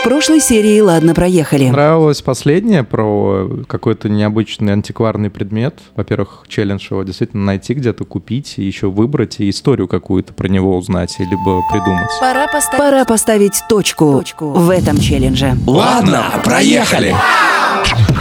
В 0.00 0.02
прошлой 0.02 0.40
серии 0.40 0.80
«Ладно, 0.80 1.14
проехали». 1.14 1.68
Нравилось 1.68 2.22
последнее 2.22 2.84
про 2.84 3.46
какой-то 3.68 4.08
необычный 4.08 4.72
антикварный 4.72 5.28
предмет. 5.28 5.78
Во-первых, 5.94 6.44
челлендж 6.48 6.86
его 6.88 7.02
действительно 7.02 7.44
найти 7.44 7.74
где-то, 7.74 8.06
купить, 8.06 8.54
и 8.56 8.64
еще 8.64 8.88
выбрать, 8.90 9.40
и 9.40 9.50
историю 9.50 9.88
какую-то 9.88 10.32
про 10.32 10.48
него 10.48 10.74
узнать, 10.78 11.14
либо 11.18 11.60
придумать. 11.70 12.08
Пора, 12.18 12.46
поставить... 12.46 12.78
Пора 12.78 13.04
поставить 13.04 13.62
точку, 13.68 14.12
точку 14.12 14.48
в 14.52 14.70
этом 14.70 14.98
челлендже. 14.98 15.52
Ладно, 15.66 16.24
проехали! 16.44 17.14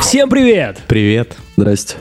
Всем 0.01 0.29
привет! 0.29 0.79
Привет. 0.85 1.37
Здрасте. 1.55 1.95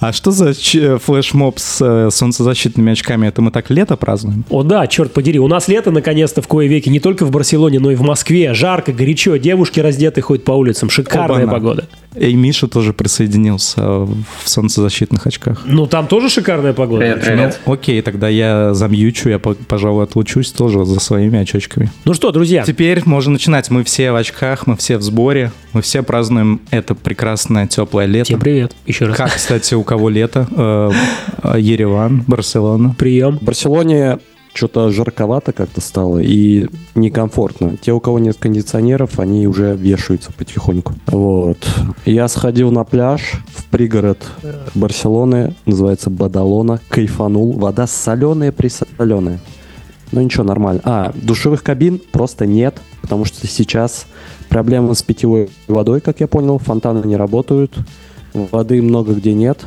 А 0.00 0.12
что 0.12 0.30
за 0.30 0.54
ч- 0.54 0.98
флешмоб 0.98 1.58
с 1.58 1.78
э, 1.80 2.10
солнцезащитными 2.10 2.92
очками? 2.92 3.26
Это 3.26 3.42
мы 3.42 3.50
так 3.50 3.70
лето 3.70 3.96
празднуем? 3.96 4.44
О 4.50 4.62
да, 4.62 4.86
черт 4.86 5.12
подери, 5.12 5.38
у 5.38 5.48
нас 5.48 5.68
лето 5.68 5.90
наконец-то 5.90 6.42
в 6.42 6.48
кое 6.48 6.66
веки 6.68 6.88
не 6.88 7.00
только 7.00 7.24
в 7.24 7.30
Барселоне, 7.30 7.78
но 7.80 7.90
и 7.90 7.94
в 7.94 8.02
Москве. 8.02 8.54
Жарко, 8.54 8.92
горячо, 8.92 9.36
девушки 9.36 9.80
раздеты 9.80 10.20
ходят 10.20 10.44
по 10.44 10.52
улицам, 10.52 10.90
шикарная 10.90 11.38
Оба-на. 11.44 11.52
погода. 11.52 11.88
И 12.18 12.34
Миша 12.34 12.66
тоже 12.68 12.92
присоединился 12.92 13.82
в 13.82 14.08
солнцезащитных 14.44 15.26
очках. 15.26 15.62
Ну 15.66 15.86
там 15.86 16.06
тоже 16.06 16.28
шикарная 16.28 16.72
погода. 16.72 17.00
Привет, 17.00 17.20
привет. 17.24 17.60
Ну, 17.66 17.72
окей, 17.74 18.00
тогда 18.02 18.28
я 18.28 18.74
замьючу, 18.74 19.28
я, 19.28 19.38
по- 19.38 19.54
пожалуй, 19.54 20.04
отлучусь 20.04 20.50
тоже 20.52 20.84
за 20.84 21.00
своими 21.00 21.38
очочками. 21.38 21.90
Ну 22.04 22.14
что, 22.14 22.32
друзья, 22.32 22.64
Теперь 22.64 23.02
можно 23.04 23.32
начинать. 23.32 23.70
Мы 23.70 23.84
все 23.84 24.10
в 24.12 24.16
очках, 24.16 24.66
мы 24.66 24.76
все 24.76 24.96
в 24.98 25.02
сборе, 25.02 25.52
мы 25.72 25.82
все 25.82 26.02
празднуем 26.02 26.60
это 26.70 26.94
прекрасное 26.94 27.66
теплое 27.66 28.06
лето. 28.06 28.24
всем 28.26 28.40
привет 28.40 28.74
еще 28.86 29.06
раз. 29.06 29.16
Как, 29.16 29.34
кстати, 29.34 29.57
у 29.76 29.84
кого 29.84 30.08
лето? 30.08 30.46
Э, 30.50 30.90
Ереван, 31.58 32.24
Барселона. 32.26 32.94
Прием. 32.98 33.38
В 33.38 33.42
Барселоне 33.42 34.18
что-то 34.54 34.90
жарковато 34.90 35.52
как-то 35.52 35.80
стало 35.80 36.18
и 36.18 36.66
некомфортно. 36.96 37.76
Те, 37.76 37.92
у 37.92 38.00
кого 38.00 38.18
нет 38.18 38.36
кондиционеров, 38.38 39.20
они 39.20 39.46
уже 39.46 39.76
вешаются 39.76 40.32
потихоньку. 40.32 40.94
Вот. 41.06 41.58
Я 42.04 42.26
сходил 42.28 42.72
на 42.72 42.82
пляж 42.84 43.34
в 43.54 43.66
пригород 43.66 44.18
Барселоны, 44.74 45.54
называется 45.64 46.10
Бадалона, 46.10 46.80
кайфанул. 46.88 47.52
Вода 47.52 47.86
соленая, 47.86 48.50
присоленая. 48.50 49.38
Ну 50.10 50.22
ничего, 50.22 50.42
нормально. 50.42 50.80
А, 50.84 51.12
душевых 51.14 51.62
кабин 51.62 52.00
просто 52.10 52.46
нет, 52.46 52.80
потому 53.02 53.24
что 53.26 53.46
сейчас 53.46 54.06
проблема 54.48 54.94
с 54.94 55.02
питьевой 55.02 55.50
водой, 55.68 56.00
как 56.00 56.20
я 56.20 56.26
понял, 56.26 56.58
фонтаны 56.58 57.06
не 57.06 57.16
работают, 57.16 57.76
воды 58.34 58.80
много 58.82 59.14
где 59.14 59.32
нет. 59.34 59.60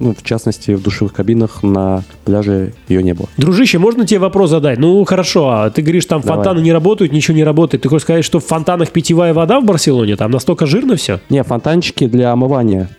Ну, 0.00 0.14
в 0.14 0.22
частности, 0.22 0.70
в 0.72 0.82
душевых 0.82 1.12
кабинах 1.12 1.64
на 1.64 2.04
пляже 2.24 2.72
ее 2.88 3.02
не 3.02 3.14
было. 3.14 3.28
Дружище, 3.36 3.78
можно 3.80 4.06
тебе 4.06 4.20
вопрос 4.20 4.50
задать? 4.50 4.78
Ну 4.78 5.04
хорошо, 5.04 5.48
а 5.50 5.70
ты 5.70 5.82
говоришь, 5.82 6.06
там 6.06 6.20
Давай. 6.20 6.36
фонтаны 6.36 6.60
не 6.60 6.72
работают, 6.72 7.12
ничего 7.12 7.36
не 7.36 7.42
работает. 7.42 7.82
Ты 7.82 7.88
хочешь 7.88 8.04
сказать, 8.04 8.24
что 8.24 8.38
в 8.38 8.44
фонтанах 8.46 8.90
питьевая 8.90 9.34
вода 9.34 9.58
в 9.60 9.64
Барселоне? 9.64 10.14
Там 10.14 10.30
настолько 10.30 10.66
жирно 10.66 10.94
все? 10.94 11.18
Не, 11.30 11.42
фонтанчики 11.42 12.06
для 12.06 12.30
омывания. 12.32 12.90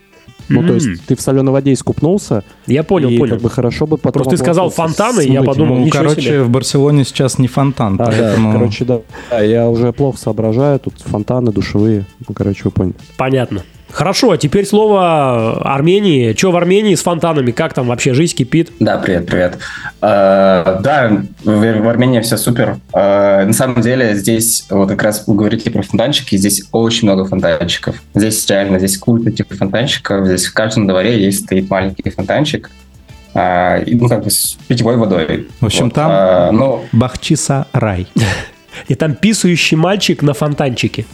Ну, 0.50 0.62
то 0.62 0.68
М. 0.70 0.74
есть 0.74 1.06
ты 1.06 1.14
в 1.16 1.20
соленой 1.22 1.52
воде 1.52 1.72
искупнулся, 1.72 2.42
Я 2.66 2.82
понял, 2.82 3.08
и 3.08 3.16
понял. 3.16 3.34
как 3.34 3.42
бы 3.42 3.48
хорошо 3.48 3.86
бы 3.86 3.96
потом... 3.96 4.12
Просто 4.24 4.32
ты 4.32 4.36
сказал 4.36 4.68
фонтаны, 4.68 5.24
и 5.24 5.32
я 5.32 5.42
подумал, 5.42 5.78
Ну, 5.78 5.88
короче, 5.90 6.20
себе. 6.20 6.42
в 6.42 6.50
Барселоне 6.50 7.04
сейчас 7.04 7.38
не 7.38 7.46
фонтан, 7.46 7.94
А, 7.94 7.98
да, 7.98 8.04
поэтому... 8.10 8.52
короче, 8.52 8.84
да. 8.84 9.00
Да, 9.30 9.40
Я 9.40 9.70
уже 9.70 9.92
плохо 9.92 10.18
соображаю, 10.18 10.80
тут 10.80 10.94
фонтаны 10.98 11.52
душевые. 11.52 12.04
Ну, 12.28 12.34
короче, 12.34 12.62
вы 12.64 12.72
поняли. 12.72 12.94
Понятно. 13.16 13.62
Хорошо, 13.92 14.30
а 14.32 14.38
теперь 14.38 14.66
слово 14.66 15.60
Армении. 15.62 16.32
Че 16.32 16.50
в 16.52 16.56
Армении 16.56 16.94
с 16.94 17.02
фонтанами? 17.02 17.50
Как 17.50 17.74
там 17.74 17.88
вообще 17.88 18.14
жизнь 18.14 18.34
кипит? 18.36 18.70
Да, 18.78 18.98
привет, 18.98 19.26
привет. 19.26 19.58
Э, 20.00 20.78
да, 20.82 21.22
в, 21.44 21.50
в 21.82 21.88
Армении 21.88 22.20
все 22.20 22.36
супер. 22.36 22.78
Э, 22.94 23.44
на 23.44 23.52
самом 23.52 23.80
деле 23.82 24.14
здесь, 24.14 24.66
вот 24.70 24.88
как 24.90 25.02
раз 25.02 25.24
вы 25.26 25.34
говорите 25.34 25.70
про 25.70 25.82
фонтанчики, 25.82 26.36
здесь 26.36 26.62
очень 26.72 27.08
много 27.08 27.24
фонтанчиков. 27.24 27.96
Здесь 28.14 28.46
реально, 28.48 28.78
здесь 28.78 28.96
культ 28.96 29.26
этих 29.26 29.46
фонтанчиков. 29.48 30.26
Здесь 30.26 30.46
в 30.46 30.54
каждом 30.54 30.86
дворе 30.86 31.20
есть 31.22 31.44
стоит 31.44 31.68
маленький 31.68 32.08
фонтанчик. 32.10 32.70
э, 33.34 33.84
ну, 33.86 34.08
как 34.08 34.24
бы 34.24 34.30
с 34.30 34.56
питьевой 34.68 34.96
водой. 34.96 35.48
В 35.60 35.66
общем, 35.66 35.84
Вот, 35.86 35.94
там- 35.94 36.10
э, 36.10 36.50
ну, 36.52 36.84
Бахчиса 36.92 37.66
рай. 37.72 38.06
И 38.88 38.94
там 38.94 39.14
писающий 39.14 39.76
мальчик 39.76 40.22
на 40.22 40.34
фонтанчике. 40.34 41.04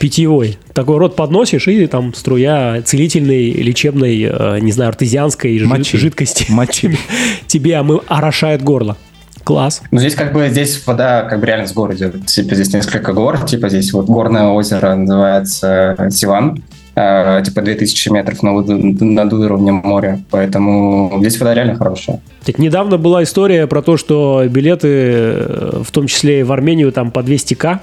Питьевой. 0.00 0.58
Такой 0.72 0.98
рот 0.98 1.16
подносишь, 1.16 1.68
и 1.68 1.86
там 1.86 2.14
струя 2.14 2.82
целительной, 2.82 3.50
лечебной, 3.52 4.22
э, 4.22 4.58
не 4.60 4.72
знаю, 4.72 4.88
артезианской 4.90 5.58
Мочи. 5.60 5.98
жидкости. 5.98 6.46
Мочи. 6.48 6.96
Тебе 7.46 7.72
омы- 7.72 8.02
орошает 8.08 8.62
горло. 8.62 8.96
Класс. 9.44 9.82
Ну, 9.90 9.98
здесь 9.98 10.14
как 10.14 10.32
бы 10.32 10.48
здесь 10.50 10.86
вода 10.86 11.22
как 11.22 11.40
бы 11.40 11.46
реально 11.46 11.66
с 11.66 11.72
гор 11.72 11.94
идет. 11.94 12.26
Типа 12.26 12.54
здесь 12.54 12.72
несколько 12.72 13.12
гор, 13.12 13.44
типа 13.46 13.68
здесь 13.68 13.92
вот 13.92 14.06
горное 14.06 14.44
озеро 14.48 14.94
называется 14.94 15.96
Сиван, 16.10 16.62
э, 16.94 17.42
типа 17.44 17.62
2000 17.62 18.08
метров 18.10 18.42
над, 18.42 18.68
над 19.00 19.32
уровнем 19.32 19.76
моря, 19.76 20.20
поэтому 20.30 21.16
здесь 21.20 21.38
вода 21.38 21.54
реально 21.54 21.76
хорошая. 21.76 22.20
Так 22.44 22.58
недавно 22.58 22.98
была 22.98 23.22
история 23.22 23.66
про 23.66 23.82
то, 23.82 23.96
что 23.96 24.44
билеты, 24.48 24.88
э, 24.88 25.82
в 25.84 25.90
том 25.90 26.06
числе 26.06 26.40
и 26.40 26.42
в 26.42 26.52
Армению, 26.52 26.92
там 26.92 27.10
по 27.10 27.20
200к 27.20 27.78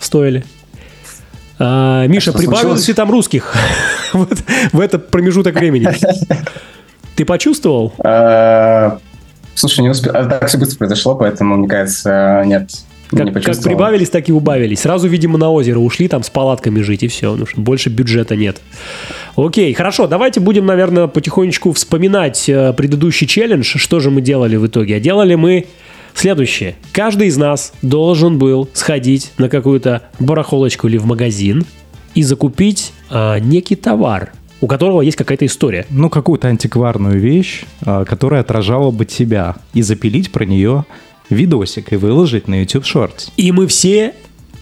стоили. 0.00 0.44
А, 1.58 2.06
Миша, 2.06 2.30
что 2.30 2.38
прибавилось 2.38 2.62
случилось? 2.62 2.88
ли 2.88 2.94
там 2.94 3.10
русских 3.10 3.54
вот 4.12 4.38
в 4.72 4.80
этот 4.80 5.10
промежуток 5.10 5.54
времени? 5.54 5.88
Ты 7.14 7.24
почувствовал? 7.24 7.92
Э, 8.04 8.98
Слушай, 9.54 9.82
не 9.82 9.90
успел, 9.90 10.12
а 10.14 10.24
так 10.24 10.48
все 10.48 10.58
быстро 10.58 10.78
произошло, 10.78 11.14
поэтому, 11.14 11.56
мне 11.56 11.68
кажется, 11.68 12.42
нет, 12.46 12.70
не 12.72 12.91
Как, 13.16 13.26
как 13.26 13.34
почувствовал. 13.34 13.76
прибавились, 13.76 14.10
так 14.10 14.28
и 14.28 14.32
убавились. 14.32 14.80
Сразу, 14.80 15.08
видимо, 15.08 15.38
на 15.38 15.50
озеро 15.50 15.78
ушли, 15.78 16.08
там 16.08 16.22
с 16.22 16.30
палатками 16.30 16.80
жить, 16.80 17.02
и 17.02 17.08
все. 17.08 17.32
Потому 17.32 17.46
что 17.46 17.60
больше 17.60 17.90
бюджета 17.90 18.36
нет. 18.36 18.60
Окей, 19.36 19.72
хорошо, 19.74 20.06
давайте 20.06 20.40
будем, 20.40 20.66
наверное, 20.66 21.06
потихонечку 21.06 21.72
вспоминать 21.72 22.48
э, 22.48 22.72
предыдущий 22.72 23.26
челлендж. 23.26 23.76
Что 23.78 24.00
же 24.00 24.10
мы 24.10 24.20
делали 24.20 24.56
в 24.56 24.66
итоге? 24.66 24.96
А 24.96 25.00
делали 25.00 25.34
мы 25.34 25.66
следующее. 26.14 26.76
Каждый 26.92 27.28
из 27.28 27.36
нас 27.36 27.72
должен 27.82 28.38
был 28.38 28.68
сходить 28.72 29.32
на 29.38 29.48
какую-то 29.48 30.02
барахолочку 30.18 30.88
или 30.88 30.98
в 30.98 31.06
магазин 31.06 31.64
и 32.14 32.22
закупить 32.22 32.92
э, 33.10 33.38
некий 33.40 33.76
товар, 33.76 34.32
у 34.60 34.66
которого 34.66 35.02
есть 35.02 35.16
какая-то 35.16 35.44
история. 35.44 35.86
Ну, 35.90 36.08
какую-то 36.08 36.48
антикварную 36.48 37.18
вещь, 37.18 37.64
а, 37.84 38.04
которая 38.04 38.42
отражала 38.42 38.90
бы 38.90 39.04
тебя, 39.04 39.56
и 39.74 39.82
запилить 39.82 40.30
про 40.30 40.44
нее 40.44 40.84
видосик 41.32 41.92
и 41.92 41.96
выложить 41.96 42.48
на 42.48 42.60
YouTube 42.60 42.84
Shorts. 42.84 43.30
И 43.36 43.52
мы 43.52 43.66
все 43.66 44.14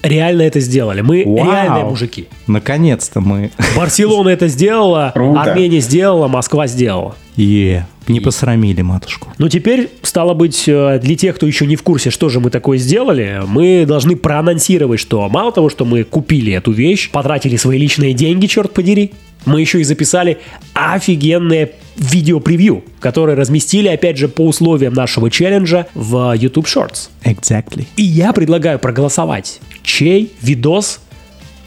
реально 0.02 0.42
это 0.42 0.60
сделали. 0.60 1.00
Мы 1.00 1.24
Вау. 1.26 1.44
реальные 1.44 1.84
мужики. 1.84 2.28
Наконец-то 2.46 3.20
мы... 3.20 3.50
Барселона 3.76 4.30
это 4.30 4.48
сделала, 4.48 5.10
Круто. 5.14 5.40
Армения 5.42 5.80
сделала, 5.80 6.28
Москва 6.28 6.66
сделала. 6.66 7.14
Е, 7.36 7.86
не 8.08 8.20
посрамили 8.20 8.82
матушку. 8.82 9.28
Ну, 9.38 9.48
теперь, 9.48 9.90
стало 10.02 10.34
быть, 10.34 10.64
э, 10.66 10.98
для 11.02 11.16
тех, 11.16 11.36
кто 11.36 11.46
еще 11.46 11.66
не 11.66 11.76
в 11.76 11.82
курсе, 11.82 12.10
что 12.10 12.28
же 12.28 12.40
мы 12.40 12.50
такое 12.50 12.78
сделали, 12.78 13.42
мы 13.46 13.84
должны 13.86 14.16
проанонсировать, 14.16 15.00
что 15.00 15.28
мало 15.28 15.52
того, 15.52 15.70
что 15.70 15.84
мы 15.84 16.04
купили 16.04 16.52
эту 16.52 16.72
вещь, 16.72 17.10
потратили 17.10 17.56
свои 17.56 17.78
личные 17.78 18.12
деньги, 18.12 18.46
черт 18.46 18.72
подери, 18.72 19.12
мы 19.46 19.60
еще 19.60 19.80
и 19.80 19.84
записали 19.84 20.38
офигенное 20.74 21.70
видео-превью, 21.96 22.84
которое 23.00 23.36
разместили, 23.36 23.88
опять 23.88 24.16
же, 24.16 24.28
по 24.28 24.46
условиям 24.46 24.94
нашего 24.94 25.30
челленджа 25.30 25.86
в 25.94 26.34
YouTube 26.36 26.66
Shorts. 26.66 27.08
Exactly. 27.24 27.86
И 27.96 28.02
я 28.02 28.32
предлагаю 28.32 28.78
проголосовать, 28.78 29.60
чей 29.82 30.32
видос 30.40 31.00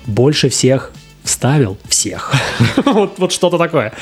больше 0.05 0.49
всех 0.49 0.91
вставил 1.23 1.77
всех. 1.87 2.33
Вот 2.85 3.13
вот 3.17 3.31
что-то 3.31 3.57
такое. 3.57 3.93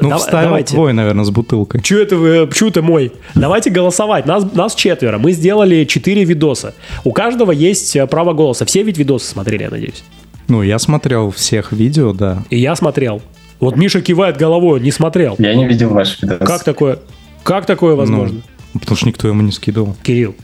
Ну, 0.00 0.10
Дав- 0.10 0.20
вставил 0.20 0.48
давайте. 0.48 0.74
твой, 0.74 0.92
наверное, 0.92 1.24
с 1.24 1.30
бутылкой. 1.30 1.82
Че 1.82 2.02
это 2.02 2.16
вы, 2.16 2.46
почему 2.46 2.70
ты 2.70 2.82
мой? 2.82 3.12
Давайте 3.34 3.70
голосовать. 3.70 4.26
Нас, 4.26 4.44
нас 4.52 4.74
четверо. 4.74 5.18
Мы 5.18 5.32
сделали 5.32 5.84
четыре 5.84 6.24
видоса. 6.24 6.74
У 7.04 7.12
каждого 7.12 7.50
есть 7.50 7.96
э, 7.96 8.06
право 8.06 8.32
голоса. 8.32 8.64
Все 8.64 8.82
ведь 8.82 8.96
видосы 8.98 9.26
смотрели, 9.26 9.64
я 9.64 9.70
надеюсь. 9.70 10.04
Ну, 10.48 10.62
я 10.62 10.78
смотрел 10.78 11.30
всех 11.30 11.72
видео, 11.72 12.12
да. 12.12 12.42
И 12.50 12.58
я 12.58 12.76
смотрел. 12.76 13.20
Вот 13.58 13.76
Миша 13.76 14.00
кивает 14.02 14.36
головой, 14.36 14.80
не 14.80 14.90
смотрел. 14.92 15.34
Я 15.38 15.54
не 15.54 15.66
видел 15.66 15.90
ваш 15.90 16.20
видос. 16.22 16.38
Как 16.46 16.62
такое? 16.64 16.98
Как 17.42 17.66
такое 17.66 17.94
возможно? 17.94 18.42
Ну, 18.74 18.80
потому 18.80 18.96
что 18.96 19.06
никто 19.08 19.28
ему 19.28 19.42
не 19.42 19.50
скидывал. 19.52 19.96
Кирилл, 20.02 20.34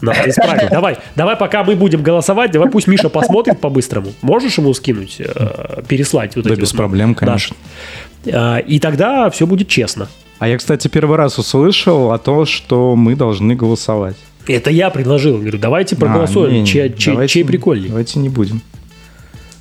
надо 0.00 0.28
исправить. 0.30 0.70
Давай, 0.70 0.96
давай, 1.14 1.36
пока 1.36 1.64
мы 1.64 1.76
будем 1.76 2.02
голосовать, 2.02 2.50
давай 2.50 2.70
пусть 2.70 2.86
Миша 2.88 3.08
посмотрит 3.08 3.60
по-быстрому. 3.60 4.08
Можешь 4.22 4.56
ему 4.58 4.72
скинуть, 4.74 5.16
э, 5.18 5.82
переслать 5.86 6.34
вот 6.36 6.46
Да 6.46 6.52
эти 6.54 6.60
без 6.60 6.72
вот 6.72 6.78
проблем, 6.78 7.14
конечно. 7.14 7.54
Э, 8.24 8.60
И 8.66 8.78
тогда 8.78 9.28
все 9.30 9.46
будет 9.46 9.68
честно. 9.68 10.08
А 10.38 10.48
я, 10.48 10.56
кстати, 10.56 10.88
первый 10.88 11.16
раз 11.18 11.38
услышал 11.38 12.10
о 12.12 12.18
том, 12.18 12.46
что 12.46 12.96
мы 12.96 13.14
должны 13.14 13.54
голосовать. 13.54 14.16
Это 14.48 14.70
я 14.70 14.90
предложил. 14.90 15.38
Говорю, 15.38 15.58
давайте 15.58 15.94
А, 15.94 15.98
проголосуем, 15.98 16.52
не, 16.52 16.60
не, 16.62 16.66
чей, 16.66 16.92
чей- 16.96 17.12
давайте- 17.12 17.32
чей 17.34 17.44
прикольней. 17.44 17.88
Давайте 17.88 18.18
не 18.18 18.28
будем. 18.28 18.60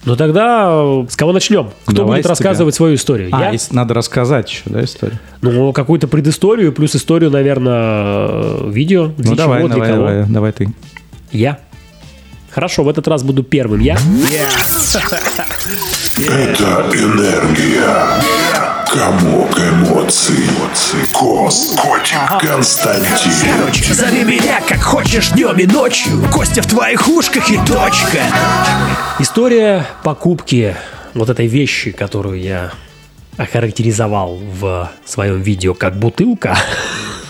Ну 0.04 0.16
тогда 0.16 0.68
э, 0.72 1.06
с 1.10 1.16
кого 1.16 1.32
начнем? 1.32 1.70
Кто 1.86 1.98
Давай 1.98 2.12
будет 2.18 2.22
с 2.22 2.24
тебя. 2.24 2.30
рассказывать 2.32 2.74
свою 2.74 2.96
историю? 2.96 3.30
А, 3.32 3.42
я? 3.42 3.50
если 3.52 3.76
надо 3.76 3.94
рассказать 3.94 4.50
еще, 4.50 4.64
да, 4.66 4.84
историю? 4.84 5.20
Ну, 5.42 5.74
какую-то 5.74 6.08
предысторию, 6.08 6.74
плюс 6.74 6.96
историю, 6.96 7.30
наверное, 7.30 8.28
э, 8.30 8.70
видео. 8.72 9.08
Для 9.18 9.30
Ну, 9.32 9.36
давай, 9.36 9.60
чего, 9.60 9.68
для 9.68 9.76
давай, 9.76 9.90
кого. 9.92 10.08
давай, 10.08 10.26
давай 10.26 10.52
ты. 10.54 10.70
Я. 11.32 11.60
Хорошо, 12.50 12.84
в 12.84 12.90
этот 12.90 13.08
раз 13.08 13.24
буду 13.24 13.44
первым 13.44 13.80
я. 13.80 13.96
Это 16.18 16.86
энергия. 16.94 18.51
Комок 18.92 19.58
эмоций. 19.58 20.36
Кос. 21.14 21.80
Котик 21.82 22.18
Константин. 22.42 23.56
Короче, 23.58 23.94
зови 23.94 24.26
меня 24.26 24.60
как 24.68 24.82
хочешь 24.82 25.30
днем 25.30 25.58
и 25.58 25.66
ночью 25.66 26.22
Костя 26.30 26.62
в 26.62 26.68
твоих 26.68 27.08
ушках 27.08 27.50
и 27.50 27.56
точка 27.66 28.20
История 29.18 29.88
покупки 30.04 30.76
вот 31.14 31.30
этой 31.30 31.48
вещи, 31.48 31.92
которую 31.92 32.42
я 32.42 32.74
охарактеризовал 33.38 34.42
в 34.60 34.92
своем 35.06 35.42
видео 35.42 35.74
как 35.74 35.98
бутылка, 35.98 36.58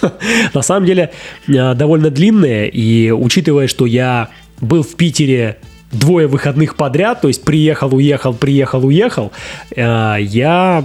на 0.55 0.63
самом 0.63 0.87
деле 0.87 1.11
э, 1.47 1.75
довольно 1.75 2.09
длинная. 2.09 2.65
И 2.65 3.11
учитывая, 3.11 3.67
что 3.67 3.85
я 3.85 4.29
был 4.61 4.81
в 4.81 4.95
Питере 4.95 5.59
двое 5.91 6.27
выходных 6.27 6.75
подряд, 6.75 7.21
то 7.21 7.27
есть 7.27 7.43
приехал, 7.43 7.93
уехал, 7.93 8.33
приехал, 8.33 8.85
уехал, 8.85 9.31
э, 9.75 10.15
я 10.19 10.83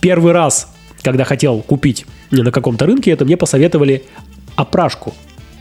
первый 0.00 0.32
раз, 0.32 0.72
когда 1.02 1.24
хотел 1.24 1.60
купить 1.60 2.06
на 2.30 2.50
каком-то 2.50 2.86
рынке, 2.86 3.10
это 3.10 3.24
мне 3.24 3.36
посоветовали 3.36 4.04
опрашку. 4.56 5.14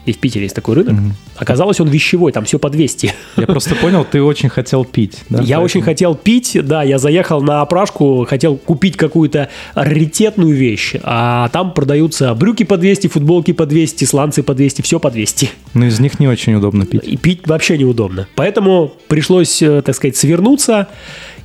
И 0.06 0.13
в 0.13 0.18
Питере 0.19 0.44
есть 0.44 0.56
такой 0.56 0.75
рынок. 0.75 0.96
Оказалось, 1.38 1.80
он 1.80 1.90
вещевой, 1.90 2.31
там 2.31 2.46
все 2.46 2.60
по 2.60 2.69
200. 2.69 3.13
Я 3.38 3.48
просто 3.48 3.75
понял, 3.75 4.06
ты 4.10 4.22
очень 4.22 4.50
хотел 4.50 4.86
пить. 4.86 5.24
да, 5.30 5.38
Я 5.40 5.42
поэтому- 5.44 5.63
очень 5.66 5.81
хотел 5.81 6.16
пить, 6.16 6.57
да, 6.63 6.84
я 6.84 6.98
заехал 7.00 7.42
на 7.42 7.62
опрашку, 7.62 8.25
хотел 8.30 8.56
купить 8.56 8.98
какую-то 8.98 9.50
раритетную 9.74 10.56
вещь, 10.56 10.96
а 11.04 11.50
там 11.50 11.74
продаются 11.74 12.34
брюки 12.36 12.63
по 12.63 12.78
200, 12.78 13.07
футболки 13.07 13.52
по 13.52 13.66
200, 13.66 14.06
сланцы 14.06 14.44
по 14.44 14.54
200, 14.54 14.81
все 14.81 15.00
по 15.00 15.10
200. 15.12 15.50
Но 15.74 15.86
из 15.86 16.00
них 16.00 16.19
не 16.19 16.28
очень 16.28 16.54
удобно 16.56 16.86
пить. 16.86 17.01
И 17.04 17.18
пить 17.18 17.48
вообще 17.48 17.78
неудобно. 17.78 18.28
Поэтому 18.36 18.94
пришлось, 19.08 19.62
э, 19.62 19.81
так 19.81 19.96
сказать, 19.96 20.16
свернуться. 20.16 20.88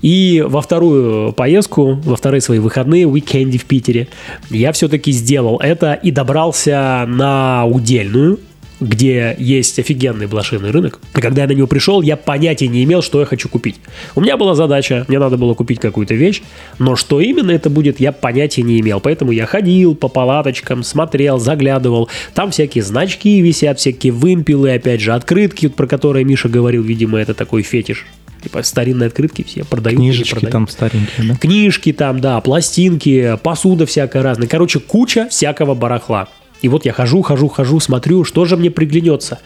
И 0.02 0.42
во 0.46 0.62
вторую 0.62 1.32
поездку, 1.32 1.92
во 2.04 2.16
вторые 2.16 2.40
свои 2.40 2.58
выходные, 2.58 3.06
уикенде 3.06 3.58
в 3.58 3.66
Питере, 3.66 4.08
я 4.48 4.72
все-таки 4.72 5.12
сделал 5.12 5.58
это 5.58 5.92
и 5.92 6.10
добрался 6.10 7.04
на 7.06 7.66
Удельную, 7.66 8.38
где 8.80 9.36
есть 9.38 9.78
офигенный 9.78 10.26
блошиный 10.26 10.70
рынок. 10.70 10.98
И 11.14 11.20
когда 11.20 11.42
я 11.42 11.48
на 11.48 11.52
него 11.52 11.66
пришел, 11.66 12.02
я 12.02 12.16
понятия 12.16 12.68
не 12.68 12.82
имел, 12.84 13.02
что 13.02 13.20
я 13.20 13.26
хочу 13.26 13.48
купить. 13.48 13.76
У 14.14 14.20
меня 14.20 14.36
была 14.36 14.54
задача, 14.54 15.04
мне 15.08 15.18
надо 15.18 15.36
было 15.36 15.54
купить 15.54 15.80
какую-то 15.80 16.14
вещь, 16.14 16.42
но 16.78 16.96
что 16.96 17.20
именно 17.20 17.50
это 17.50 17.70
будет, 17.70 18.00
я 18.00 18.12
понятия 18.12 18.62
не 18.62 18.80
имел. 18.80 19.00
Поэтому 19.00 19.32
я 19.32 19.46
ходил 19.46 19.94
по 19.94 20.08
палаточкам, 20.08 20.82
смотрел, 20.82 21.38
заглядывал. 21.38 22.08
Там 22.34 22.50
всякие 22.50 22.82
значки 22.82 23.40
висят, 23.40 23.78
всякие 23.78 24.12
вымпелы, 24.12 24.72
опять 24.72 25.00
же, 25.00 25.12
открытки, 25.12 25.68
про 25.68 25.86
которые 25.86 26.24
Миша 26.24 26.48
говорил, 26.48 26.82
видимо, 26.82 27.18
это 27.18 27.34
такой 27.34 27.62
фетиш. 27.62 28.06
Типа 28.42 28.62
старинные 28.62 29.08
открытки 29.08 29.44
все 29.46 29.64
продают. 29.64 29.98
Книжечки 29.98 30.32
продают. 30.32 30.52
там 30.52 30.68
старенькие, 30.68 31.28
да? 31.28 31.36
Книжки 31.36 31.92
там, 31.92 32.20
да, 32.20 32.40
пластинки, 32.40 33.36
посуда 33.42 33.84
всякая 33.84 34.22
разная. 34.22 34.48
Короче, 34.48 34.80
куча 34.80 35.28
всякого 35.28 35.74
барахла. 35.74 36.28
И 36.62 36.68
вот 36.68 36.84
я 36.84 36.92
хожу, 36.92 37.22
хожу, 37.22 37.48
хожу, 37.48 37.80
смотрю, 37.80 38.24
что 38.24 38.44
же 38.44 38.56
мне 38.56 38.70
приглянется. 38.70 39.38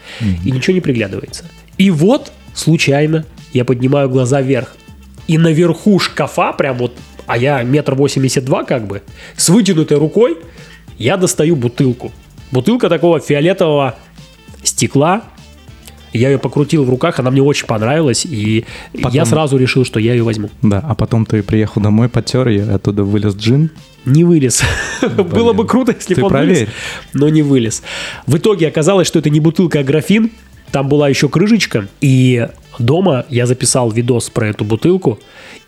И 0.43 0.51
ничего 0.51 0.73
не 0.73 0.81
приглядывается. 0.81 1.45
И 1.77 1.91
вот, 1.91 2.31
случайно, 2.53 3.25
я 3.53 3.65
поднимаю 3.65 4.09
глаза 4.09 4.41
вверх. 4.41 4.75
И 5.27 5.37
наверху 5.37 5.99
шкафа, 5.99 6.53
прям 6.53 6.77
вот, 6.77 6.93
а 7.25 7.37
я 7.37 7.63
метр 7.63 7.95
восемьдесят 7.95 8.45
два 8.45 8.63
как 8.63 8.85
бы, 8.85 9.01
с 9.35 9.49
вытянутой 9.49 9.97
рукой, 9.97 10.37
я 10.97 11.17
достаю 11.17 11.55
бутылку. 11.55 12.11
Бутылка 12.51 12.89
такого 12.89 13.19
фиолетового 13.19 13.95
стекла. 14.63 15.23
Я 16.15 16.29
ее 16.29 16.39
покрутил 16.39 16.85
в 16.85 16.89
руках, 16.89 17.19
она 17.19 17.29
мне 17.31 17.41
очень 17.41 17.67
понравилась, 17.67 18.25
и 18.25 18.65
я 18.93 19.01
Потом- 19.03 19.25
сразу 19.25 19.57
решил, 19.57 19.83
что 19.85 19.99
я 19.99 20.13
ее 20.13 20.23
возьму. 20.23 20.49
Да, 20.61 20.79
а 20.83 20.95
потом 20.95 21.25
ты 21.25 21.43
приехал 21.43 21.81
домой, 21.81 22.07
потер 22.09 22.47
ее, 22.47 22.63
оттуда 22.63 23.03
вылез 23.03 23.35
джин. 23.35 23.69
Не 24.05 24.23
вылез. 24.23 24.61
Было 25.17 25.53
бы 25.53 25.65
круто, 25.65 25.93
если 25.97 26.13
бы 26.15 26.27
он 26.27 26.31
вылез, 26.33 26.69
но 27.13 27.27
не 27.29 27.41
вылез. 27.41 27.83
В 28.27 28.37
итоге 28.37 28.67
оказалось, 28.67 29.07
что 29.07 29.19
это 29.19 29.29
не 29.29 29.39
бутылка, 29.39 29.79
а 29.79 29.83
графин. 29.83 30.31
Там 30.71 30.87
была 30.89 31.09
еще 31.09 31.27
крышечка. 31.29 31.87
И 32.01 32.47
дома 32.79 33.25
я 33.29 33.45
записал 33.45 33.91
видос 33.91 34.29
про 34.29 34.47
эту 34.47 34.63
бутылку 34.63 35.19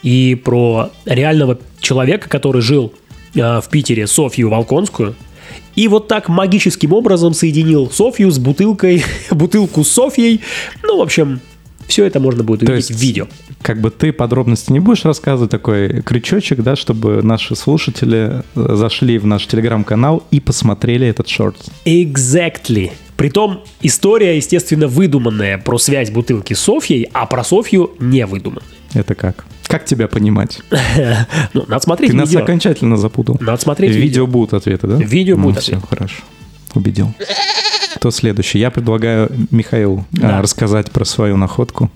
и 0.04 0.40
про 0.44 0.92
реального 1.06 1.58
человека, 1.80 2.30
который 2.30 2.62
жил 2.62 2.94
э, 3.36 3.40
в 3.62 3.70
Питере, 3.70 4.08
Софью 4.08 4.50
Волконскую. 4.50 5.16
И 5.78 5.88
вот 5.88 6.08
так 6.08 6.28
магическим 6.28 6.92
образом 6.92 7.36
соединил 7.36 7.90
Софью 7.92 8.32
с 8.32 8.40
бутылкой, 8.40 9.04
бутылку 9.32 9.84
с 9.84 9.90
Софьей. 9.90 10.42
Ну, 10.84 10.98
в 10.98 11.02
общем, 11.04 11.40
все 11.88 12.04
это 12.06 12.20
можно 12.20 12.44
будет 12.44 12.64
увидеть 12.64 12.90
есть 12.90 13.00
в 13.00 13.02
видео. 13.02 13.28
Как 13.62 13.80
бы 13.80 13.92
ты 13.92 14.12
подробности 14.12 14.72
не 14.72 14.80
будешь 14.80 15.06
рассказывать, 15.06 15.52
такой 15.52 16.02
крючочек, 16.02 16.62
да, 16.64 16.76
чтобы 16.76 17.22
наши 17.22 17.56
слушатели 17.56 18.44
э, 18.56 18.76
зашли 18.76 19.20
в 19.20 19.28
наш 19.28 19.46
телеграм-канал 19.46 20.24
и 20.32 20.40
посмотрели 20.40 21.08
этот 21.08 21.28
шорт. 21.28 21.58
Exactly. 21.86 22.92
Притом 23.16 23.64
история, 23.82 24.36
естественно, 24.36 24.88
выдуманная 24.88 25.60
про 25.60 25.78
связь 25.78 26.10
бутылки 26.10 26.56
с 26.56 26.60
Софьей, 26.60 27.08
а 27.14 27.28
про 27.28 27.44
Софью 27.44 27.92
не 28.00 28.26
выдуманная. 28.26 28.77
Это 28.94 29.16
как? 29.16 29.46
Как 29.68 29.86
тебя 29.86 30.08
понимать? 30.08 30.60
Ну, 31.54 31.66
надо 31.68 31.84
смотреть 31.84 32.12
Ты 32.12 32.18
нас 32.18 32.30
видео. 32.30 32.44
окончательно 32.44 32.98
запутал. 32.98 33.38
Надо 33.40 33.62
смотреть 33.62 33.92
В 33.92 33.96
видео. 33.96 34.06
видео 34.24 34.28
будут 34.28 34.54
ответы, 34.54 34.88
да? 34.88 34.96
видео 34.96 35.36
Ну, 35.38 35.44
будут 35.44 35.60
все, 35.62 35.74
ответы. 35.78 35.88
хорошо. 35.96 36.24
Убедил. 36.76 37.14
Кто 37.96 38.12
следующий? 38.12 38.60
Я 38.60 38.70
предлагаю 38.72 39.32
Михаилу 39.52 40.06
э, 40.14 40.22
Да. 40.22 40.42
рассказать 40.42 40.92
про 40.92 41.04
свою 41.06 41.36
находку 41.38 41.90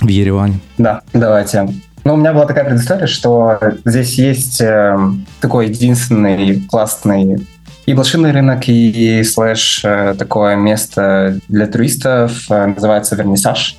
в 0.00 0.08
Ереване. 0.08 0.58
Да, 0.78 1.02
давайте. 1.12 1.68
Ну, 2.04 2.14
у 2.14 2.16
меня 2.16 2.32
была 2.34 2.44
такая 2.46 2.64
предыстория, 2.64 3.06
что 3.06 3.58
здесь 3.84 4.18
есть 4.18 4.60
э, 4.60 4.98
такой 5.40 5.68
единственный 5.68 6.60
классный 6.68 7.46
и 7.86 7.94
блошиный 7.94 8.32
рынок, 8.32 8.64
и, 8.68 9.22
слэш 9.24 9.82
э, 9.84 10.14
такое 10.18 10.56
место 10.56 11.38
для 11.48 11.66
туристов, 11.66 12.50
э, 12.50 12.66
называется 12.66 13.14
Вернисаж. 13.16 13.76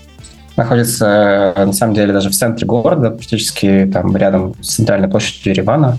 Находится, 0.55 1.53
э, 1.55 1.65
на 1.65 1.73
самом 1.73 1.95
деле, 1.95 2.13
даже 2.13 2.29
в 2.29 2.33
центре 2.33 2.65
города, 2.65 3.11
практически 3.11 3.89
там 3.91 4.15
рядом 4.15 4.55
с 4.61 4.75
центральной 4.75 5.07
площадью 5.07 5.53
Еревана. 5.53 5.97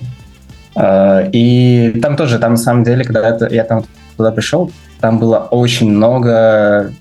Э, 0.74 1.28
И 1.32 1.98
там 2.02 2.16
тоже, 2.16 2.38
там 2.38 2.52
на 2.52 2.56
самом 2.56 2.84
деле, 2.84 3.04
когда 3.04 3.36
я 3.50 3.64
там 3.64 3.84
туда 4.16 4.30
пришел, 4.30 4.70
там 5.00 5.18
было 5.18 5.38
очень 5.50 5.90
много 5.90 6.92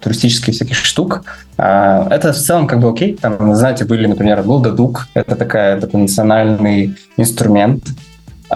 туристических 0.00 0.54
всяких 0.54 0.76
штук. 0.76 1.24
А, 1.58 2.06
Это 2.10 2.32
в 2.32 2.36
целом 2.36 2.66
как 2.66 2.80
бы 2.80 2.88
окей. 2.88 3.16
Там, 3.20 3.54
знаете, 3.54 3.84
были, 3.84 4.06
например, 4.06 4.42
был 4.42 4.60
дадук. 4.60 5.08
Это 5.14 5.36
такая, 5.36 5.80
такой 5.80 6.00
национальный 6.00 6.96
инструмент 7.16 7.84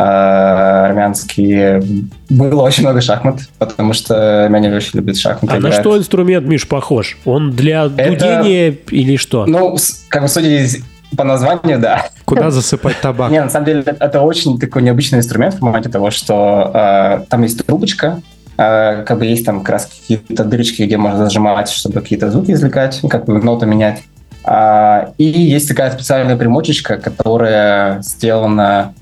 а, 0.01 0.87
армянский. 0.87 2.07
Было 2.31 2.63
очень 2.63 2.85
много 2.85 3.01
шахмат, 3.01 3.41
потому 3.59 3.93
что 3.93 4.45
армяне 4.45 4.73
очень 4.73 4.91
любят 4.95 5.17
шахматы. 5.17 5.57
А 5.57 5.59
на 5.59 5.69
играть. 5.71 5.81
что 5.81 5.99
инструмент, 5.99 6.47
Миш, 6.47 6.69
похож? 6.69 7.19
Он 7.25 7.51
для 7.51 7.89
дудения 7.89 8.77
или 8.91 9.17
что? 9.17 9.45
Ну, 9.47 9.77
как 10.09 10.23
бы 10.23 10.29
судя 10.29 10.63
из- 10.63 10.85
по 11.17 11.25
названию, 11.25 11.81
да. 11.81 12.07
Куда 12.25 12.51
засыпать 12.53 13.01
табак? 13.01 13.33
Не, 13.33 13.43
на 13.43 13.51
самом 13.51 13.67
деле, 13.67 13.81
это- 13.81 13.97
это 13.99 14.21
очень 14.21 14.57
такой 14.61 14.83
необычный 14.83 15.19
инструмент 15.19 15.55
в 15.55 15.59
формате 15.59 15.89
того, 15.89 16.13
что 16.13 16.71
э, 16.73 17.25
там 17.29 17.43
есть 17.43 17.67
трубочка, 17.67 18.21
э, 18.57 19.03
как 19.03 19.19
бы 19.19 19.27
есть 19.27 19.45
там 19.45 19.63
как 19.63 19.71
раз 19.71 19.87
какие-то 19.87 20.45
дырочки, 20.45 20.83
где 20.83 20.97
можно 20.97 21.19
зажимать, 21.19 21.71
чтобы 21.71 22.03
какие-то 22.03 22.31
звуки 22.31 22.53
извлекать, 22.53 23.01
ну, 23.03 23.09
как 23.09 23.25
бы 23.25 23.43
ноту 23.43 23.67
менять. 23.67 24.03
А, 24.45 25.11
и 25.19 25.25
есть 25.25 25.67
такая 25.69 25.91
специальная 25.91 26.37
примочечка, 26.37 26.99
которая 26.99 28.01
сделана 28.03 28.95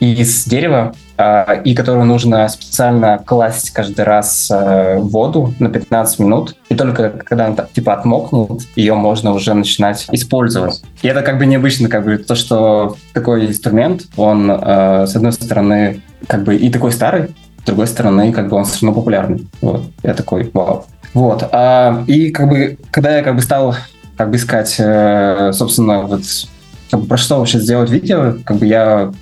из 0.00 0.44
дерева, 0.46 0.94
а, 1.16 1.52
и 1.52 1.74
которую 1.74 2.06
нужно 2.06 2.48
специально 2.48 3.18
класть 3.18 3.70
каждый 3.70 4.04
раз 4.04 4.50
э, 4.50 4.98
в 4.98 5.08
воду 5.10 5.54
на 5.58 5.68
15 5.68 6.18
минут. 6.18 6.56
И 6.70 6.74
только 6.74 7.10
когда 7.10 7.46
она 7.46 7.66
типа 7.72 7.92
отмокнет, 7.92 8.62
ее 8.74 8.94
можно 8.94 9.32
уже 9.32 9.52
начинать 9.52 10.06
использовать. 10.12 10.82
И 11.02 11.08
это 11.08 11.20
как 11.20 11.38
бы 11.38 11.44
необычно, 11.44 11.90
как 11.90 12.04
бы 12.04 12.16
то, 12.16 12.34
что 12.34 12.96
такой 13.12 13.46
инструмент, 13.46 14.04
он 14.16 14.50
э, 14.50 15.06
с 15.06 15.14
одной 15.14 15.32
стороны 15.32 16.00
как 16.26 16.44
бы 16.44 16.56
и 16.56 16.70
такой 16.70 16.92
старый, 16.92 17.34
с 17.62 17.66
другой 17.66 17.86
стороны 17.86 18.32
как 18.32 18.48
бы 18.48 18.56
он 18.56 18.64
все 18.64 18.86
равно 18.86 18.98
популярный. 18.98 19.46
Вот. 19.60 19.82
Я 20.02 20.14
такой, 20.14 20.50
вау. 20.54 20.86
Вот. 21.12 21.46
А, 21.52 22.02
и 22.06 22.30
как 22.30 22.48
бы 22.48 22.78
когда 22.90 23.16
я 23.16 23.22
как 23.22 23.36
бы 23.36 23.42
стал 23.42 23.76
как 24.16 24.30
бы 24.30 24.36
искать, 24.36 24.76
э, 24.78 25.50
собственно, 25.52 26.02
вот 26.02 26.22
как 26.90 27.00
бы 27.00 27.06
про 27.06 27.16
что 27.16 27.38
вообще 27.38 27.58
сделать 27.58 27.90
видео, 27.90 28.36
как 28.44 28.56
бы 28.56 28.66
я 28.66 29.12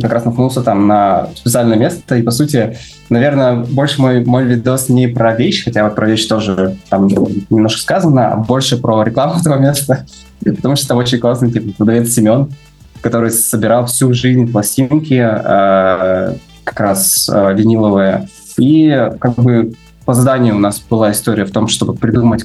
как 0.00 0.12
раз 0.12 0.24
наткнулся 0.24 0.62
там 0.62 0.86
на 0.86 1.28
специальное 1.34 1.76
место, 1.76 2.16
и, 2.16 2.22
по 2.22 2.30
сути, 2.30 2.76
наверное, 3.08 3.56
больше 3.56 4.00
мой, 4.00 4.24
мой 4.24 4.44
видос 4.44 4.88
не 4.88 5.08
про 5.08 5.34
вещь, 5.34 5.64
хотя 5.64 5.84
вот 5.84 5.94
про 5.94 6.06
вещь 6.06 6.26
тоже 6.26 6.76
там 6.88 7.08
немножко 7.50 7.80
сказано, 7.80 8.32
а 8.32 8.36
больше 8.36 8.78
про 8.78 9.02
рекламу 9.02 9.34
этого 9.40 9.58
места, 9.58 10.06
потому 10.44 10.76
что 10.76 10.88
там 10.88 10.98
очень 10.98 11.18
классный 11.18 11.50
типа, 11.50 11.72
продавец 11.76 12.10
Семен, 12.10 12.52
который 13.00 13.30
собирал 13.30 13.86
всю 13.86 14.12
жизнь 14.14 14.50
пластинки, 14.50 15.14
э, 15.14 16.34
как 16.64 16.80
раз 16.80 17.28
э, 17.32 17.54
виниловые, 17.54 18.28
и 18.58 19.10
как 19.18 19.34
бы 19.34 19.72
по 20.04 20.14
заданию 20.14 20.56
у 20.56 20.58
нас 20.58 20.80
была 20.80 21.12
история 21.12 21.44
в 21.44 21.50
том, 21.50 21.68
чтобы 21.68 21.94
придумать 21.94 22.44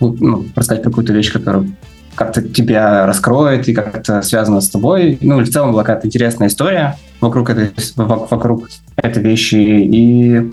ну, 0.00 0.46
рассказать 0.54 0.82
какую-то 0.82 1.12
вещь, 1.12 1.32
которая 1.32 1.66
как-то 2.18 2.42
тебя 2.42 3.06
раскроет 3.06 3.68
и 3.68 3.72
как-то 3.72 4.22
связана 4.22 4.60
с 4.60 4.68
тобой. 4.68 5.18
Ну, 5.20 5.38
в 5.38 5.48
целом 5.48 5.70
была 5.70 5.84
какая-то 5.84 6.08
интересная 6.08 6.48
история 6.48 6.96
вокруг 7.20 7.48
этой, 7.50 7.70
вокруг 7.96 8.68
этой 8.96 9.22
вещи. 9.22 9.54
И 9.54 10.50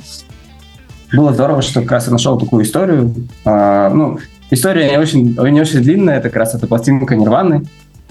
было 1.11 1.33
здорово, 1.33 1.63
что 1.63 1.81
как 1.81 1.91
раз 1.91 2.05
я 2.05 2.13
нашел 2.13 2.37
такую 2.37 2.63
историю. 2.63 3.13
А, 3.45 3.89
ну, 3.89 4.19
история 4.51 4.91
не 4.91 4.97
очень, 4.99 5.35
не 5.35 5.61
очень 5.61 5.81
длинная, 5.81 6.19
это 6.19 6.29
как 6.29 6.37
раз 6.37 6.53
эта 6.53 6.67
пластинка 6.67 7.15
Нирваны. 7.15 7.65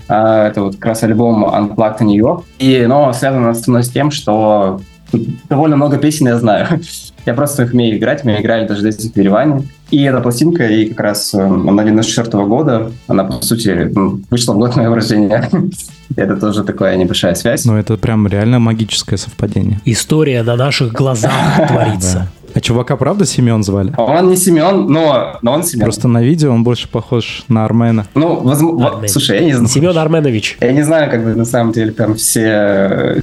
А, 0.08 0.48
это 0.48 0.62
вот 0.62 0.74
как 0.74 0.86
раз 0.86 1.04
альбом 1.04 1.44
Unplugged 1.44 2.00
in 2.00 2.06
New 2.06 2.18
York. 2.18 2.44
И, 2.58 2.84
но 2.88 3.12
связано 3.12 3.54
со 3.54 3.70
мной 3.70 3.84
с 3.84 3.88
тем, 3.88 4.10
что 4.10 4.80
довольно 5.48 5.76
много 5.76 5.98
песен 5.98 6.28
я 6.28 6.38
знаю. 6.38 6.80
Я 7.26 7.32
просто 7.32 7.62
их 7.62 7.72
умею 7.72 7.96
играть, 7.96 8.22
мы 8.24 8.38
играли 8.38 8.68
даже 8.68 8.80
здесь 8.80 9.10
в 9.10 9.16
Ереване. 9.16 9.66
И 9.90 10.02
эта 10.02 10.20
пластинка, 10.20 10.66
и 10.66 10.86
как 10.86 11.00
раз 11.00 11.32
э, 11.34 11.38
она 11.42 11.82
94 11.84 12.28
-го 12.28 12.46
года, 12.46 12.92
она, 13.06 13.24
по 13.24 13.42
сути, 13.42 13.90
вышла 14.30 14.52
в 14.52 14.58
год 14.58 14.76
моего 14.76 14.94
рождения. 14.94 15.48
Это 16.16 16.36
тоже 16.36 16.64
такая 16.64 16.96
небольшая 16.96 17.34
связь. 17.34 17.64
Ну, 17.64 17.76
это 17.76 17.96
прям 17.96 18.28
реально 18.28 18.58
магическое 18.58 19.16
совпадение. 19.16 19.80
История 19.84 20.42
на 20.42 20.54
наших 20.54 20.92
глазах 20.92 21.32
творится. 21.68 22.28
Чувака 22.64 22.96
правда 22.96 23.26
Семен 23.26 23.62
звали? 23.62 23.92
Он 23.98 24.30
не 24.30 24.36
Семен, 24.36 24.86
но, 24.86 25.36
но 25.42 25.52
он 25.52 25.64
Семен. 25.64 25.84
Просто 25.84 26.08
на 26.08 26.22
видео 26.22 26.50
он 26.50 26.64
больше 26.64 26.88
похож 26.88 27.44
на 27.48 27.66
Армена. 27.66 28.06
Ну, 28.14 28.40
возможно, 28.40 28.92
вот, 28.92 29.10
слушай, 29.10 29.38
я 29.38 29.44
не 29.44 29.52
знаю. 29.52 29.68
Семен 29.68 29.98
Арменович. 29.98 30.56
Я 30.62 30.72
не 30.72 30.80
знаю, 30.80 31.10
как 31.10 31.22
бы 31.24 31.34
на 31.34 31.44
самом 31.44 31.74
деле 31.74 31.92
прям 31.92 32.14
все... 32.14 33.22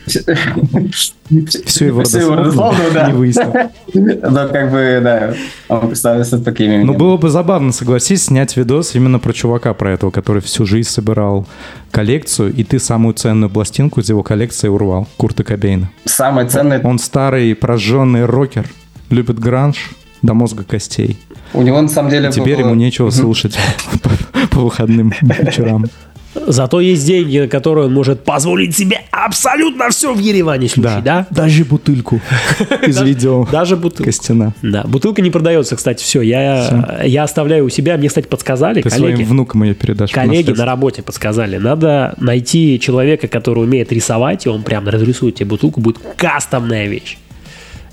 Все 1.66 1.88
его 1.88 2.02
родословную, 2.36 2.92
да. 2.94 3.08
Не 3.08 3.14
выяснил. 3.14 3.52
Но 4.30 4.48
как 4.48 4.70
бы, 4.70 5.00
да, 5.02 5.34
он 5.70 5.88
представился 5.88 6.38
такими 6.38 6.76
именем. 6.76 6.88
Ну, 6.88 6.94
было 6.94 7.18
бы 7.18 7.30
забавно, 7.30 7.72
согласись, 7.72 8.26
снять 8.26 8.56
видос 8.56 8.94
именно 8.94 9.18
про 9.18 9.34
чувака, 9.34 9.74
про 9.74 9.92
этого, 9.92 10.12
который 10.12 10.44
всю 10.44 10.68
жизнь 10.68 10.90
собирал 10.90 11.48
коллекцию, 11.90 12.54
и 12.54 12.64
ты 12.64 12.78
самую 12.78 13.16
ценную 13.16 13.50
пластинку 13.50 14.02
из 14.02 14.10
его 14.10 14.22
коллекции 14.22 14.68
урвал, 14.68 15.08
Курта 15.18 15.44
Кобейна. 15.44 15.90
Самое 16.06 16.48
ценное... 16.48 16.80
Он 16.84 17.00
старый, 17.00 17.56
прожженный 17.56 18.26
рокер, 18.26 18.68
любит 19.12 19.40
гранж 19.40 19.92
до 20.22 20.34
мозга 20.34 20.64
костей. 20.64 21.18
У 21.54 21.62
него 21.62 21.82
на 21.82 21.90
самом 21.90 22.10
деле... 22.12 22.30
И 22.30 22.32
теперь 22.32 22.56
было- 22.58 22.66
ему 22.68 22.76
нечего 22.76 23.10
слушать 23.10 23.58
по- 24.02 24.48
по 24.48 24.60
выходным 24.62 25.14
вечерам. 25.22 25.86
Зато 26.34 26.80
есть 26.80 27.06
деньги, 27.06 27.40
на 27.40 27.48
которые 27.50 27.88
он 27.88 27.94
может 27.94 28.24
позволить 28.24 28.74
себе 28.78 29.02
абсолютно 29.12 29.90
все 29.90 30.14
в 30.14 30.18
Ереване 30.20 30.70
слушать, 30.70 31.04
да? 31.04 31.28
Даже 31.30 31.66
бутылку 31.66 32.22
из 32.88 33.02
видео 33.02 33.46
Даже 33.52 33.76
бутылку. 33.76 34.06
Костяна. 34.06 34.54
Да, 34.62 34.84
бутылка 34.86 35.22
не 35.22 35.30
продается, 35.30 35.76
кстати, 35.76 36.02
все. 36.02 36.22
Я, 36.22 37.02
я 37.06 37.24
оставляю 37.24 37.66
у 37.66 37.70
себя. 37.70 37.98
Мне, 37.98 38.08
кстати, 38.08 38.28
подсказали 38.28 38.82
Ты 38.82 38.90
коллеги. 38.90 39.16
своим 39.16 39.28
внукам 39.28 39.64
ее 39.64 39.74
передашь. 39.74 40.12
Коллеги 40.12 40.52
на 40.52 40.64
работе 40.64 41.02
подсказали. 41.04 41.58
Надо 41.58 42.16
найти 42.18 42.80
человека, 42.80 43.28
который 43.28 43.66
умеет 43.66 43.92
рисовать, 43.92 44.46
и 44.46 44.50
он 44.50 44.64
прям 44.64 44.88
разрисует 44.88 45.36
тебе 45.36 45.48
бутылку, 45.50 45.82
будет 45.82 45.98
кастомная 46.16 46.88
вещь. 46.88 47.18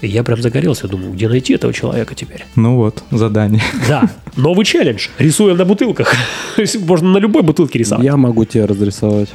И 0.01 0.07
я 0.07 0.23
прям 0.23 0.41
загорелся, 0.41 0.87
думаю, 0.87 1.13
где 1.13 1.29
найти 1.29 1.55
этого 1.55 1.73
человека 1.73 2.15
теперь? 2.15 2.45
Ну 2.55 2.77
вот, 2.77 3.03
задание. 3.11 3.63
Да, 3.89 4.09
новый 4.37 4.65
челлендж. 4.65 5.09
Рисуем 5.19 5.57
на 5.57 5.65
бутылках. 5.65 6.15
Можно 6.81 7.13
на 7.13 7.19
любой 7.19 7.43
бутылке 7.43 7.79
рисовать. 7.81 8.05
Я 8.05 8.17
могу 8.17 8.45
тебе 8.45 8.65
разрисовать. 8.65 9.29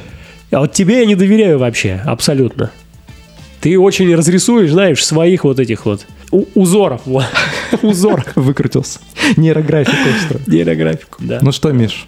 А 0.50 0.60
вот 0.60 0.72
тебе 0.72 1.00
я 1.00 1.06
не 1.06 1.16
доверяю 1.16 1.58
вообще, 1.58 2.00
абсолютно. 2.06 2.70
Ты 3.60 3.78
очень 3.78 4.14
разрисуешь, 4.14 4.70
знаешь, 4.70 5.04
своих 5.04 5.44
вот 5.44 5.58
этих 5.58 5.84
вот 5.86 6.06
у- 6.30 6.44
узоров. 6.54 7.02
вот. 7.04 7.24
Узор. 7.82 8.24
Выкрутился. 8.34 9.00
Нейрографику. 9.36 9.96
Нейрографику, 10.46 11.16
да. 11.20 11.38
Ну 11.42 11.50
что, 11.50 11.72
Миш, 11.72 12.06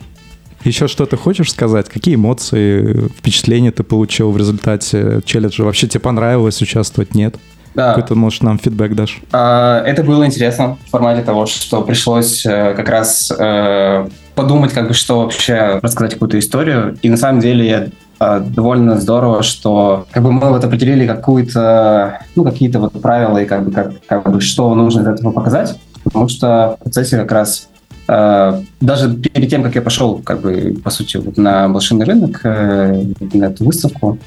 еще 0.65 0.87
что-то 0.89 1.17
хочешь 1.17 1.51
сказать? 1.51 1.89
Какие 1.89 2.15
эмоции, 2.15 3.09
впечатления 3.19 3.71
ты 3.73 3.83
получил 3.83 4.31
в 4.31 4.37
результате 4.37 5.21
челленджа? 5.25 5.63
Вообще 5.65 5.89
тебе 5.89 6.01
понравилось 6.01 6.61
участвовать? 6.63 7.15
Нет? 7.15 7.37
Да. 7.77 7.89
Какой-то, 7.91 8.15
может, 8.15 8.43
нам 8.43 8.59
фидбэк 8.59 8.95
дашь? 8.95 9.21
А, 9.33 9.83
Это 9.85 10.03
было 10.03 10.25
интересно 10.25 10.79
в 10.87 10.91
формате 10.91 11.23
того, 11.23 11.45
что 11.45 11.83
пришлось 11.83 12.47
э, 12.47 12.73
как 12.75 12.89
раз 12.89 13.31
э, 13.39 14.09
подумать, 14.35 14.73
как 14.73 14.89
бы, 14.89 14.95
что 14.95 15.21
вообще 15.21 15.79
рассказать 15.83 16.15
какую-то 16.15 16.39
историю. 16.39 16.97
И 17.03 17.11
на 17.11 17.19
самом 17.19 17.41
деле 17.41 17.93
э, 18.19 18.41
довольно 18.41 18.99
здорово, 18.99 19.43
что 19.43 20.07
как 20.11 20.23
бы 20.23 20.33
мы 20.33 20.49
вот 20.49 20.65
определили 20.65 21.07
какую-то, 21.07 22.21
ну, 22.35 22.45
какие-то 22.45 22.81
вот 22.81 22.93
правила 23.03 23.37
и 23.37 23.45
как 23.45 23.63
бы, 23.67 23.71
как, 23.71 23.93
как 24.07 24.33
бы 24.33 24.41
что 24.41 24.75
нужно 24.75 25.03
из 25.03 25.09
этого 25.09 25.33
показать. 25.33 25.79
Потому 26.03 26.29
что 26.29 26.79
в 26.81 26.85
процессе 26.85 27.19
как 27.19 27.31
раз 27.31 27.69
э, 28.09 28.63
даже 28.81 29.15
перед 29.17 29.51
тем, 29.51 29.63
как 29.63 29.75
я 29.75 29.83
пошел, 29.83 30.23
как 30.25 30.41
бы, 30.41 30.79
по 30.83 30.89
сути, 30.89 31.19
вот 31.19 31.37
на 31.37 31.69
блошиный 31.69 32.07
рынок, 32.07 32.41
э, 32.43 33.03
на 33.35 33.45
эту 33.45 33.67
выставку, 33.67 34.19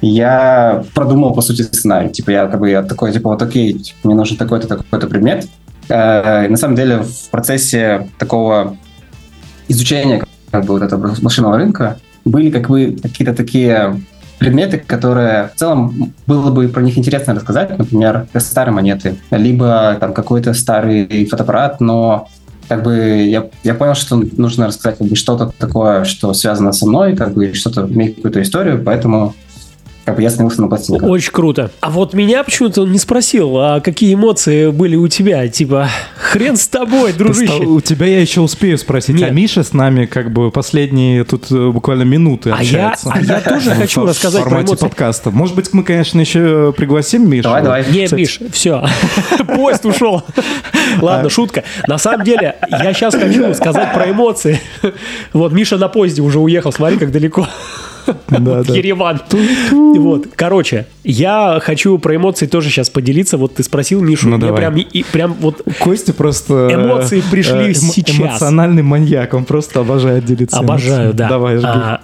я 0.00 0.84
продумал, 0.94 1.34
по 1.34 1.40
сути, 1.40 1.62
сценарий. 1.62 2.10
Типа, 2.10 2.30
я 2.30 2.46
как 2.46 2.60
бы 2.60 2.70
я 2.70 2.82
такой, 2.82 3.12
типа, 3.12 3.30
вот 3.30 3.42
окей, 3.42 3.72
типа, 3.72 3.98
мне 4.04 4.14
нужен 4.14 4.36
такой-то, 4.36 4.68
такой-то 4.68 5.06
предмет. 5.06 5.46
Э, 5.88 6.48
на 6.48 6.56
самом 6.56 6.76
деле, 6.76 6.98
в 6.98 7.30
процессе 7.30 8.08
такого 8.18 8.76
изучения 9.68 10.24
как 10.50 10.64
бы 10.64 10.74
вот 10.74 10.82
этого 10.82 11.14
машинного 11.20 11.56
рынка 11.56 11.98
были 12.24 12.50
как 12.50 12.68
бы 12.68 12.96
какие-то 13.02 13.34
такие 13.34 14.00
предметы, 14.38 14.78
которые 14.78 15.50
в 15.54 15.58
целом 15.58 16.14
было 16.26 16.50
бы 16.50 16.68
про 16.68 16.80
них 16.82 16.96
интересно 16.96 17.34
рассказать, 17.34 17.76
например, 17.76 18.28
старые 18.36 18.74
монеты, 18.74 19.16
либо 19.30 19.96
там 19.98 20.14
какой-то 20.14 20.54
старый 20.54 21.26
фотоаппарат, 21.26 21.80
но 21.80 22.28
как 22.68 22.82
бы 22.84 22.94
я, 22.94 23.48
я 23.64 23.74
понял, 23.74 23.94
что 23.94 24.22
нужно 24.36 24.66
рассказать 24.66 24.98
как 24.98 25.08
бы 25.08 25.16
что-то 25.16 25.52
такое, 25.58 26.04
что 26.04 26.32
связано 26.34 26.72
со 26.72 26.86
мной, 26.86 27.16
как 27.16 27.32
бы 27.32 27.52
что-то 27.54 27.86
имеет 27.86 28.16
какую-то 28.16 28.42
историю, 28.42 28.82
поэтому 28.84 29.34
как 30.08 30.16
бы 30.16 30.22
я 30.22 30.30
снялся 30.30 30.62
на 30.62 30.68
пластинках. 30.68 31.06
Очень 31.06 31.32
круто. 31.32 31.70
А 31.80 31.90
вот 31.90 32.14
меня 32.14 32.42
почему-то 32.42 32.80
он 32.80 32.92
не 32.92 32.98
спросил, 32.98 33.58
а 33.58 33.80
какие 33.80 34.14
эмоции 34.14 34.70
были 34.70 34.96
у 34.96 35.06
тебя? 35.06 35.46
Типа, 35.48 35.86
хрен 36.16 36.56
с 36.56 36.66
тобой, 36.66 37.12
дружище. 37.12 37.62
У 37.64 37.82
тебя 37.82 38.06
я 38.06 38.22
еще 38.22 38.40
успею 38.40 38.78
спросить. 38.78 39.16
Нет. 39.16 39.28
А 39.28 39.32
Миша 39.34 39.62
с 39.62 39.74
нами 39.74 40.06
как 40.06 40.32
бы 40.32 40.50
последние 40.50 41.24
тут 41.24 41.52
э, 41.52 41.70
буквально 41.70 42.04
минуты 42.04 42.48
А 42.56 42.62
я, 42.62 42.88
общается. 42.92 43.12
а 43.12 43.20
я 43.20 43.40
тоже 43.46 43.70
хочу 43.72 44.06
рассказать 44.06 44.40
про 44.44 44.48
формате 44.50 44.70
эмоции. 44.70 44.86
подкаста. 44.86 45.30
Может 45.30 45.54
быть, 45.54 45.74
мы, 45.74 45.82
конечно, 45.82 46.18
еще 46.20 46.72
пригласим 46.74 47.28
Мишу. 47.28 47.42
Давай, 47.42 47.62
давай. 47.62 47.84
Не, 47.90 48.08
Миш, 48.10 48.40
все. 48.50 48.86
Поезд 49.46 49.84
ушел. 49.84 50.22
Ладно, 51.02 51.28
шутка. 51.28 51.64
На 51.86 51.98
самом 51.98 52.24
деле, 52.24 52.56
я 52.70 52.94
сейчас 52.94 53.14
хочу 53.14 53.52
сказать 53.52 53.92
про 53.92 54.10
эмоции. 54.10 54.58
Вот, 55.34 55.52
Миша 55.52 55.76
на 55.76 55.88
поезде 55.88 56.22
уже 56.22 56.38
уехал, 56.38 56.72
смотри, 56.72 56.96
как 56.96 57.12
далеко. 57.12 57.46
Да. 58.28 58.60
Ереван. 58.60 59.20
Вот, 59.70 60.26
короче, 60.34 60.86
я 61.04 61.60
хочу 61.62 61.98
про 61.98 62.16
эмоции 62.16 62.46
тоже 62.46 62.70
сейчас 62.70 62.90
поделиться. 62.90 63.36
Вот 63.36 63.56
ты 63.56 63.62
спросил 63.62 64.00
Мишу, 64.02 64.28
Ну, 64.28 64.38
мне 64.38 64.52
прям, 64.52 64.76
и- 64.76 65.02
прям 65.12 65.34
вот 65.34 65.62
Костя 65.80 66.12
просто... 66.12 66.68
Эмоции 66.72 67.18
э, 67.20 67.30
пришли 67.30 67.70
э, 67.70 67.74
сейчас. 67.74 68.16
Эмоциональный 68.18 68.82
маньяк. 68.82 69.34
Он 69.34 69.44
просто 69.44 69.80
обожает 69.80 70.24
делиться 70.24 70.58
Обожаю, 70.58 71.10
эмоциями. 71.10 71.16
да. 71.16 71.28
Давай, 71.28 71.56
жги. 71.56 71.66
А, 71.66 72.00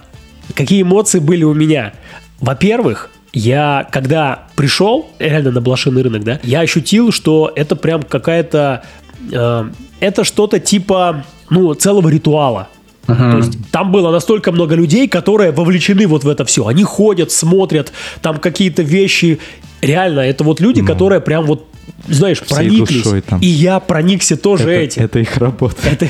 какие 0.53 0.81
эмоции 0.81 1.19
были 1.19 1.43
у 1.43 1.53
меня? 1.53 1.93
Во-первых, 2.39 3.09
я 3.33 3.87
когда 3.91 4.45
пришел 4.55 5.09
реально 5.19 5.51
на 5.51 5.61
блошиный 5.61 6.01
рынок, 6.01 6.23
да, 6.23 6.39
я 6.43 6.61
ощутил, 6.61 7.11
что 7.11 7.51
это 7.55 7.75
прям 7.75 8.03
какая-то, 8.03 8.83
э, 9.31 9.63
это 9.99 10.23
что-то 10.23 10.59
типа, 10.59 11.25
ну, 11.49 11.73
целого 11.73 12.09
ритуала. 12.09 12.69
То 13.07 13.37
есть 13.37 13.53
там 13.71 13.91
было 13.91 14.11
настолько 14.11 14.51
много 14.51 14.75
людей, 14.75 15.07
которые 15.07 15.51
вовлечены 15.51 16.07
вот 16.07 16.23
в 16.23 16.29
это 16.29 16.43
все. 16.45 16.65
Они 16.67 16.83
ходят, 16.83 17.31
смотрят, 17.31 17.91
там 18.21 18.37
какие-то 18.37 18.81
вещи. 18.81 19.39
Реально, 19.81 20.21
это 20.21 20.43
вот 20.43 20.59
люди, 20.61 20.81
которые 20.83 21.21
прям 21.21 21.45
вот, 21.45 21.67
знаешь, 22.07 22.41
Всей 22.41 22.55
прониклись. 22.55 23.03
душой 23.03 23.21
там. 23.21 23.39
И 23.41 23.45
я 23.45 23.79
проникся 23.79 24.35
тоже 24.37 24.63
это, 24.71 24.81
этим. 24.81 25.03
это 25.03 25.19
их 25.19 25.37
работа. 25.37 25.75
Это- 25.91 26.07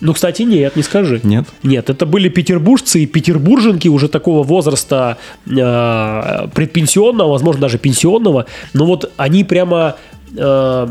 ну, 0.00 0.12
кстати, 0.12 0.42
нет, 0.42 0.76
не 0.76 0.82
скажи. 0.82 1.20
Нет? 1.22 1.46
Нет, 1.62 1.88
это 1.88 2.04
были 2.04 2.28
петербуржцы 2.28 3.02
и 3.02 3.06
петербурженки 3.06 3.88
уже 3.88 4.08
такого 4.08 4.42
возраста 4.42 5.16
э, 5.46 6.48
предпенсионного, 6.54 7.30
возможно, 7.30 7.62
даже 7.62 7.78
пенсионного. 7.78 8.44
Но 8.74 8.84
вот 8.84 9.10
они 9.16 9.44
прямо 9.44 9.96
э, 10.36 10.88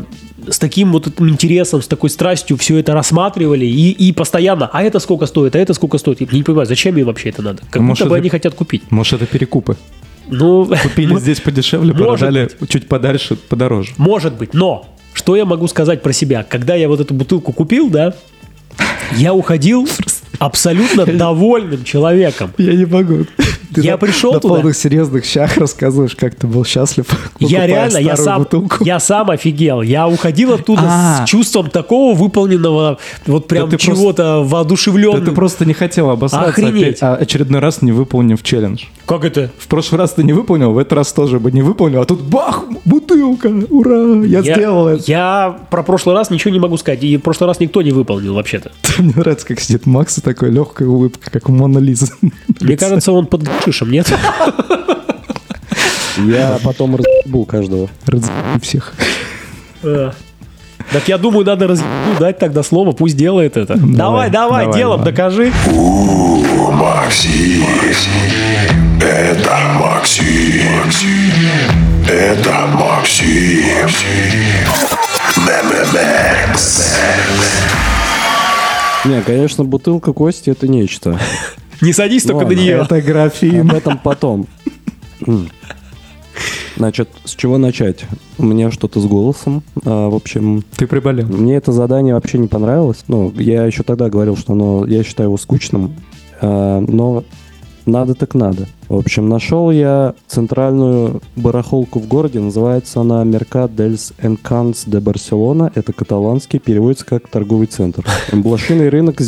с 0.48 0.58
таким 0.58 0.92
вот 0.92 1.06
этим 1.06 1.28
интересом, 1.28 1.82
с 1.82 1.86
такой 1.88 2.10
страстью 2.10 2.56
все 2.56 2.78
это 2.78 2.92
рассматривали 2.94 3.64
и, 3.66 3.90
и 3.90 4.12
постоянно, 4.12 4.68
а 4.72 4.82
это 4.82 4.98
сколько 4.98 5.26
стоит, 5.26 5.56
а 5.56 5.58
это 5.58 5.74
сколько 5.74 5.98
стоит. 5.98 6.20
Я 6.20 6.26
не 6.30 6.42
понимаю, 6.42 6.66
зачем 6.66 6.96
им 6.96 7.06
вообще 7.06 7.30
это 7.30 7.42
надо? 7.42 7.62
Как 7.70 7.82
Может, 7.82 8.00
будто 8.04 8.10
бы 8.10 8.16
это- 8.16 8.22
они 8.22 8.28
хотят 8.30 8.54
купить. 8.54 8.82
Может, 8.90 9.22
это 9.22 9.26
перекупы. 9.26 9.76
Ну, 10.28 10.66
Купили 10.82 11.18
здесь 11.18 11.40
подешевле, 11.40 11.92
продали 11.92 12.48
чуть 12.68 12.88
подальше, 12.88 13.36
подороже. 13.36 13.92
Может 13.98 14.34
быть, 14.34 14.54
но 14.54 14.86
что 15.12 15.36
я 15.36 15.44
могу 15.44 15.68
сказать 15.68 16.02
про 16.02 16.12
себя? 16.12 16.42
Когда 16.48 16.74
я 16.74 16.88
вот 16.88 17.00
эту 17.00 17.12
бутылку 17.14 17.52
купил, 17.52 17.90
да, 17.90 18.14
я 19.16 19.34
уходил 19.34 19.86
абсолютно 20.38 21.04
довольным 21.18 21.84
человеком. 21.84 22.52
Я 22.58 22.72
не 22.74 22.86
могу. 22.86 23.26
Я 23.80 23.96
пришел 23.96 24.32
на 24.32 24.40
туда. 24.40 24.54
полных 24.56 24.76
серьезных 24.76 25.24
щах 25.24 25.56
рассказываешь, 25.56 26.14
как 26.16 26.34
ты 26.34 26.46
был 26.46 26.64
счастлив. 26.64 27.06
Я 27.40 27.66
реально, 27.66 27.98
я 27.98 28.16
сам, 28.16 28.42
бутылку. 28.42 28.84
я 28.84 28.98
сам 29.00 29.30
офигел. 29.30 29.82
Я 29.82 30.08
уходил 30.08 30.52
оттуда 30.54 30.82
А. 30.84 31.24
с 31.24 31.28
чувством 31.28 31.70
такого 31.70 32.14
выполненного, 32.16 32.98
вот 33.26 33.48
прям 33.48 33.68
ты 33.70 33.76
просто- 33.76 33.86
чего-то 33.86 34.46
Да 35.20 35.20
ты 35.20 35.32
просто 35.32 35.64
не 35.64 35.74
хотел 35.74 36.10
обосраться, 36.10 36.50
Охренеть. 36.50 36.82
опять, 36.82 37.02
а 37.02 37.14
очередной 37.16 37.60
раз 37.60 37.82
не 37.82 37.92
выполнив 37.92 38.42
челлендж. 38.42 38.84
Как 39.06 39.24
это? 39.24 39.50
В 39.58 39.66
прошлый 39.68 39.98
раз 39.98 40.12
ты 40.14 40.22
не 40.22 40.32
выполнил, 40.32 40.72
в 40.72 40.78
этот 40.78 40.94
раз 40.94 41.12
тоже 41.12 41.38
бы 41.38 41.52
не 41.52 41.62
выполнил, 41.62 42.00
а 42.00 42.04
тут 42.04 42.20
бах, 42.22 42.64
бутылка, 42.84 43.52
ура, 43.70 44.24
я, 44.24 44.42
сделал 44.42 44.88
это. 44.88 45.02
Я 45.06 45.58
про 45.70 45.82
прошлый 45.82 46.14
раз 46.14 46.30
ничего 46.30 46.52
не 46.52 46.60
могу 46.60 46.76
сказать. 46.76 47.02
И 47.04 47.16
в 47.16 47.20
прошлый 47.20 47.48
раз 47.48 47.60
никто 47.60 47.82
не 47.82 47.90
выполнил 47.90 48.34
вообще-то. 48.34 48.72
Мне 48.98 49.12
нравится, 49.16 49.46
как 49.46 49.60
сидит 49.60 49.86
Макс 49.86 50.16
и 50.18 50.20
такой 50.20 50.50
легкая 50.50 50.88
улыбка, 50.88 51.30
как 51.30 51.48
у 51.48 51.52
Мона 51.52 51.78
Лизы. 51.78 52.12
Мне 52.60 52.76
кажется, 52.76 53.12
он 53.12 53.26
под 53.26 53.42
гшишем, 53.64 53.90
нет? 53.90 54.12
Я 56.16 56.58
потом 56.62 56.96
разъебу 56.96 57.44
каждого. 57.44 57.88
Разъебали 58.06 58.60
всех. 58.60 58.92
Э. 59.82 60.12
Так 60.92 61.08
я 61.08 61.18
думаю, 61.18 61.44
надо 61.44 61.66
раз... 61.66 61.80
дать 62.20 62.38
тогда 62.38 62.62
слово, 62.62 62.92
пусть 62.92 63.16
делает 63.16 63.56
это. 63.56 63.74
Давай, 63.76 64.30
давай, 64.30 64.66
давай, 64.66 64.78
делом 64.78 64.98
давай. 64.98 65.12
докажи. 65.12 65.52
Максим. 66.72 67.64
Это 69.00 69.60
Максим. 69.74 70.90
Это 72.08 72.66
Максим. 72.78 73.88
Не, 79.04 79.20
конечно, 79.20 79.64
бутылка 79.64 80.12
Кости 80.12 80.50
это 80.50 80.66
нечто. 80.66 81.18
Не 81.84 81.92
садись 81.92 82.24
только 82.24 82.46
на 82.46 82.52
нее. 82.52 82.82
Это 82.82 83.00
графин. 83.00 83.70
Об 83.70 83.76
этом 83.76 83.98
потом. 83.98 84.46
Значит, 86.76 87.08
с 87.24 87.36
чего 87.36 87.56
начать? 87.56 88.04
У 88.36 88.44
меня 88.44 88.70
что-то 88.72 89.00
с 89.00 89.06
голосом. 89.06 89.62
А, 89.84 90.08
в 90.08 90.14
общем, 90.14 90.64
Ты 90.76 90.88
приболел. 90.88 91.26
мне 91.28 91.54
это 91.54 91.70
задание 91.70 92.14
вообще 92.14 92.38
не 92.38 92.48
понравилось. 92.48 93.04
Ну, 93.06 93.32
я 93.36 93.64
еще 93.64 93.84
тогда 93.84 94.10
говорил, 94.10 94.36
что 94.36 94.54
оно, 94.54 94.84
я 94.86 95.04
считаю 95.04 95.28
его 95.28 95.36
скучным. 95.36 95.94
А, 96.40 96.80
но 96.80 97.22
надо 97.86 98.14
так 98.14 98.34
надо. 98.34 98.66
В 98.88 98.96
общем, 98.96 99.28
нашел 99.28 99.70
я 99.70 100.14
центральную 100.26 101.20
барахолку 101.36 101.98
в 102.00 102.06
городе. 102.08 102.40
Называется 102.40 103.00
она 103.00 103.22
Mercat 103.24 103.74
dels 103.74 104.12
Encants 104.22 104.86
de 104.88 105.00
Barcelona. 105.00 105.70
Это 105.74 105.92
каталанский, 105.92 106.58
переводится 106.58 107.04
как 107.06 107.28
торговый 107.28 107.66
центр. 107.66 108.04
Блошиный 108.32 108.88
рынок 108.88 109.20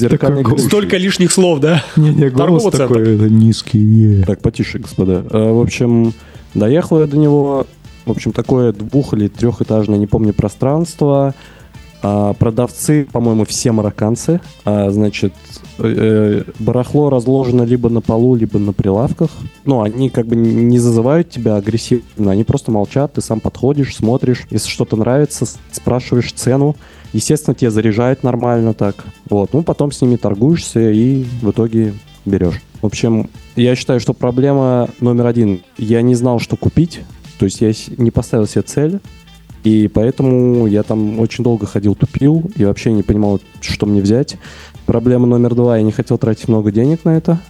груши. 0.42 0.64
Столько 0.64 0.96
лишних 0.96 1.32
слов, 1.32 1.60
да? 1.60 1.82
Не-не, 1.96 2.30
голос 2.30 2.62
Торговый 2.64 2.88
такой 3.04 3.14
это 3.16 3.28
низкий. 3.28 4.22
Так, 4.26 4.40
потише, 4.40 4.78
господа. 4.78 5.24
А, 5.30 5.52
В 5.52 5.60
общем, 5.60 6.12
доехал 6.54 7.00
я 7.00 7.06
до 7.06 7.16
него. 7.18 7.66
В 8.04 8.10
общем, 8.12 8.32
такое 8.32 8.72
двух- 8.72 9.14
или 9.14 9.28
трехэтажное, 9.28 9.98
не 9.98 10.06
помню, 10.06 10.32
пространство. 10.32 11.34
А, 12.02 12.34
продавцы, 12.34 13.06
по-моему, 13.10 13.44
все 13.44 13.72
марокканцы. 13.72 14.40
А, 14.64 14.90
значит, 14.90 15.32
э, 15.78 16.42
э, 16.46 16.50
барахло 16.58 17.10
разложено 17.10 17.62
либо 17.62 17.88
на 17.88 18.00
полу, 18.00 18.34
либо 18.34 18.58
на 18.58 18.72
прилавках. 18.72 19.30
Ну, 19.64 19.82
они 19.82 20.10
как 20.10 20.26
бы 20.26 20.36
не 20.36 20.78
зазывают 20.78 21.30
тебя 21.30 21.56
агрессивно, 21.56 22.32
они 22.32 22.44
просто 22.44 22.70
молчат, 22.70 23.14
ты 23.14 23.20
сам 23.20 23.40
подходишь, 23.40 23.96
смотришь. 23.96 24.46
Если 24.50 24.68
что-то 24.68 24.96
нравится, 24.96 25.46
спрашиваешь 25.72 26.32
цену. 26.32 26.76
Естественно, 27.12 27.54
тебя 27.54 27.70
заряжают 27.70 28.22
нормально 28.22 28.74
так. 28.74 29.04
Вот. 29.30 29.52
Ну, 29.52 29.62
потом 29.62 29.90
с 29.90 30.00
ними 30.02 30.16
торгуешься 30.16 30.90
и 30.90 31.24
в 31.40 31.50
итоге 31.50 31.94
берешь. 32.24 32.60
В 32.82 32.86
общем, 32.86 33.30
я 33.54 33.74
считаю, 33.74 34.00
что 34.00 34.12
проблема 34.12 34.88
номер 35.00 35.26
один. 35.26 35.62
Я 35.78 36.02
не 36.02 36.14
знал, 36.14 36.40
что 36.40 36.56
купить. 36.56 37.00
То 37.38 37.46
есть 37.46 37.60
я 37.60 37.72
не 37.96 38.10
поставил 38.10 38.46
себе 38.46 38.62
цель. 38.62 39.00
И 39.66 39.88
поэтому 39.88 40.68
я 40.68 40.84
там 40.84 41.18
очень 41.18 41.42
долго 41.42 41.66
ходил, 41.66 41.96
тупил 41.96 42.48
и 42.54 42.64
вообще 42.64 42.92
не 42.92 43.02
понимал, 43.02 43.40
что 43.60 43.84
мне 43.86 44.00
взять. 44.00 44.36
Проблема 44.86 45.26
номер 45.26 45.56
два. 45.56 45.76
Я 45.76 45.82
не 45.82 45.90
хотел 45.90 46.18
тратить 46.18 46.46
много 46.46 46.70
денег 46.70 47.04
на 47.04 47.16
это. 47.16 47.40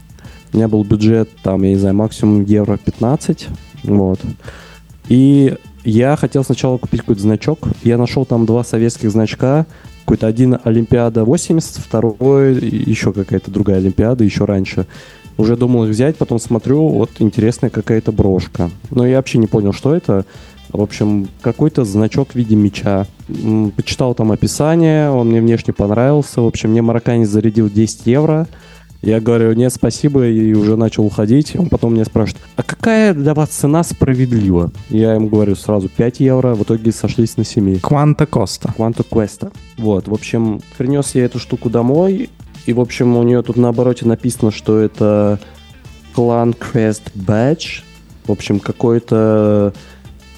У 0.50 0.56
меня 0.56 0.66
был 0.66 0.82
бюджет, 0.82 1.28
там, 1.43 1.62
я 1.62 1.69
не 1.69 1.76
знаю, 1.76 1.95
максимум 1.95 2.43
евро 2.45 2.78
15. 2.78 3.49
Вот. 3.82 4.19
И 5.10 5.56
я 5.84 6.17
хотел 6.17 6.43
сначала 6.43 6.78
купить 6.78 7.00
какой-то 7.00 7.21
значок. 7.21 7.69
Я 7.84 7.99
нашел 7.99 8.25
там 8.25 8.47
два 8.47 8.64
советских 8.64 9.10
значка. 9.10 9.67
Какой-то 10.06 10.26
один 10.26 10.58
Олимпиада 10.64 11.23
80, 11.23 11.84
второй 11.84 12.54
еще 12.54 13.12
какая-то 13.12 13.50
другая 13.50 13.76
Олимпиада, 13.76 14.25
еще 14.25 14.47
раньше. 14.47 14.86
Уже 15.36 15.54
думал 15.54 15.84
их 15.84 15.91
взять, 15.91 16.17
потом 16.17 16.38
смотрю, 16.38 16.88
вот 16.88 17.10
интересная 17.19 17.69
какая-то 17.69 18.10
брошка. 18.10 18.71
Но 18.91 19.06
я 19.06 19.17
вообще 19.17 19.36
не 19.36 19.49
понял, 19.49 19.75
что 19.75 19.95
это. 19.95 20.25
В 20.73 20.81
общем, 20.81 21.29
какой-то 21.41 21.85
значок 21.85 22.33
в 22.33 22.35
виде 22.35 22.57
меча. 22.57 23.07
Почитал 23.76 24.15
там 24.15 24.33
описание, 24.33 25.11
он 25.11 25.29
мне 25.29 25.41
внешне 25.41 25.73
понравился. 25.73 26.41
В 26.41 26.47
общем, 26.47 26.71
мне 26.71 26.83
марокканец 26.83 27.29
зарядил 27.29 27.71
10 27.71 28.07
евро. 28.07 28.47
Я 29.02 29.21
говорю, 29.21 29.52
нет, 29.52 29.73
спасибо, 29.73 30.26
и 30.26 30.52
уже 30.55 30.76
начал 30.76 31.05
уходить. 31.05 31.55
Он 31.55 31.69
потом 31.69 31.95
меня 31.95 32.05
спрашивает, 32.05 32.43
а 32.57 32.63
какая 32.63 33.15
для 33.15 33.35
вас 33.35 33.50
цена 33.50 33.85
справедлива? 33.85 34.73
Я 34.89 35.15
ему 35.15 35.29
говорю 35.29 35.55
сразу 35.55 35.89
5 35.89 36.21
евро, 36.21 36.55
в 36.55 36.63
итоге 36.63 36.91
сошлись 36.93 37.37
на 37.37 37.45
7. 37.45 37.79
Кванта 37.81 38.26
Коста. 38.26 38.75
Quanto 38.76 39.07
Questa. 39.09 39.52
Вот, 39.76 40.09
в 40.09 40.15
общем, 40.15 40.61
принес 40.76 41.15
я 41.15 41.25
эту 41.26 41.39
штуку 41.39 41.71
домой, 41.71 42.31
и, 42.65 42.73
в 42.73 42.81
общем, 42.81 43.17
у 43.17 43.23
нее 43.23 43.43
тут 43.43 43.57
на 43.57 43.69
обороте 43.69 44.07
написано, 44.07 44.50
что 44.50 44.81
это 44.81 45.39
Clan 46.17 46.57
Quest 46.59 47.13
Badge. 47.15 47.83
В 48.26 48.33
общем, 48.33 48.59
какой-то 48.59 49.73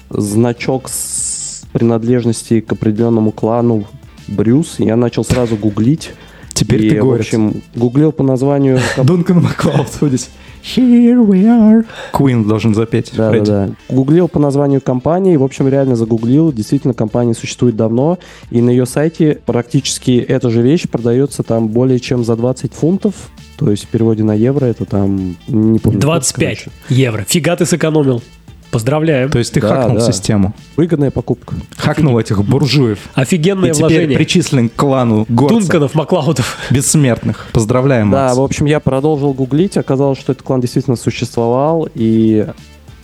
значок 0.09 0.89
с 0.89 1.63
принадлежности 1.71 2.61
к 2.61 2.71
определенному 2.71 3.31
клану 3.31 3.85
Брюс. 4.27 4.75
Я 4.79 4.95
начал 4.95 5.23
сразу 5.23 5.55
гуглить. 5.55 6.11
Теперь 6.53 6.85
и, 6.85 6.89
ты 6.89 7.01
в 7.01 7.09
горец. 7.09 7.25
общем, 7.25 7.61
гуглил 7.75 8.11
по 8.11 8.23
названию... 8.23 8.79
Дункан 8.97 9.41
Маклауд 9.41 9.87
вот 10.01 10.07
здесь. 10.09 10.29
Here 10.61 11.25
we 11.25 11.45
are. 11.45 11.85
Куин 12.11 12.43
должен 12.43 12.75
запеть. 12.75 13.11
Да, 13.15 13.27
да, 13.27 13.31
Фредди. 13.31 13.45
да. 13.45 13.69
Гуглил 13.87 14.27
по 14.27 14.39
названию 14.39 14.81
компании, 14.81 15.37
в 15.37 15.43
общем, 15.43 15.69
реально 15.69 15.95
загуглил. 15.95 16.51
Действительно, 16.51 16.93
компания 16.93 17.33
существует 17.33 17.77
давно, 17.77 18.19
и 18.51 18.61
на 18.61 18.69
ее 18.69 18.85
сайте 18.85 19.39
практически 19.45 20.19
эта 20.19 20.49
же 20.49 20.61
вещь 20.61 20.89
продается 20.89 21.43
там 21.43 21.69
более 21.69 21.99
чем 21.99 22.25
за 22.25 22.35
20 22.35 22.73
фунтов. 22.73 23.29
То 23.57 23.71
есть 23.71 23.85
в 23.85 23.87
переводе 23.87 24.23
на 24.23 24.33
евро 24.33 24.65
это 24.65 24.85
там, 24.85 25.37
не 25.47 25.79
помню. 25.79 25.99
25 25.99 26.57
короче. 26.57 26.71
евро. 26.89 27.25
Фига 27.27 27.55
ты 27.55 27.65
сэкономил. 27.65 28.21
Поздравляем. 28.71 29.29
То 29.31 29.39
есть 29.39 29.53
ты 29.53 29.61
Да, 29.61 29.67
хакнул 29.69 29.97
да. 29.97 30.11
систему. 30.11 30.53
Выгодная 30.77 31.11
покупка. 31.11 31.55
Хакнул 31.77 32.19
этих 32.19 32.43
буржуев. 32.43 32.99
Офигенное 33.15 33.71
И 33.71 33.73
теперь 33.73 33.87
вложение. 33.89 34.17
причислен 34.17 34.69
к 34.69 34.73
клану 34.75 35.25
горцев 35.27 35.59
Дунканов, 35.61 35.95
Маклаудов. 35.95 36.57
бессмертных. 36.69 37.47
Поздравляем, 37.51 38.11
Да, 38.11 38.25
Макс. 38.27 38.37
в 38.37 38.41
общем, 38.41 38.65
я 38.65 38.79
продолжил 38.79 39.33
гуглить, 39.33 39.75
оказалось, 39.77 40.19
что 40.19 40.33
этот 40.33 40.43
клан 40.45 40.61
действительно 40.61 40.95
существовал, 40.95 41.87
и 41.95 42.47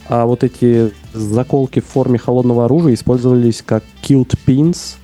а 0.07 0.25
вот 0.25 0.43
эти 0.43 0.91
заколки 1.13 1.79
в 1.79 1.85
форме 1.87 2.19
холодного 2.19 2.65
оружия 2.65 2.93
использовались 2.93 3.63
как 3.65 3.83
kilt 4.03 4.35
pins, 4.45 4.97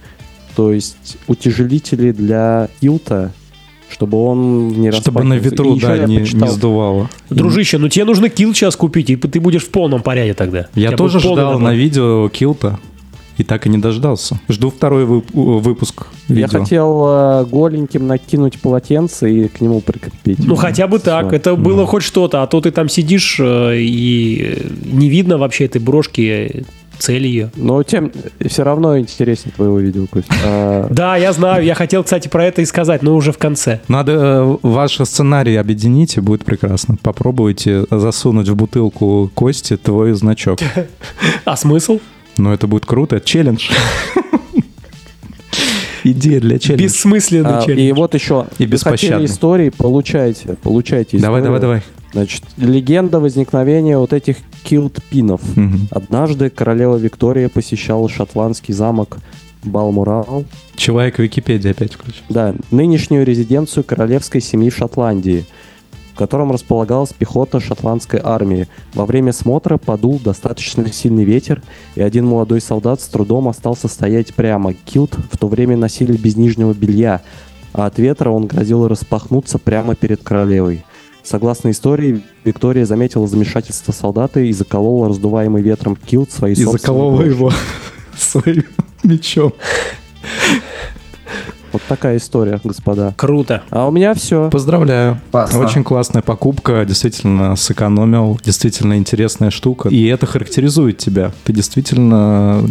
то 0.55 0.71
есть 0.71 1.17
утяжелители 1.27 2.11
для 2.11 2.69
килта, 2.81 3.31
чтобы 4.01 4.17
он 4.25 4.69
не 4.69 4.91
Чтобы 4.91 5.23
на 5.23 5.35
ветру, 5.35 5.75
да, 5.75 5.95
я 5.95 6.05
не, 6.05 6.17
не 6.17 6.47
сдувало. 6.47 7.07
Дружище, 7.29 7.77
ну 7.77 7.87
тебе 7.87 8.05
нужно 8.05 8.29
килл 8.29 8.51
сейчас 8.55 8.75
купить, 8.75 9.11
и 9.11 9.15
ты 9.15 9.39
будешь 9.39 9.61
в 9.63 9.69
полном 9.69 10.01
порядке 10.01 10.33
тогда. 10.33 10.67
Я 10.73 10.91
тоже 10.93 11.19
ждал 11.19 11.59
на 11.59 11.75
видео 11.75 12.27
килта. 12.29 12.79
И 13.37 13.43
так 13.43 13.65
и 13.65 13.69
не 13.69 13.77
дождался. 13.77 14.39
Жду 14.49 14.69
второй 14.69 15.05
вып- 15.05 15.31
выпуск 15.33 16.07
Я 16.27 16.35
видео. 16.35 16.59
хотел 16.59 17.05
э, 17.07 17.45
голеньким 17.45 18.05
накинуть 18.05 18.59
полотенце 18.59 19.31
и 19.33 19.47
к 19.47 19.61
нему 19.61 19.81
прикрепить. 19.81 20.39
Ну, 20.45 20.55
хотя 20.55 20.85
бы 20.85 20.99
так. 20.99 21.31
Это 21.33 21.55
было 21.55 21.87
хоть 21.87 22.03
что-то. 22.03 22.43
А 22.43 22.47
то 22.47 22.59
ты 22.61 22.69
там 22.71 22.89
сидишь, 22.89 23.37
э, 23.39 23.77
и 23.79 24.61
не 24.83 25.09
видно 25.09 25.37
вообще 25.37 25.65
этой 25.65 25.81
брошки, 25.81 26.21
э, 26.21 26.63
цель 27.01 27.25
ее. 27.25 27.51
Но 27.55 27.81
тем 27.83 28.11
все 28.45 28.63
равно 28.63 28.97
интереснее 28.99 29.53
твоего 29.53 29.79
видео, 29.79 30.05
Кость. 30.07 30.27
А, 30.45 30.87
Да, 30.91 31.17
я 31.17 31.33
знаю. 31.33 31.65
Я 31.65 31.75
хотел, 31.75 32.03
кстати, 32.03 32.27
про 32.27 32.45
это 32.45 32.61
и 32.61 32.65
сказать, 32.65 33.01
но 33.01 33.15
уже 33.15 33.31
в 33.31 33.37
конце. 33.37 33.79
Надо 33.87 34.11
э, 34.13 34.57
ваши 34.61 35.05
сценарии 35.05 35.55
объединить, 35.55 36.17
и 36.17 36.21
будет 36.21 36.45
прекрасно. 36.45 36.97
Попробуйте 37.01 37.85
засунуть 37.89 38.49
в 38.49 38.55
бутылку 38.55 39.31
Кости 39.33 39.77
твой 39.77 40.13
значок. 40.13 40.59
А 41.45 41.57
смысл? 41.57 41.99
Ну, 42.37 42.53
это 42.53 42.67
будет 42.67 42.85
круто. 42.85 43.19
Челлендж. 43.19 43.69
Идея 46.03 46.39
для 46.39 46.59
челленджа. 46.59 46.83
Бессмысленный 46.83 47.57
а, 47.57 47.61
челлендж. 47.61 47.81
и 47.81 47.91
вот 47.91 48.13
еще. 48.15 48.47
И 48.57 48.65
беспощадный. 48.65 49.25
истории, 49.25 49.69
получайте, 49.69 50.55
получайте 50.61 51.19
Давай, 51.19 51.41
давай, 51.41 51.59
историю. 51.59 51.81
давай. 51.81 51.83
Значит, 52.13 52.43
легенда 52.57 53.19
возникновения 53.19 53.97
вот 53.97 54.13
этих 54.13 54.37
килт-пинов. 54.63 55.41
Мгм. 55.55 55.87
Однажды 55.91 56.49
королева 56.49 56.97
Виктория 56.97 57.49
посещала 57.49 58.07
шотландский 58.09 58.73
замок 58.73 59.17
Балмурал, 59.63 60.45
Человек 60.75 61.19
Википедия 61.19 61.71
опять 61.71 61.93
включил. 61.93 62.23
да, 62.29 62.55
нынешнюю 62.71 63.25
резиденцию 63.25 63.83
королевской 63.83 64.41
семьи 64.41 64.69
в 64.69 64.75
Шотландии. 64.75 65.45
в 66.13 66.17
котором 66.21 66.51
располагалась 66.51 67.13
пехота 67.13 67.59
шотландской 67.61 68.19
армии. 68.21 68.67
Во 68.93 69.05
время 69.05 69.31
смотра 69.31 69.77
подул 69.77 70.19
достаточно 70.19 70.91
сильный 70.91 71.23
ветер, 71.23 71.63
и 71.95 72.01
один 72.01 72.25
молодой 72.27 72.59
солдат 72.61 73.01
с 73.01 73.07
трудом 73.07 73.47
остался 73.47 73.87
стоять 73.87 74.35
прямо. 74.35 74.73
Килт 74.73 75.15
в 75.31 75.37
то 75.37 75.47
время 75.47 75.77
носили 75.77 76.15
без 76.17 76.35
нижнего 76.35 76.73
белья, 76.73 77.21
а 77.73 77.85
от 77.85 77.97
ветра 77.97 78.29
он 78.29 78.45
грозил 78.45 78.87
распахнуться 78.87 79.57
прямо 79.57 79.95
перед 79.95 80.21
королевой. 80.21 80.83
Согласно 81.23 81.71
истории, 81.71 82.23
Виктория 82.43 82.85
заметила 82.85 83.27
замешательство 83.27 83.91
солдата 83.91 84.39
и 84.39 84.51
заколола 84.51 85.09
раздуваемый 85.09 85.61
ветром 85.61 85.95
килт 85.95 86.31
своей 86.31 86.55
И 86.55 86.63
заколола 86.63 87.17
брошью. 87.17 87.35
его 87.35 87.51
своим 88.17 88.63
мечом. 89.03 89.53
Вот 91.71 91.81
такая 91.87 92.17
история, 92.17 92.59
господа. 92.61 93.13
Круто. 93.15 93.63
А 93.69 93.87
у 93.87 93.91
меня 93.91 94.13
все. 94.13 94.49
Поздравляю. 94.49 95.21
Классно. 95.31 95.59
Очень 95.59 95.85
классная 95.85 96.21
покупка, 96.21 96.83
действительно 96.85 97.55
сэкономил, 97.55 98.37
действительно 98.43 98.97
интересная 98.97 99.51
штука. 99.51 99.87
И 99.87 100.05
это 100.07 100.25
характеризует 100.25 100.97
тебя. 100.97 101.31
Ты 101.45 101.53
действительно... 101.53 102.61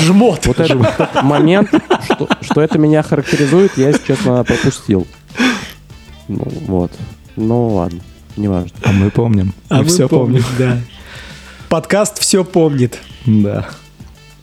Жмот. 0.00 0.46
Вот 0.46 0.60
этот, 0.60 0.80
момент, 1.22 1.68
что, 2.04 2.28
что 2.40 2.62
это 2.62 2.78
меня 2.78 3.02
характеризует, 3.02 3.76
я, 3.76 3.88
если 3.88 4.06
честно, 4.06 4.42
пропустил. 4.44 5.06
Ну, 6.28 6.46
вот. 6.66 6.92
Ну, 7.38 7.68
ладно. 7.74 8.00
Неважно. 8.36 8.70
А 8.82 8.92
мы 8.92 9.10
помним. 9.10 9.54
А 9.68 9.78
мы 9.78 9.82
мы 9.84 9.88
все 9.88 10.08
помним, 10.08 10.42
помним. 10.42 10.58
да. 10.58 10.78
Подкаст 11.68 12.18
все 12.20 12.44
помнит. 12.44 12.98
Да. 13.26 13.68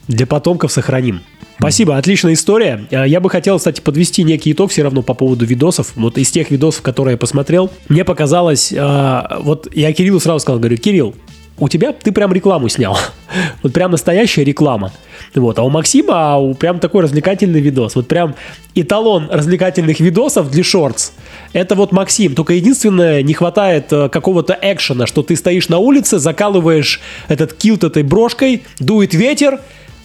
Для 0.08 0.26
потомков 0.26 0.70
сохраним. 0.72 1.20
Спасибо, 1.58 1.96
отличная 1.96 2.34
история. 2.34 2.86
Э, 2.90 3.04
Я 3.08 3.20
бы 3.20 3.30
хотел, 3.30 3.56
кстати, 3.58 3.80
подвести 3.80 4.22
некий 4.22 4.52
итог 4.52 4.70
все 4.70 4.82
равно 4.82 5.02
по 5.02 5.14
поводу 5.14 5.46
видосов. 5.46 5.92
Вот 5.96 6.18
из 6.18 6.30
тех 6.30 6.50
видосов, 6.50 6.82
которые 6.82 7.12
я 7.12 7.18
посмотрел, 7.18 7.70
мне 7.88 8.04
показалось, 8.04 8.72
э, 8.72 9.22
вот 9.40 9.66
я 9.74 9.92
Кириллу 9.92 10.20
сразу 10.20 10.40
сказал, 10.40 10.58
говорю, 10.58 10.76
Кирилл, 10.76 11.14
у 11.58 11.68
тебя 11.68 11.92
ты 11.92 12.12
прям 12.12 12.32
рекламу 12.32 12.68
снял. 12.68 12.98
Вот 13.62 13.72
прям 13.72 13.90
настоящая 13.90 14.44
реклама. 14.44 14.92
Вот. 15.34 15.58
А 15.58 15.62
у 15.62 15.68
Максима 15.68 16.34
а, 16.34 16.38
у 16.38 16.54
прям 16.54 16.78
такой 16.78 17.02
развлекательный 17.02 17.60
видос. 17.60 17.96
Вот 17.96 18.06
прям 18.06 18.34
эталон 18.74 19.28
развлекательных 19.30 19.98
видосов 20.00 20.50
для 20.50 20.62
шортс. 20.62 21.12
Это 21.52 21.74
вот 21.74 21.92
Максим. 21.92 22.34
Только 22.34 22.54
единственное, 22.54 23.22
не 23.22 23.34
хватает 23.34 23.92
э, 23.92 24.08
какого-то 24.08 24.56
экшена, 24.60 25.06
что 25.06 25.22
ты 25.22 25.34
стоишь 25.36 25.68
на 25.68 25.78
улице, 25.78 26.18
закалываешь 26.18 27.00
этот 27.28 27.52
килт 27.52 27.84
этой 27.84 28.04
брошкой, 28.04 28.62
дует 28.78 29.12
ветер, 29.12 29.60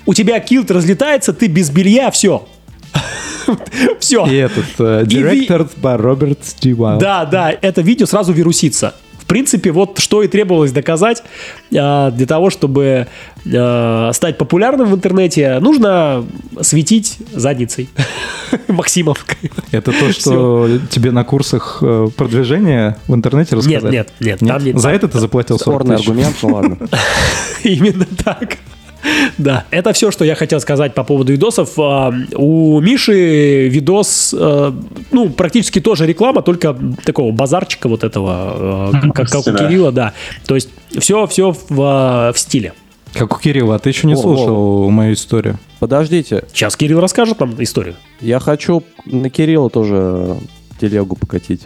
у 0.06 0.14
тебя 0.14 0.40
килт 0.40 0.72
разлетается, 0.72 1.32
ты 1.32 1.48
без 1.48 1.70
белья, 1.70 2.10
все. 2.12 2.48
Все. 4.00 4.26
И 4.26 4.36
этот 4.36 4.66
э, 4.80 5.04
директор 5.06 5.68
by 5.82 5.98
Роберт 5.98 6.40
Стивайл. 6.44 7.00
Да, 7.00 7.26
да, 7.26 7.52
это 7.62 7.82
видео 7.82 8.06
сразу 8.06 8.34
вирусится. 8.34 8.96
В 9.32 9.34
принципе, 9.34 9.72
вот 9.72 9.98
что 10.00 10.24
и 10.24 10.28
требовалось 10.28 10.74
доказать 10.74 11.24
э, 11.72 12.12
для 12.12 12.26
того, 12.26 12.50
чтобы 12.50 13.08
э, 13.46 14.10
стать 14.12 14.38
популярным 14.38 14.90
в 14.90 14.94
интернете, 14.94 15.60
нужно 15.62 16.26
светить 16.60 17.18
задницей 17.32 17.88
Максимовкой. 18.68 19.50
Это 19.72 19.94
то, 19.94 20.12
что 20.12 20.68
тебе 20.90 21.12
на 21.12 21.24
курсах 21.24 21.78
э, 21.82 22.10
продвижения 22.18 22.98
в 23.08 23.16
интернете 23.16 23.56
Нет, 23.56 23.66
рассказали? 23.66 23.94
нет, 23.94 24.10
нет, 24.20 24.40
там 24.40 24.62
не 24.66 24.74
За 24.74 24.90
это 24.90 25.08
ты 25.08 25.18
заплатил 25.18 25.58
40 25.58 25.62
Спорный 25.62 25.96
тысяч? 25.96 26.10
аргумент, 26.10 26.36
ну 26.44 26.50
ладно. 26.50 26.78
Именно 27.64 28.08
так. 28.26 28.58
Да, 29.38 29.66
это 29.72 29.94
все, 29.94 30.12
что 30.12 30.26
я 30.26 30.36
хотел 30.36 30.60
сказать 30.60 30.94
по 30.94 31.04
поводу 31.04 31.32
видосов. 31.32 31.78
А, 31.78 32.14
У 32.36 32.80
Миши 32.80 33.68
видос, 33.70 34.36
э, 34.38 34.72
ну, 35.12 35.30
практически 35.30 35.80
тоже 35.80 36.06
реклама, 36.06 36.42
только 36.42 36.78
такого 37.04 37.32
базарчика 37.32 37.90
вот 37.90 38.04
этого, 38.04 38.92
э, 38.94 39.12
как, 39.14 39.30
как 39.30 39.48
у. 39.48 39.52
Кирилла, 39.52 39.92
да. 39.92 40.14
То 40.46 40.56
есть 40.56 40.70
все, 40.98 41.26
все 41.28 41.52
в, 41.52 41.72
э, 41.72 42.34
в 42.34 42.38
стиле. 42.38 42.74
Как 43.14 43.36
у 43.36 43.40
Кирилла, 43.40 43.76
а 43.76 43.80
ты 43.80 43.90
еще 43.90 44.08
не 44.08 44.14
О, 44.14 44.18
слушал 44.18 44.90
мою 44.90 45.14
историю. 45.14 45.60
Подождите, 45.80 46.46
Сейчас 46.54 46.76
Кирилл 46.78 47.00
расскажет 47.00 47.40
нам 47.40 47.62
историю. 47.62 47.96
я 48.22 48.40
хочу 48.40 48.84
на 49.06 49.30
Кирилла 49.30 49.70
тоже 49.70 50.38
телегу 50.80 51.16
покатить. 51.16 51.62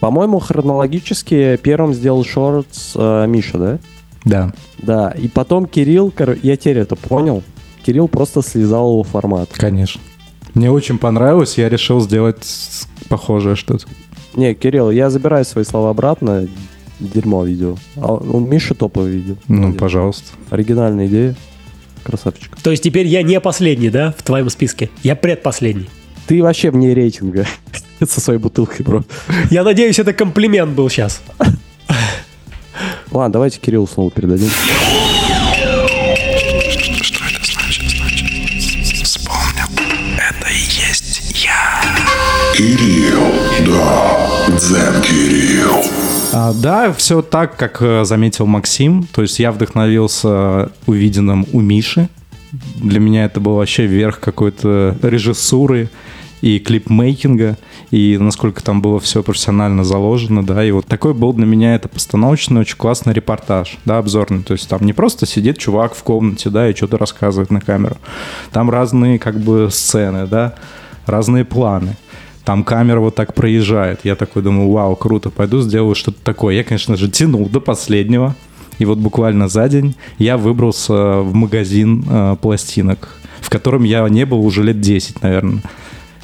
По-моему, 0.00 0.40
хронологически 0.40 1.56
первым 1.62 1.94
сделал 1.94 2.24
шортс 2.24 2.92
э, 2.96 3.26
Миша, 3.28 3.58
да? 3.58 3.78
Да, 4.24 4.52
Да, 4.78 5.10
и 5.10 5.28
потом 5.28 5.66
Кирилл, 5.66 6.10
кор- 6.10 6.36
я 6.42 6.56
теперь 6.56 6.78
это 6.78 6.96
понял, 6.96 7.42
Кирилл 7.84 8.08
просто 8.08 8.42
слезал 8.42 8.90
его 8.92 9.02
формат. 9.02 9.50
конечно. 9.52 10.00
Мне 10.54 10.70
очень 10.70 10.98
понравилось, 10.98 11.56
я 11.56 11.68
решил 11.70 12.00
сделать 12.00 12.46
похожее 13.08 13.56
что-то. 13.56 13.86
Не, 14.36 14.54
Кирилл, 14.54 14.90
я 14.90 15.08
забираю 15.10 15.44
свои 15.46 15.64
слова 15.64 15.90
обратно, 15.90 16.46
дерьмо 17.00 17.44
видео. 17.44 17.76
А 17.96 18.12
у 18.14 18.38
Миши 18.38 18.74
топовое 18.74 19.10
видео. 19.10 19.34
Ну, 19.48 19.56
Молодец. 19.62 19.80
пожалуйста. 19.80 20.24
Оригинальная 20.50 21.06
идея. 21.06 21.34
Красавчик. 22.04 22.54
То 22.62 22.70
есть 22.70 22.82
теперь 22.82 23.06
я 23.06 23.22
не 23.22 23.40
последний, 23.40 23.88
да, 23.90 24.14
в 24.18 24.22
твоем 24.22 24.50
списке? 24.50 24.90
Я 25.02 25.16
предпоследний. 25.16 25.88
Ты 26.26 26.42
вообще 26.42 26.70
вне 26.70 26.92
рейтинга 26.94 27.46
со 28.06 28.20
своей 28.20 28.38
бутылкой, 28.38 28.84
бро. 28.84 29.04
Я 29.50 29.64
надеюсь, 29.64 29.98
это 29.98 30.12
комплимент 30.12 30.72
был 30.72 30.88
сейчас. 30.90 31.22
Ладно, 33.12 33.30
давайте 33.30 33.60
Кириллу 33.60 33.86
слово 33.86 34.10
передадим. 34.10 34.48
Что 37.02 37.24
это 37.26 37.44
значит? 37.44 37.90
Значит, 37.90 39.06
вспомнил. 39.06 39.68
Это 40.16 40.48
и 40.50 40.56
есть 40.56 41.44
я. 41.44 41.82
Кирилл, 42.56 43.34
да, 43.66 44.28
Дзен 44.56 45.02
Кирилл. 45.02 45.84
А, 46.32 46.54
да, 46.54 46.90
все 46.94 47.20
так, 47.20 47.56
как 47.58 47.82
э, 47.82 48.04
заметил 48.06 48.46
Максим. 48.46 49.06
То 49.12 49.20
есть 49.20 49.38
я 49.38 49.52
вдохновился 49.52 50.72
увиденным 50.86 51.46
у 51.52 51.60
Миши. 51.60 52.08
Для 52.76 52.98
меня 52.98 53.26
это 53.26 53.40
был 53.40 53.56
вообще 53.56 53.84
верх 53.84 54.20
какой-то 54.20 54.96
режиссуры 55.02 55.90
и 56.42 56.58
клипмейкинга, 56.58 57.56
и 57.90 58.18
насколько 58.18 58.62
там 58.62 58.82
было 58.82 59.00
все 59.00 59.22
профессионально 59.22 59.84
заложено, 59.84 60.44
да, 60.44 60.62
и 60.62 60.72
вот 60.72 60.86
такой 60.86 61.14
был 61.14 61.32
для 61.32 61.46
меня 61.46 61.76
это 61.76 61.88
постановочный, 61.88 62.60
очень 62.60 62.76
классный 62.76 63.14
репортаж, 63.14 63.78
да, 63.84 63.98
обзорный, 63.98 64.42
то 64.42 64.52
есть 64.52 64.68
там 64.68 64.84
не 64.84 64.92
просто 64.92 65.24
сидит 65.24 65.56
чувак 65.58 65.94
в 65.94 66.02
комнате, 66.02 66.50
да, 66.50 66.68
и 66.68 66.74
что-то 66.74 66.98
рассказывает 66.98 67.50
на 67.50 67.60
камеру, 67.60 67.96
там 68.52 68.68
разные 68.68 69.18
как 69.18 69.38
бы 69.38 69.68
сцены, 69.70 70.26
да, 70.26 70.56
разные 71.06 71.44
планы, 71.44 71.96
там 72.44 72.64
камера 72.64 72.98
вот 72.98 73.14
так 73.14 73.34
проезжает. 73.34 74.00
Я 74.02 74.16
такой 74.16 74.42
думаю, 74.42 74.68
вау, 74.70 74.96
круто, 74.96 75.30
пойду 75.30 75.60
сделаю 75.60 75.94
что-то 75.94 76.18
такое. 76.24 76.56
Я, 76.56 76.64
конечно 76.64 76.96
же, 76.96 77.08
тянул 77.08 77.48
до 77.48 77.60
последнего. 77.60 78.34
И 78.78 78.84
вот 78.84 78.98
буквально 78.98 79.46
за 79.48 79.68
день 79.68 79.94
я 80.18 80.36
выбрался 80.36 81.20
в 81.20 81.32
магазин 81.34 82.04
э, 82.08 82.36
пластинок, 82.42 83.16
в 83.40 83.48
котором 83.48 83.84
я 83.84 84.08
не 84.08 84.26
был 84.26 84.44
уже 84.44 84.64
лет 84.64 84.80
10, 84.80 85.22
наверное. 85.22 85.62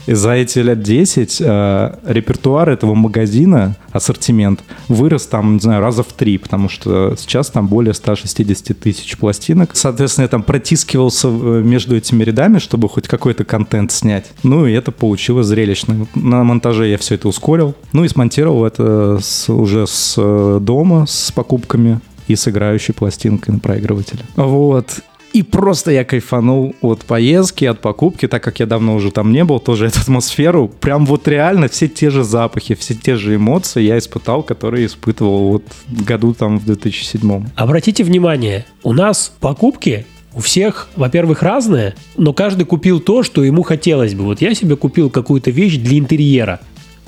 И 0.08 0.14
за 0.14 0.32
эти 0.32 0.58
лет 0.60 0.82
10 0.82 1.36
э, 1.44 1.94
репертуар 2.06 2.70
этого 2.70 2.94
магазина, 2.94 3.76
ассортимент, 3.92 4.64
вырос 4.88 5.26
там, 5.26 5.54
не 5.54 5.60
знаю, 5.60 5.82
раза 5.82 6.02
в 6.02 6.14
три, 6.14 6.38
потому 6.38 6.70
что 6.70 7.14
сейчас 7.18 7.50
там 7.50 7.68
более 7.68 7.92
160 7.92 8.78
тысяч 8.78 9.18
пластинок. 9.18 9.72
Соответственно, 9.74 10.22
я 10.24 10.28
там 10.28 10.42
протискивался 10.42 11.28
э, 11.28 11.60
между 11.62 11.94
этими 11.94 12.24
рядами, 12.24 12.58
чтобы 12.58 12.88
хоть 12.88 13.06
какой-то 13.06 13.44
контент 13.44 13.92
снять. 13.92 14.30
Ну, 14.42 14.64
и 14.66 14.72
это 14.72 14.92
получилось 14.92 15.46
зрелищно. 15.46 16.06
На 16.14 16.42
монтаже 16.42 16.88
я 16.88 16.96
все 16.96 17.16
это 17.16 17.28
ускорил. 17.28 17.74
Ну, 17.92 18.02
и 18.04 18.08
смонтировал 18.08 18.64
это 18.64 19.18
с- 19.20 19.52
уже 19.52 19.86
с 19.86 20.14
э, 20.16 20.58
дома, 20.62 21.04
с 21.06 21.30
покупками 21.32 22.00
и 22.28 22.34
с 22.34 22.48
играющей 22.48 22.94
пластинкой 22.94 23.52
на 23.52 23.60
проигрывателе. 23.60 24.22
Вот. 24.36 25.00
И 25.32 25.42
просто 25.42 25.90
я 25.90 26.04
кайфанул 26.04 26.74
от 26.80 27.04
поездки, 27.04 27.64
от 27.64 27.80
покупки, 27.80 28.26
так 28.26 28.42
как 28.42 28.60
я 28.60 28.66
давно 28.66 28.94
уже 28.94 29.10
там 29.10 29.32
не 29.32 29.44
был, 29.44 29.60
тоже 29.60 29.86
эту 29.86 30.00
атмосферу. 30.00 30.68
Прям 30.68 31.04
вот 31.06 31.28
реально 31.28 31.68
все 31.68 31.88
те 31.88 32.10
же 32.10 32.24
запахи, 32.24 32.74
все 32.74 32.94
те 32.94 33.16
же 33.16 33.36
эмоции 33.36 33.82
я 33.82 33.98
испытал, 33.98 34.42
которые 34.42 34.86
испытывал 34.86 35.48
вот 35.50 35.64
году 35.88 36.34
там 36.34 36.58
в 36.58 36.64
2007. 36.64 37.46
Обратите 37.56 38.04
внимание, 38.04 38.64
у 38.82 38.92
нас 38.92 39.32
покупки 39.40 40.06
у 40.34 40.40
всех, 40.40 40.88
во-первых, 40.94 41.42
разные, 41.42 41.94
но 42.16 42.32
каждый 42.32 42.64
купил 42.64 43.00
то, 43.00 43.22
что 43.22 43.42
ему 43.42 43.62
хотелось 43.62 44.14
бы. 44.14 44.24
Вот 44.24 44.40
я 44.40 44.54
себе 44.54 44.76
купил 44.76 45.10
какую-то 45.10 45.50
вещь 45.50 45.76
для 45.76 45.98
интерьера, 45.98 46.60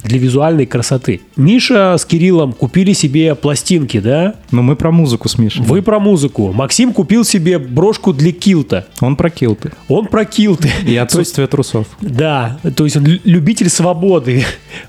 для 0.02 0.18
визуальной 0.18 0.66
красоты. 0.66 1.20
Миша 1.36 1.96
с 1.98 2.04
Кириллом 2.04 2.52
купили 2.52 2.92
себе 2.92 3.34
пластинки, 3.34 4.00
да? 4.00 4.34
Но 4.50 4.62
мы 4.62 4.76
про 4.76 4.90
музыку 4.90 5.28
с 5.28 5.38
Мишей. 5.38 5.62
Вы 5.64 5.82
про 5.82 5.98
музыку. 6.00 6.52
Максим 6.52 6.92
купил 6.92 7.24
себе 7.24 7.58
брошку 7.58 8.12
для 8.12 8.32
килта. 8.32 8.86
Он 9.00 9.16
про 9.16 9.30
килты. 9.30 9.72
Он 9.88 10.06
про 10.06 10.24
килты. 10.24 10.70
И 10.86 10.96
отсутствие 10.96 11.46
трусов. 11.46 11.86
Да, 12.00 12.58
то 12.76 12.84
есть 12.84 12.96
он 12.96 13.04
лю- 13.06 13.20
любитель 13.24 13.68
свободы. 13.68 14.44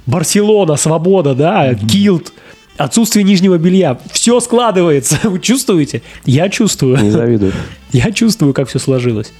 Барселона, 0.06 0.76
свобода, 0.76 1.36
да, 1.36 1.74
килт, 1.76 2.34
отсутствие 2.78 3.24
нижнего 3.24 3.58
белья. 3.58 4.00
Все 4.12 4.39
складывается. 4.39 5.19
Вы 5.24 5.39
чувствуете? 5.39 6.02
Я 6.26 6.50
чувствую. 6.50 6.97
Не 7.02 7.12
завидую. 7.12 7.54
Я 7.91 8.12
чувствую, 8.12 8.54
как 8.54 8.69
все 8.69 8.80
сложилось. 8.80 9.34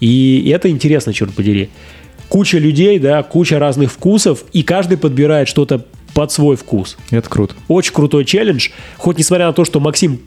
И 0.00 0.50
это 0.54 0.70
интересно, 0.70 1.12
черт 1.12 1.34
подери. 1.34 1.68
Куча 2.30 2.56
людей, 2.58 2.98
да, 2.98 3.22
куча 3.22 3.58
разных 3.58 3.92
вкусов, 3.92 4.44
и 4.54 4.62
каждый 4.62 4.96
подбирает 4.96 5.48
что-то 5.48 5.84
под 6.14 6.32
свой 6.32 6.56
вкус. 6.56 6.96
Это 7.10 7.28
круто. 7.28 7.54
Очень 7.68 7.92
крутой 7.92 8.24
челлендж. 8.24 8.70
Хоть 8.96 9.18
несмотря 9.18 9.46
на 9.48 9.52
то, 9.52 9.64
что 9.66 9.78
Максим 9.80 10.20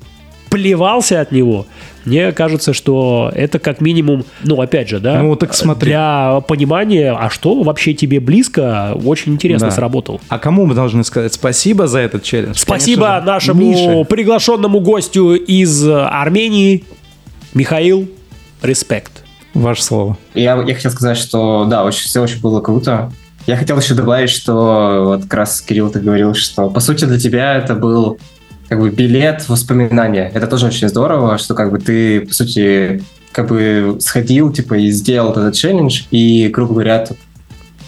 плевался 0.50 1.20
от 1.22 1.32
него, 1.32 1.66
мне 2.06 2.32
кажется, 2.32 2.74
что 2.74 3.32
это 3.34 3.58
как 3.58 3.82
минимум, 3.82 4.24
ну, 4.44 4.62
опять 4.62 4.88
же, 4.90 5.00
да, 5.00 5.20
Ну, 5.24 5.36
так 5.36 5.54
смотри. 5.56 5.88
для 5.90 6.42
понимания, 6.48 7.12
а 7.12 7.30
что 7.32 7.64
вообще 7.64 7.94
тебе 7.96 8.20
близко, 8.20 8.96
очень 9.04 9.34
интересно 9.34 9.70
Да. 9.70 9.74
сработал. 9.74 10.22
А 10.30 10.38
кому 10.38 10.66
мы 10.66 10.76
должны 10.76 11.04
сказать 11.04 11.34
спасибо 11.34 11.88
за 11.88 12.00
этот 12.00 12.22
челлендж? 12.24 12.58
Спасибо 12.58 13.02
Конечно 13.08 13.22
же, 13.22 13.26
нашему 13.26 13.62
Мише. 13.72 14.06
приглашенному 14.10 14.80
гостю 14.82 15.34
из 15.36 15.88
Армении, 15.90 16.84
Михаил. 17.54 18.10
Респект. 18.62 19.23
Ваше 19.54 19.84
слово. 19.84 20.18
Я, 20.34 20.62
я 20.62 20.76
хотел 20.76 20.92
сказать, 20.92 21.18
что 21.18 21.66
да, 21.70 21.84
очень, 21.84 22.02
все 22.06 22.22
очень 22.22 22.42
было 22.42 22.60
круто. 22.62 23.12
Я 23.46 23.58
хотел 23.58 23.78
еще 23.78 23.94
добавить, 23.94 24.30
что 24.30 25.04
вот 25.06 25.24
как 25.24 25.34
раз 25.34 25.62
Кирилл 25.62 25.90
ты 25.90 26.00
говорил, 26.00 26.34
что 26.34 26.70
по 26.70 26.80
сути 26.80 27.06
для 27.06 27.20
тебя 27.20 27.56
это 27.56 27.76
был 27.76 28.18
как 28.70 28.80
бы 28.80 28.90
билет 28.90 29.48
воспоминания. 29.50 30.32
Это 30.34 30.48
тоже 30.48 30.68
очень 30.68 30.88
здорово, 30.88 31.38
что 31.38 31.54
как 31.54 31.72
бы 31.72 31.80
ты, 31.80 32.22
по 32.22 32.34
сути, 32.34 33.04
как 33.32 33.50
бы 33.50 33.98
сходил, 34.00 34.52
типа, 34.52 34.76
и 34.76 34.90
сделал 34.92 35.32
этот 35.32 35.54
челлендж, 35.56 36.04
и, 36.10 36.48
грубо 36.48 36.74
говоря, 36.74 37.06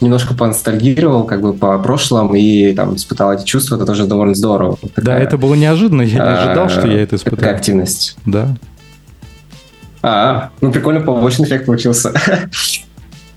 немножко 0.01 0.33
поностальгировал 0.33 1.23
как 1.23 1.41
бы 1.41 1.53
по 1.53 1.79
прошлому 1.79 2.35
и 2.35 2.73
там 2.73 2.95
испытал 2.95 3.33
эти 3.33 3.45
чувства, 3.45 3.77
это 3.77 3.85
тоже 3.85 4.05
довольно 4.05 4.35
здорово. 4.35 4.77
Да, 4.81 4.89
Такая, 4.95 5.23
это 5.23 5.37
было 5.37 5.55
неожиданно, 5.55 6.01
я 6.01 6.15
не 6.15 6.19
ожидал, 6.19 6.65
э, 6.65 6.69
что 6.69 6.87
я 6.87 7.01
это 7.01 7.17
Такая 7.17 7.33
испытаю. 7.33 7.55
активность. 7.55 8.17
Да. 8.25 8.57
А, 10.07 10.51
ну 10.61 10.71
прикольно, 10.71 11.01
побочный 11.01 11.47
эффект 11.47 11.65
получился. 11.65 12.13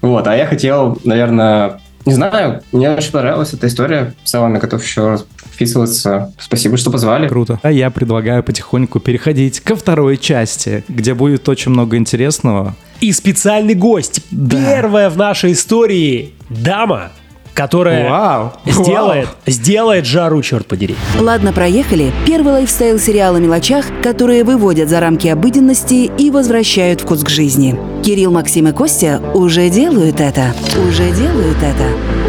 Вот, 0.01 0.29
а 0.29 0.37
я 0.37 0.47
хотел, 0.47 0.97
наверное, 1.03 1.81
не 2.07 2.15
знаю, 2.15 2.63
мне 2.71 2.89
очень 2.89 3.11
понравилась 3.11 3.53
эта 3.53 3.67
история. 3.67 4.15
В 4.23 4.29
целом 4.29 4.55
я 4.55 4.61
готов 4.61 4.81
еще 4.81 5.09
раз 5.09 5.27
вписываться. 5.53 6.33
Спасибо, 6.39 6.77
что 6.77 6.93
позвали. 6.93 7.27
Круто. 7.27 7.59
А 7.65 7.73
я 7.73 7.91
предлагаю 7.91 8.45
потихоньку 8.45 9.01
переходить 9.01 9.59
ко 9.59 9.75
второй 9.75 10.17
части, 10.17 10.85
где 10.87 11.15
будет 11.15 11.49
очень 11.49 11.73
много 11.73 11.97
интересного. 11.97 12.77
И 13.01 13.11
специальный 13.11 13.75
гость. 13.75 14.21
Первая 14.31 15.11
в 15.11 15.17
нашей 15.17 15.51
истории 15.51 16.33
дама, 16.49 17.11
которая 17.59 18.09
Вау! 18.09 18.53
сделает, 18.67 19.29
сделает 19.45 20.07
жару, 20.07 20.41
черт 20.43 20.65
подери. 20.69 20.95
Ладно, 21.19 21.53
проехали. 21.53 22.13
Первый 22.25 22.53
лайфстайл-сериал 22.53 23.35
о 23.35 23.41
мелочах, 23.41 23.87
которые 24.01 24.45
выводят 24.45 24.89
за 24.89 25.01
рамки 25.01 25.27
обыденности 25.27 26.09
и 26.17 26.31
возвращают 26.31 27.01
вкус 27.01 27.25
к 27.25 27.29
жизни. 27.29 27.77
Кирилл, 28.05 28.31
Максим 28.31 28.69
и 28.69 28.73
Костя 28.73 29.21
уже 29.35 29.71
делают 29.71 30.21
это. 30.21 30.55
Уже 30.89 31.11
делают 31.11 31.59
это. 31.59 31.89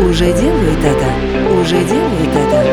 Уже 0.10 0.34
делают 0.34 0.80
это. 0.84 1.60
Уже 1.62 1.76
делают 1.76 2.30
это. 2.34 2.66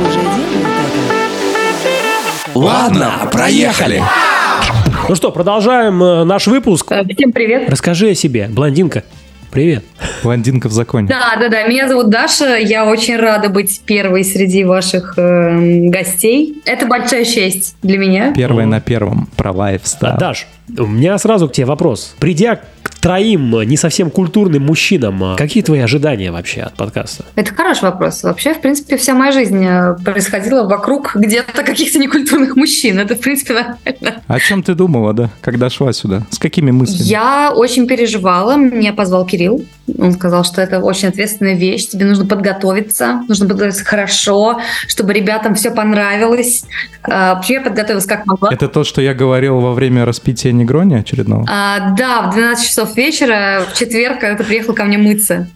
Уже 0.00 0.16
делают 0.16 0.64
это. 0.64 2.58
Ладно, 2.58 3.28
проехали. 3.30 4.02
Ну 5.10 5.14
что, 5.14 5.30
продолжаем 5.30 6.02
э, 6.02 6.24
наш 6.24 6.46
выпуск. 6.46 6.90
Э, 6.90 7.02
Всем 7.14 7.32
привет. 7.32 7.68
Расскажи 7.68 8.10
о 8.10 8.14
себе, 8.14 8.48
блондинка. 8.48 9.04
Привет. 9.50 9.84
Блондинка 10.22 10.68
в 10.68 10.72
законе. 10.72 11.08
Да, 11.08 11.36
да, 11.40 11.48
да. 11.48 11.66
Меня 11.66 11.88
зовут 11.88 12.10
Даша. 12.10 12.56
Я 12.56 12.84
очень 12.84 13.16
рада 13.16 13.48
быть 13.48 13.80
первой 13.80 14.24
среди 14.24 14.64
ваших 14.64 15.14
э, 15.16 15.88
гостей. 15.88 16.60
Это 16.66 16.86
большая 16.86 17.24
честь 17.24 17.76
для 17.82 17.98
меня. 17.98 18.32
Первая 18.34 18.66
на 18.66 18.80
первом 18.80 19.28
про 19.36 19.52
лайфстайл. 19.52 20.14
А, 20.14 20.18
Даш, 20.18 20.46
у 20.76 20.86
меня 20.86 21.16
сразу 21.18 21.48
к 21.48 21.52
тебе 21.52 21.66
вопрос. 21.66 22.14
Придя 22.18 22.56
к 22.56 22.64
троим 23.00 23.62
не 23.62 23.76
совсем 23.76 24.10
культурным 24.10 24.64
мужчинам, 24.66 25.22
а 25.24 25.36
какие 25.36 25.62
твои 25.62 25.80
ожидания 25.80 26.30
вообще 26.30 26.62
от 26.62 26.74
подкаста? 26.74 27.24
Это 27.34 27.54
хороший 27.54 27.84
вопрос. 27.84 28.22
Вообще, 28.22 28.54
в 28.54 28.60
принципе, 28.60 28.96
вся 28.96 29.14
моя 29.14 29.32
жизнь 29.32 29.64
э, 29.64 29.96
происходила 30.04 30.64
вокруг 30.64 31.12
где-то 31.14 31.62
каких-то 31.62 31.98
некультурных 31.98 32.56
мужчин. 32.56 32.98
Это, 32.98 33.14
в 33.14 33.20
принципе, 33.20 33.54
нормально. 33.54 34.22
О 34.26 34.38
чем 34.40 34.62
ты 34.62 34.74
думала, 34.74 35.12
да, 35.12 35.30
когда 35.40 35.70
шла 35.70 35.92
сюда? 35.92 36.22
С 36.30 36.38
какими 36.38 36.70
мыслями? 36.70 37.08
Я 37.08 37.52
очень 37.54 37.86
переживала. 37.86 38.56
Меня 38.56 38.92
позвал 38.92 39.26
Кирилл. 39.26 39.64
Он 39.98 40.12
сказал, 40.12 40.44
что 40.44 40.60
это 40.60 40.80
очень 40.80 41.08
ответственная 41.08 41.54
вещь. 41.54 41.88
Тебе 41.88 42.04
нужно 42.06 42.26
подготовиться. 42.26 43.22
Нужно 43.28 43.46
подготовиться 43.46 43.84
хорошо, 43.84 44.60
чтобы 44.86 45.12
ребятам 45.12 45.54
все 45.54 45.70
понравилось. 45.70 46.64
Э, 47.04 47.34
Вообще, 47.34 47.54
я 47.54 47.60
подготовилась 47.60 48.06
как 48.06 48.26
могла. 48.26 48.52
Это 48.52 48.68
то, 48.68 48.84
что 48.84 49.00
я 49.00 49.14
говорил 49.14 49.60
во 49.60 49.72
время 49.72 50.04
распития 50.04 50.52
негрони 50.52 50.94
очередного? 50.94 51.46
А, 51.48 51.90
да, 51.96 52.22
в 52.22 52.34
12 52.34 52.66
часов 52.66 52.96
вечера, 52.96 53.62
в 53.72 53.76
четверг, 53.78 54.20
когда 54.20 54.36
ты 54.36 54.44
приехал 54.44 54.74
ко 54.74 54.84
мне 54.84 54.98
мыться. 54.98 55.48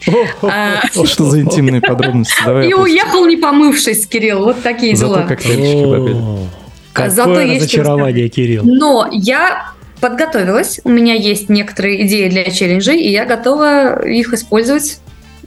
А, 0.43 0.81
Что 1.05 1.25
за 1.25 1.41
интимные 1.41 1.81
подробности? 1.83 2.33
И 2.69 2.75
уехал, 2.75 3.27
не 3.27 3.37
помывшись, 3.37 4.07
Кирилл. 4.07 4.45
Вот 4.45 4.63
такие 4.63 4.97
Зато 4.97 5.15
дела. 5.17 5.27
коктейльчики 5.27 5.85
попили. 5.85 6.49
Какое 6.93 7.11
Зато 7.11 7.41
есть 7.41 7.63
разочарование, 7.63 8.29
Кирилл. 8.29 8.63
Но 8.65 9.09
я 9.11 9.73
подготовилась. 10.03 10.81
У 10.85 10.91
меня 10.91 11.15
есть 11.15 11.49
некоторые 11.49 12.05
идеи 12.07 12.29
для 12.29 12.45
челленджей, 12.51 13.01
и 13.01 13.11
я 13.11 13.25
готова 13.25 14.05
их 14.05 14.35
использовать 14.35 14.99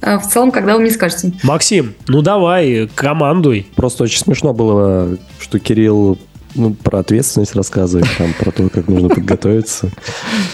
э, 0.01 0.17
в 0.17 0.23
целом, 0.23 0.51
когда 0.51 0.75
вы 0.75 0.79
мне 0.79 0.91
скажете. 0.91 1.33
Максим, 1.43 1.93
ну 2.07 2.21
давай, 2.21 2.89
командуй. 2.95 3.67
Просто 3.75 4.05
очень 4.05 4.19
смешно 4.19 4.53
было, 4.53 5.17
что 5.39 5.59
Кирилл 5.59 6.17
ну, 6.55 6.73
про 6.73 6.99
ответственность 6.99 7.53
рассказывает, 7.53 8.07
там, 8.17 8.33
про 8.39 8.51
то, 8.51 8.69
как 8.69 8.87
нужно 8.87 9.09
подготовиться. 9.09 9.91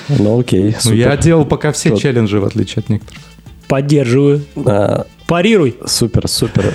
Ну, 0.10 0.40
окей, 0.40 0.76
Ну, 0.84 0.94
я 0.94 1.16
делал 1.16 1.46
пока 1.46 1.72
все 1.72 1.96
челленджи, 1.96 2.40
в 2.40 2.46
отличие 2.46 2.82
от 2.82 2.90
некоторых. 2.90 3.22
Поддерживаю. 3.68 4.44
А, 4.66 5.06
Парируй. 5.28 5.76
Супер, 5.86 6.28
супер. 6.28 6.74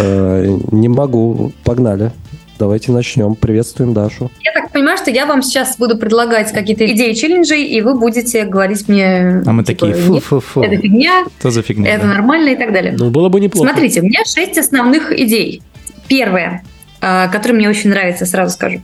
Э, 0.00 0.58
Не 0.72 0.88
могу, 0.88 1.52
погнали. 1.62 2.10
Давайте 2.58 2.92
начнем. 2.92 3.36
Приветствуем 3.36 3.94
Дашу. 3.94 4.30
Я 4.44 4.52
так 4.70 4.72
понимаю, 4.72 4.98
что 4.98 5.10
я 5.10 5.26
вам 5.26 5.42
сейчас 5.42 5.76
буду 5.76 5.96
предлагать 5.98 6.52
какие-то 6.52 6.86
идеи 6.92 7.12
челленджей, 7.12 7.64
и 7.64 7.80
вы 7.80 7.94
будете 7.98 8.44
говорить 8.44 8.88
мне... 8.88 9.42
А 9.44 9.52
мы 9.52 9.64
типа, 9.64 9.86
такие, 9.86 9.94
«Нет, 9.94 10.22
фу-фу-фу. 10.24 10.62
Это 10.62 10.76
фигня, 10.76 11.24
Что 11.38 11.50
за 11.50 11.62
фигня? 11.62 11.90
это 11.90 12.02
да? 12.06 12.14
нормально 12.14 12.50
и 12.50 12.56
так 12.56 12.72
далее. 12.72 12.94
Ну, 12.96 13.10
было 13.10 13.28
бы 13.28 13.40
неплохо. 13.40 13.68
Смотрите, 13.68 14.00
у 14.00 14.04
меня 14.04 14.20
шесть 14.24 14.58
основных 14.58 15.12
идей. 15.12 15.62
Первое, 16.08 16.62
а, 17.00 17.28
которое 17.28 17.54
мне 17.54 17.68
очень 17.68 17.90
нравится, 17.90 18.26
сразу 18.26 18.52
скажу, 18.54 18.80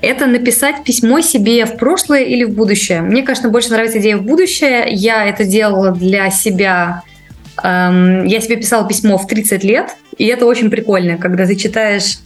это 0.00 0.26
написать 0.26 0.82
письмо 0.84 1.20
себе 1.20 1.64
в 1.66 1.76
прошлое 1.76 2.22
или 2.22 2.44
в 2.44 2.50
будущее. 2.50 3.00
Мне, 3.02 3.22
конечно, 3.22 3.48
больше 3.50 3.70
нравится 3.70 3.98
идея 4.00 4.16
в 4.16 4.22
будущее. 4.22 4.86
Я 4.90 5.26
это 5.26 5.44
делала 5.44 5.92
для 5.92 6.30
себя. 6.30 7.02
Эм, 7.62 8.24
Я 8.24 8.40
себе 8.40 8.56
писала 8.56 8.88
письмо 8.88 9.18
в 9.18 9.26
30 9.26 9.62
лет, 9.64 9.90
и 10.16 10.26
это 10.26 10.46
очень 10.46 10.70
прикольно, 10.70 11.18
когда 11.18 11.46
ты 11.46 11.54
читаешь 11.56 12.18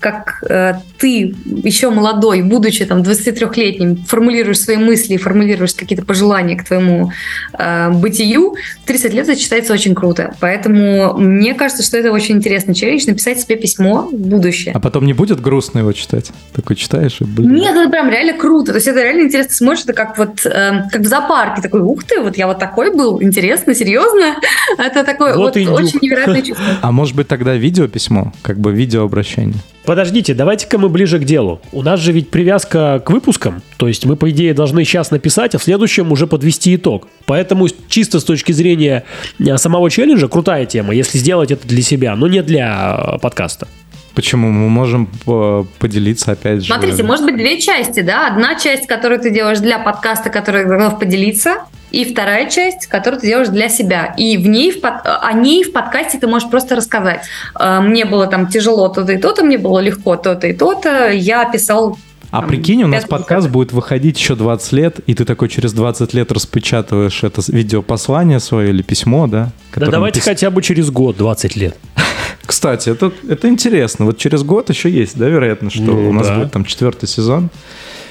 как 0.00 0.44
э, 0.48 0.74
ты, 0.98 1.34
еще 1.44 1.90
молодой, 1.90 2.42
будучи 2.42 2.84
там 2.84 3.02
23-летним, 3.02 4.04
формулируешь 4.04 4.60
свои 4.60 4.76
мысли, 4.76 5.16
формулируешь 5.16 5.74
какие-то 5.74 6.04
пожелания 6.04 6.56
к 6.56 6.64
твоему 6.64 7.12
э, 7.58 7.90
бытию, 7.90 8.54
в 8.82 8.86
30 8.86 9.14
лет 9.14 9.28
это 9.28 9.38
читается 9.38 9.72
очень 9.72 9.94
круто. 9.94 10.34
Поэтому 10.40 11.14
мне 11.18 11.54
кажется, 11.54 11.82
что 11.82 11.96
это 11.96 12.12
очень 12.12 12.36
интересный 12.36 12.74
челлендж, 12.74 13.06
написать 13.06 13.40
себе 13.40 13.56
письмо 13.56 14.08
в 14.10 14.14
будущее. 14.14 14.72
А 14.74 14.80
потом 14.80 15.06
не 15.06 15.12
будет 15.12 15.40
грустно 15.40 15.80
его 15.80 15.92
читать? 15.92 16.30
Такой 16.52 16.76
читаешь 16.76 17.20
и, 17.20 17.24
блин. 17.24 17.54
Нет, 17.54 17.76
это 17.76 17.90
прям 17.90 18.08
реально 18.10 18.34
круто. 18.34 18.72
То 18.72 18.76
есть 18.76 18.86
это 18.88 19.02
реально 19.02 19.22
интересно. 19.22 19.54
Смотришь, 19.54 19.84
это 19.84 19.92
как 19.92 20.16
вот 20.18 20.46
э, 20.46 20.84
как 20.90 21.02
в 21.02 21.06
зоопарке. 21.06 21.62
Такой, 21.62 21.80
ух 21.80 22.04
ты, 22.04 22.20
вот 22.20 22.36
я 22.36 22.46
вот 22.46 22.58
такой 22.58 22.94
был. 22.94 23.22
Интересно, 23.22 23.74
серьезно. 23.74 24.36
Это 24.78 25.04
такое 25.04 25.34
Вот 25.36 25.56
вот, 25.56 25.80
очень 25.80 25.98
невероятное 26.02 26.42
чувство. 26.42 26.64
А 26.80 26.92
может 26.92 27.14
быть 27.16 27.28
тогда 27.28 27.54
видеописьмо? 27.54 28.32
Как 28.42 28.58
бы 28.58 28.72
видеообращение? 28.72 29.56
Подождите, 29.88 30.34
давайте-ка 30.34 30.76
мы 30.76 30.90
ближе 30.90 31.18
к 31.18 31.24
делу. 31.24 31.62
У 31.72 31.80
нас 31.80 31.98
же 31.98 32.12
ведь 32.12 32.28
привязка 32.28 33.02
к 33.02 33.08
выпускам. 33.08 33.62
То 33.78 33.88
есть 33.88 34.04
мы, 34.04 34.16
по 34.16 34.28
идее, 34.28 34.52
должны 34.52 34.84
сейчас 34.84 35.10
написать, 35.10 35.54
а 35.54 35.58
в 35.58 35.62
следующем 35.62 36.12
уже 36.12 36.26
подвести 36.26 36.76
итог. 36.76 37.08
Поэтому 37.24 37.68
чисто 37.88 38.20
с 38.20 38.24
точки 38.24 38.52
зрения 38.52 39.04
э, 39.38 39.56
самого 39.56 39.88
челленджа 39.90 40.28
крутая 40.28 40.66
тема, 40.66 40.94
если 40.94 41.16
сделать 41.16 41.50
это 41.52 41.66
для 41.66 41.80
себя, 41.80 42.14
но 42.16 42.28
не 42.28 42.42
для 42.42 43.14
э, 43.14 43.18
подкаста. 43.18 43.66
Почему? 44.12 44.50
Мы 44.50 44.68
можем 44.68 45.08
э, 45.26 45.64
поделиться 45.78 46.32
опять 46.32 46.60
же. 46.60 46.70
Смотрите, 46.70 47.02
может 47.02 47.24
быть 47.24 47.38
две 47.38 47.58
части, 47.58 48.00
да? 48.00 48.26
Одна 48.26 48.56
часть, 48.56 48.86
которую 48.86 49.20
ты 49.20 49.30
делаешь 49.30 49.60
для 49.60 49.78
подкаста, 49.78 50.28
который 50.28 50.66
готов 50.66 50.98
поделиться, 50.98 51.62
и 51.90 52.04
вторая 52.04 52.48
часть, 52.50 52.86
которую 52.86 53.20
ты 53.20 53.26
делаешь 53.26 53.48
для 53.48 53.68
себя. 53.68 54.14
И 54.16 54.36
в 54.36 54.46
ней, 54.46 54.70
в 54.72 54.80
под- 54.80 55.00
о 55.04 55.32
ней 55.32 55.64
в 55.64 55.72
подкасте 55.72 56.18
ты 56.18 56.26
можешь 56.26 56.48
просто 56.50 56.76
рассказать. 56.76 57.22
Э, 57.58 57.80
Мне 57.80 58.04
было 58.04 58.26
там 58.26 58.46
тяжело 58.48 58.88
то-то 58.88 59.12
и 59.12 59.18
то-то, 59.18 59.44
мне 59.44 59.58
было 59.58 59.78
легко 59.80 60.16
то-то 60.16 60.46
и 60.46 60.52
то-то. 60.52 61.10
Я 61.12 61.44
писал 61.50 61.98
А 62.30 62.40
там, 62.40 62.48
прикинь, 62.50 62.82
у 62.82 62.86
нас 62.88 63.04
подкаст 63.04 63.46
выпусков. 63.46 63.52
будет 63.52 63.72
выходить 63.72 64.18
еще 64.18 64.34
20 64.34 64.72
лет, 64.72 65.00
и 65.06 65.14
ты 65.14 65.24
такой 65.24 65.48
через 65.48 65.72
20 65.72 66.12
лет 66.14 66.30
распечатываешь 66.32 67.22
это 67.24 67.40
видеопослание 67.48 68.38
свое 68.40 68.68
или 68.70 68.82
письмо, 68.82 69.26
да? 69.26 69.50
Да 69.74 69.86
давайте 69.86 70.20
пис- 70.20 70.24
хотя 70.24 70.50
бы 70.50 70.60
через 70.62 70.90
год, 70.90 71.16
20 71.16 71.56
лет. 71.56 71.76
Кстати, 72.44 72.90
это, 72.90 73.12
это 73.28 73.48
интересно. 73.48 74.04
Вот 74.06 74.18
через 74.18 74.42
год 74.42 74.68
еще 74.70 74.90
есть, 74.90 75.16
да, 75.18 75.26
вероятно, 75.28 75.70
что 75.70 75.82
Ну, 75.82 76.08
у 76.10 76.12
нас 76.12 76.26
да. 76.28 76.34
будет 76.36 76.52
там 76.52 76.64
четвертый 76.64 77.06
сезон. 77.08 77.48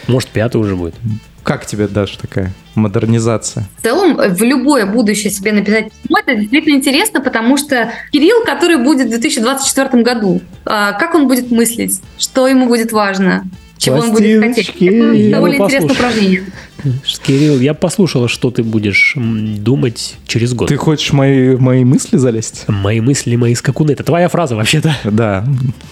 Может, 0.08 0.30
пятый 0.30 0.58
уже 0.58 0.76
будет. 0.76 0.96
Как 1.44 1.66
тебе, 1.66 1.88
Даша, 1.88 2.20
такая 2.20 2.52
модернизация? 2.76 3.66
В 3.78 3.82
целом, 3.82 4.18
в 4.18 4.42
любое 4.44 4.86
будущее 4.86 5.32
себе 5.32 5.54
написать 5.54 5.94
письмо, 5.94 6.20
это 6.20 6.36
действительно 6.36 6.76
интересно, 6.76 7.22
потому 7.22 7.58
что 7.58 7.94
Кирилл, 8.12 8.44
который 8.46 8.78
будет 8.78 9.08
в 9.08 9.12
2024 9.12 10.04
году, 10.04 10.42
а, 10.66 10.92
как 10.94 11.16
он 11.16 11.28
будет 11.28 11.50
мыслить, 11.50 12.02
что 12.18 12.48
ему 12.48 12.68
будет 12.68 12.92
важно, 12.92 13.46
чего 13.78 13.98
он 13.98 14.12
будет 14.12 14.42
хотеть. 14.42 14.70
Это 14.70 14.84
я 14.86 15.32
довольно 15.32 15.58
бы 15.58 15.66
интересное 15.66 15.96
упражнение. 15.96 16.44
Кирилл, 17.24 17.60
я 17.60 17.74
послушала, 17.74 18.28
что 18.28 18.52
ты 18.52 18.64
будешь 18.64 19.14
думать 19.16 20.16
через 20.28 20.54
год. 20.54 20.70
Ты 20.70 20.78
хочешь 20.78 21.12
мои, 21.12 21.56
мои 21.56 21.84
мысли 21.84 22.18
залезть? 22.18 22.66
Мои 22.68 23.02
мысли, 23.02 23.36
мои 23.36 23.56
скакуны. 23.56 23.92
Это 23.92 24.04
твоя 24.04 24.30
фраза 24.30 24.56
вообще-то. 24.56 24.96
Да. 25.04 25.46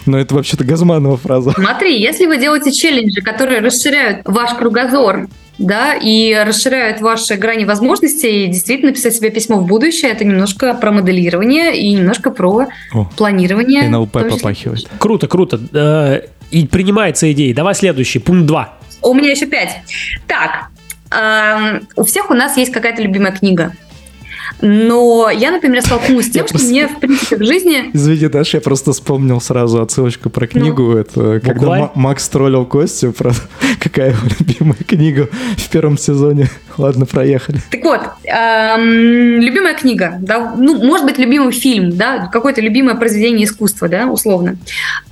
Но 0.05 0.19
это 0.19 0.35
вообще-то 0.35 0.63
Газманова 0.63 1.17
фраза. 1.17 1.51
Смотри, 1.51 1.99
если 1.99 2.25
вы 2.25 2.37
делаете 2.37 2.71
челленджи, 2.71 3.21
которые 3.21 3.61
расширяют 3.61 4.21
ваш 4.25 4.53
кругозор, 4.53 5.27
да, 5.57 5.93
и 5.95 6.35
расширяют 6.45 7.01
ваши 7.01 7.35
грани 7.35 7.65
возможностей, 7.65 8.47
действительно 8.47 8.91
писать 8.91 9.15
себе 9.15 9.29
письмо 9.29 9.57
в 9.57 9.65
будущее, 9.65 10.11
это 10.11 10.25
немножко 10.25 10.73
про 10.73 10.91
моделирование 10.91 11.77
и 11.77 11.93
немножко 11.93 12.29
про 12.29 12.67
О, 12.93 13.09
планирование. 13.15 13.87
НЛП 13.89 14.17
числе. 14.17 14.29
попахивает. 14.31 14.89
Круто, 14.99 15.27
круто. 15.27 16.21
Э, 16.55 16.59
И 16.59 16.67
принимается 16.67 17.31
идея. 17.33 17.53
Давай 17.53 17.75
следующий, 17.75 18.19
пункт 18.19 18.45
2. 18.47 18.73
У 19.01 19.13
меня 19.13 19.31
еще 19.31 19.45
пять. 19.45 19.77
Так, 20.27 20.67
эм, 21.11 21.87
у 21.95 22.03
всех 22.03 22.31
у 22.31 22.33
нас 22.33 22.57
есть 22.57 22.71
какая-то 22.71 23.01
любимая 23.01 23.31
книга. 23.33 23.73
Но 24.61 25.29
я, 25.29 25.51
например, 25.51 25.81
столкнулась 25.81 26.27
с 26.27 26.29
тем, 26.29 26.43
Я 26.43 26.47
что 26.47 26.53
просто- 26.53 26.69
мне, 26.69 26.87
в 26.87 26.99
принципе, 26.99 27.35
в 27.35 27.43
жизни... 27.43 27.89
Извини, 27.93 28.27
Даша, 28.29 28.57
я 28.57 28.61
просто 28.61 28.93
вспомнил 28.93 29.41
сразу 29.41 29.81
отсылочку 29.81 30.29
про 30.29 30.47
книгу. 30.47 30.93
Это 30.95 31.39
когда 31.41 31.53
Букварь? 31.59 31.79
Ма- 31.81 31.91
Макс 31.95 32.29
троллил 32.29 32.65
Костю 32.65 33.11
про 33.11 33.31
какая 33.81 34.11
его 34.11 34.19
любимая 34.39 34.77
книга 34.87 35.29
в 35.57 35.69
первом 35.69 35.97
сезоне. 35.97 36.47
Ладно, 36.77 37.05
проехали. 37.05 37.59
Так 37.69 37.83
вот, 37.83 38.01
эм, 38.23 39.41
любимая 39.41 39.73
книга, 39.73 40.15
да, 40.21 40.55
ну, 40.57 40.81
может 40.83 41.05
быть, 41.05 41.17
любимый 41.17 41.51
фильм, 41.51 41.95
да, 41.97 42.27
какое-то 42.31 42.61
любимое 42.61 42.95
произведение 42.95 43.45
искусства, 43.45 43.89
да, 43.89 44.05
условно. 44.07 44.55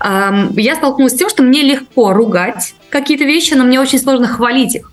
Я 0.03 0.75
столкнулась 0.75 1.13
с 1.13 1.17
тем, 1.17 1.29
что 1.29 1.43
мне 1.43 1.61
легко 1.61 2.13
ругать 2.13 2.75
какие-то 2.89 3.23
вещи, 3.23 3.53
но 3.53 3.63
мне 3.63 3.79
очень 3.79 3.99
сложно 3.99 4.27
хвалить 4.27 4.75
их. 4.75 4.91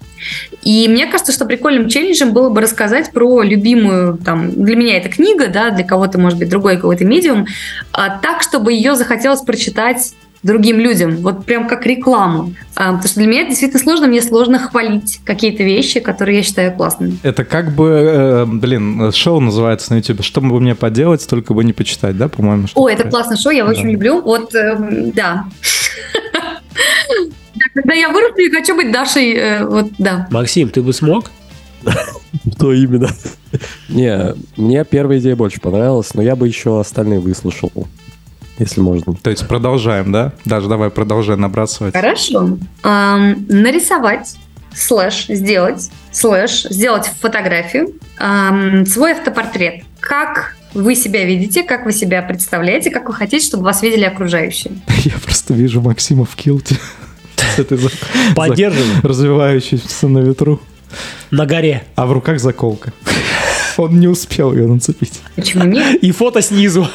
И 0.63 0.87
мне 0.89 1.07
кажется, 1.07 1.33
что 1.33 1.47
прикольным 1.47 1.89
челленджем 1.89 2.33
было 2.33 2.51
бы 2.51 2.61
рассказать 2.61 3.11
про 3.11 3.43
любимую, 3.43 4.19
там, 4.19 4.53
для 4.53 4.77
меня 4.77 4.99
это 4.99 5.09
книга, 5.09 5.49
да, 5.49 5.71
для 5.71 5.85
кого-то, 5.85 6.19
может 6.19 6.39
быть, 6.39 6.49
другой 6.49 6.77
какой-то 6.77 7.05
медиум, 7.05 7.47
а, 7.93 8.19
так, 8.19 8.43
чтобы 8.43 8.73
ее 8.73 8.95
захотелось 8.95 9.41
прочитать 9.41 10.15
другим 10.43 10.79
людям, 10.81 11.17
вот 11.19 11.45
прям 11.45 11.69
как 11.69 11.85
рекламу. 11.87 12.55
А, 12.75 12.93
потому 12.93 13.09
что 13.09 13.21
для 13.21 13.27
меня 13.27 13.41
это 13.43 13.51
действительно 13.51 13.83
сложно, 13.83 14.07
мне 14.07 14.23
сложно 14.23 14.59
хвалить 14.59 15.21
какие-то 15.25 15.63
вещи, 15.63 16.01
которые 16.01 16.39
я 16.39 16.43
считаю 16.43 16.73
классными. 16.75 17.19
Это 17.23 17.45
как 17.45 17.75
бы, 17.75 17.89
э, 17.89 18.45
блин, 18.47 19.13
шоу 19.13 19.41
называется 19.41 19.93
на 19.93 19.99
YouTube. 19.99 20.23
Что 20.23 20.41
бы 20.41 20.59
мне 20.61 20.75
поделать, 20.75 21.27
только 21.29 21.53
бы 21.53 21.63
не 21.65 21.73
почитать, 21.75 22.17
да, 22.17 22.29
по-моему? 22.29 22.69
О, 22.75 22.89
это 22.89 22.99
такое? 23.05 23.11
классное 23.11 23.37
шоу, 23.37 23.53
я 23.53 23.67
очень 23.67 23.83
Да. 23.85 23.89
люблю. 23.91 24.23
Вот, 24.23 24.55
эм, 24.55 25.11
да. 25.13 25.45
Да, 26.35 26.61
Когда 27.75 27.95
я 27.95 28.09
вырасту, 28.09 28.41
я 28.41 28.51
хочу 28.51 28.75
быть 28.75 28.91
Дашей, 28.93 29.33
э, 29.35 29.65
вот, 29.67 29.91
да. 29.99 30.27
Максим, 30.31 30.71
ты 30.71 30.83
бы 30.83 30.93
смог? 30.93 31.31
Что 32.57 32.73
именно? 32.73 33.11
Не, 33.89 34.35
мне 34.57 34.85
первая 34.85 35.19
идея 35.19 35.37
больше 35.37 35.61
понравилась, 35.61 36.15
но 36.15 36.23
я 36.23 36.37
бы 36.37 36.47
еще 36.47 36.81
остальные 36.81 37.21
выслушал, 37.21 37.71
если 38.61 38.81
можно. 38.81 39.15
То 39.15 39.31
есть 39.31 39.47
продолжаем, 39.49 40.13
да? 40.13 40.33
Даже 40.45 40.69
давай 40.69 40.91
продолжай 40.91 41.37
набрасывать. 41.37 41.95
Хорошо. 41.95 42.59
Ам, 42.83 43.47
нарисовать, 43.49 44.37
слэш, 44.75 45.27
сделать, 45.29 45.91
слэш, 46.13 46.65
сделать 46.71 47.11
фотографию, 47.21 47.95
ам, 48.19 48.87
свой 48.87 49.13
автопортрет. 49.13 49.85
Как 50.01 50.57
вы 50.75 50.95
себя 50.95 51.25
видите, 51.25 51.63
как 51.63 51.85
вы 51.85 51.93
себя 51.93 52.23
представляете, 52.23 52.91
как 52.91 53.09
вы 53.09 53.15
хотите, 53.15 53.45
чтобы 53.45 53.65
вас 53.65 53.83
видели 53.83 54.05
окружающие. 54.05 54.75
Я 55.05 55.15
просто 55.25 55.55
вижу 55.55 55.81
Максима 55.81 56.25
в 56.25 56.35
килте. 56.37 56.77
За- 57.57 59.03
развивающейся 59.03 60.09
на 60.09 60.19
ветру. 60.19 60.61
На 61.31 61.47
горе. 61.47 61.85
А 61.95 62.07
в 62.07 62.13
руках 62.13 62.41
заколка. 62.41 62.93
Он 63.77 63.99
не 63.99 64.09
успел 64.09 64.53
ее 64.53 64.67
нацепить. 64.67 65.21
Почему 65.37 65.65
нет? 65.65 66.03
И 66.03 66.11
фото 66.13 66.43
снизу. 66.43 66.89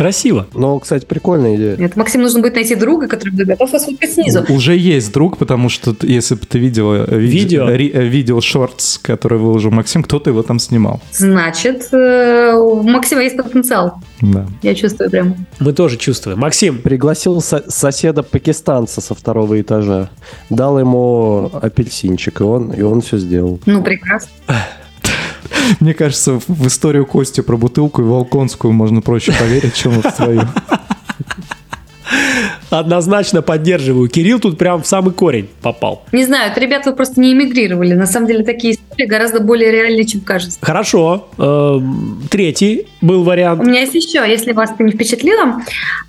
Красиво. 0.00 0.46
Но, 0.54 0.78
кстати, 0.78 1.04
прикольная 1.04 1.56
идея. 1.56 1.76
Нет, 1.76 1.94
Максим 1.94 2.22
нужно 2.22 2.40
будет 2.40 2.54
найти 2.54 2.74
друга, 2.74 3.06
который 3.06 3.32
будет 3.32 3.48
готов 3.48 3.70
вас 3.70 3.84
фоткать 3.84 4.10
снизу. 4.14 4.46
Уже 4.48 4.74
есть 4.74 5.12
друг, 5.12 5.36
потому 5.36 5.68
что 5.68 5.94
если 6.00 6.36
бы 6.36 6.40
ты 6.46 6.58
видела 6.58 7.04
э, 7.06 7.18
виде- 7.18 7.40
Видео? 7.40 7.68
ри- 7.68 7.90
э, 7.92 8.04
видео 8.06 8.40
шортс, 8.40 8.96
который 8.96 9.38
выложил 9.38 9.70
Максим, 9.70 10.02
кто-то 10.02 10.30
его 10.30 10.42
там 10.42 10.58
снимал. 10.58 11.02
Значит, 11.12 11.88
э, 11.92 12.54
у 12.54 12.82
Максима 12.82 13.22
есть 13.22 13.36
потенциал. 13.36 14.00
Да. 14.22 14.46
Я 14.62 14.74
чувствую 14.74 15.10
прям. 15.10 15.34
Мы 15.58 15.74
тоже 15.74 15.98
чувствуем. 15.98 16.38
Максим, 16.38 16.78
Пригласил 16.78 17.42
со- 17.42 17.70
соседа 17.70 18.22
пакистанца 18.22 19.02
со 19.02 19.14
второго 19.14 19.60
этажа, 19.60 20.08
дал 20.48 20.78
ему 20.80 21.50
апельсинчик, 21.60 22.40
и 22.40 22.44
он, 22.44 22.72
и 22.72 22.80
он 22.80 23.02
все 23.02 23.18
сделал. 23.18 23.60
Ну, 23.66 23.82
прекрасно. 23.82 24.30
Мне 25.80 25.94
кажется, 25.94 26.40
в- 26.46 26.66
историю 26.66 27.06
Кости 27.06 27.40
про 27.40 27.56
бутылку 27.56 28.02
и 28.02 28.04
Волконскую 28.04 28.72
можно 28.72 29.00
проще 29.00 29.32
поверить, 29.32 29.74
чем 29.74 30.00
в 30.02 30.10
свою. 30.10 30.42
однозначно 32.70 33.42
поддерживаю. 33.42 34.08
Кирилл 34.08 34.38
тут 34.38 34.56
прям 34.58 34.82
в 34.82 34.86
самый 34.86 35.12
корень 35.12 35.48
попал. 35.62 36.04
Не 36.12 36.24
знаю, 36.24 36.50
это 36.52 36.60
ребята 36.60 36.92
просто 36.92 37.20
не 37.20 37.32
эмигрировали. 37.32 37.94
На 37.94 38.06
самом 38.06 38.26
деле 38.28 38.44
такие 38.44 38.74
истории 38.74 39.06
гораздо 39.06 39.40
более 39.40 39.70
реальные, 39.72 40.04
чем 40.06 40.20
кажется. 40.20 40.58
Хорошо. 40.60 41.28
Эм, 41.38 42.22
Третий 42.30 42.86
был 43.00 43.22
У 43.22 43.24
вариант. 43.24 43.64
меня 43.64 43.80
есть 43.80 43.94
еще, 43.94 44.18
если 44.28 44.52
вас 44.52 44.70
это 44.70 44.82
не 44.84 44.92
впечатлило. 44.92 45.62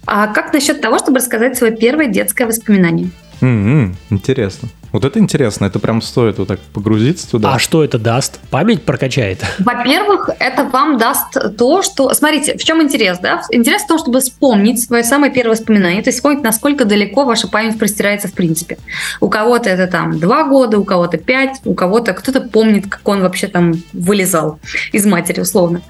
А 0.05 0.27
как 0.27 0.53
насчет 0.53 0.81
того, 0.81 0.99
чтобы 0.99 1.17
рассказать 1.17 1.57
свое 1.57 1.75
первое 1.75 2.07
детское 2.07 2.45
воспоминание? 2.45 3.09
М-м, 3.41 3.95
Интересно. 4.11 4.69
Вот 4.91 5.05
это 5.05 5.19
интересно. 5.19 5.65
Это 5.65 5.79
прям 5.79 6.01
стоит 6.01 6.37
вот 6.37 6.47
так 6.47 6.59
погрузиться 6.59 7.29
туда. 7.29 7.53
А 7.53 7.59
что 7.59 7.83
это 7.83 7.97
даст? 7.97 8.39
Память 8.49 8.83
прокачает. 8.83 9.39
Во-первых, 9.59 10.29
это 10.39 10.63
вам 10.65 10.97
даст 10.97 11.57
то, 11.57 11.81
что... 11.81 12.13
Смотрите, 12.13 12.57
в 12.57 12.63
чем 12.63 12.81
интерес, 12.81 13.19
да? 13.19 13.41
Интерес 13.51 13.83
в 13.83 13.87
том, 13.87 13.99
чтобы 13.99 14.19
вспомнить 14.19 14.81
свое 14.81 15.03
самое 15.03 15.31
первое 15.31 15.55
воспоминание, 15.55 16.01
то 16.01 16.09
есть 16.09 16.17
вспомнить, 16.17 16.43
насколько 16.43 16.85
далеко 16.85 17.23
ваша 17.25 17.47
память 17.47 17.77
простирается 17.79 18.27
в 18.27 18.33
принципе. 18.33 18.77
У 19.19 19.29
кого-то 19.29 19.69
это 19.69 19.87
там 19.87 20.19
два 20.19 20.43
года, 20.43 20.77
у 20.77 20.83
кого-то 20.83 21.17
пять, 21.17 21.59
у 21.65 21.73
кого-то 21.73 22.13
кто-то 22.13 22.41
помнит, 22.41 22.87
как 22.87 23.07
он 23.07 23.21
вообще 23.21 23.47
там 23.47 23.73
вылезал 23.93 24.59
из 24.91 25.05
матери, 25.05 25.39
условно. 25.39 25.81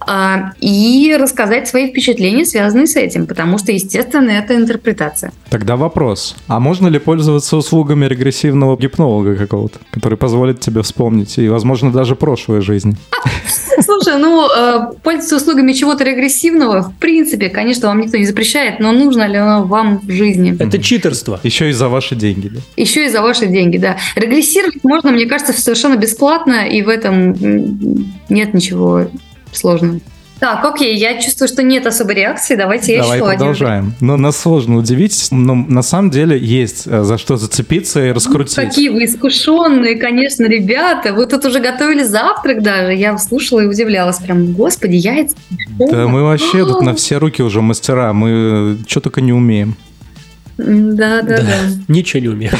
А, 0.00 0.52
И 0.60 1.16
рассказать 1.18 1.68
свои 1.68 1.90
впечатления, 1.90 2.44
связанные 2.44 2.86
с 2.86 2.96
этим, 2.96 3.26
потому 3.26 3.58
что, 3.58 3.72
естественно, 3.72 4.30
это 4.30 4.54
интерпретация. 4.54 5.32
Тогда 5.50 5.76
вопрос. 5.76 6.36
А 6.46 6.60
можно 6.60 6.88
ли 6.88 6.98
пользоваться 6.98 7.56
услугами 7.56 8.06
регрессивного 8.44 8.76
гипнолога 8.76 9.36
какого-то, 9.36 9.78
который 9.90 10.18
позволит 10.18 10.60
тебе 10.60 10.82
вспомнить 10.82 11.38
и, 11.38 11.48
возможно, 11.48 11.90
даже 11.90 12.14
прошлой 12.14 12.60
жизни? 12.60 12.94
Слушай, 13.80 14.18
ну, 14.18 14.46
э, 14.48 14.92
пользоваться 15.02 15.36
услугами 15.36 15.72
чего-то 15.72 16.04
регрессивного, 16.04 16.82
в 16.82 16.94
принципе, 16.98 17.48
конечно, 17.48 17.88
вам 17.88 18.00
никто 18.00 18.16
не 18.16 18.26
запрещает, 18.26 18.80
но 18.80 18.92
нужно 18.92 19.26
ли 19.26 19.36
оно 19.36 19.64
вам 19.64 19.98
в 19.98 20.10
жизни? 20.10 20.56
Это 20.58 20.78
читерство. 20.78 21.40
Еще 21.42 21.70
и 21.70 21.72
за 21.72 21.88
ваши 21.88 22.14
деньги, 22.14 22.48
да? 22.48 22.60
Еще 22.76 23.06
и 23.06 23.08
за 23.08 23.22
ваши 23.22 23.46
деньги, 23.46 23.78
да. 23.78 23.96
Регрессировать 24.14 24.84
можно, 24.84 25.10
мне 25.10 25.26
кажется, 25.26 25.52
совершенно 25.52 25.96
бесплатно, 25.96 26.68
и 26.68 26.82
в 26.82 26.88
этом 26.88 27.34
нет 28.28 28.54
ничего 28.54 29.06
сложного. 29.52 30.00
Так, 30.44 30.62
окей, 30.62 30.94
я 30.98 31.18
чувствую, 31.22 31.48
что 31.48 31.62
нет 31.62 31.86
особой 31.86 32.16
реакции. 32.16 32.54
Давайте 32.54 32.92
я 32.92 33.00
Давай 33.00 33.16
еще 33.16 33.26
один. 33.28 33.38
продолжаем. 33.38 33.94
Но 34.00 34.18
нас 34.18 34.36
сложно 34.36 34.76
удивить, 34.76 35.28
но 35.30 35.54
на 35.54 35.80
самом 35.80 36.10
деле 36.10 36.38
есть 36.38 36.86
э, 36.86 37.02
за 37.02 37.16
что 37.16 37.38
зацепиться 37.38 38.04
и 38.04 38.12
раскрутить. 38.12 38.54
Какие 38.56 38.90
вы 38.90 39.06
искушенные, 39.06 39.96
конечно, 39.96 40.44
ребята. 40.44 41.14
Вы 41.14 41.24
тут 41.24 41.46
уже 41.46 41.60
готовили 41.60 42.02
завтрак 42.02 42.62
даже. 42.62 42.92
Я 42.92 43.16
слушала 43.16 43.60
и 43.60 43.66
удивлялась. 43.66 44.18
Прям, 44.18 44.52
господи, 44.52 44.96
яйца. 44.96 45.34
Да 45.78 46.08
мы 46.08 46.22
вообще 46.22 46.66
тут 46.66 46.82
на 46.82 46.94
все 46.94 47.16
руки 47.16 47.42
уже 47.42 47.62
мастера, 47.62 48.12
мы 48.12 48.76
что 48.86 49.00
только 49.00 49.22
не 49.22 49.32
умеем. 49.32 49.76
Да, 50.58 51.22
да, 51.22 51.38
да. 51.38 51.56
Ничего 51.88 52.20
не 52.20 52.28
умею. 52.28 52.52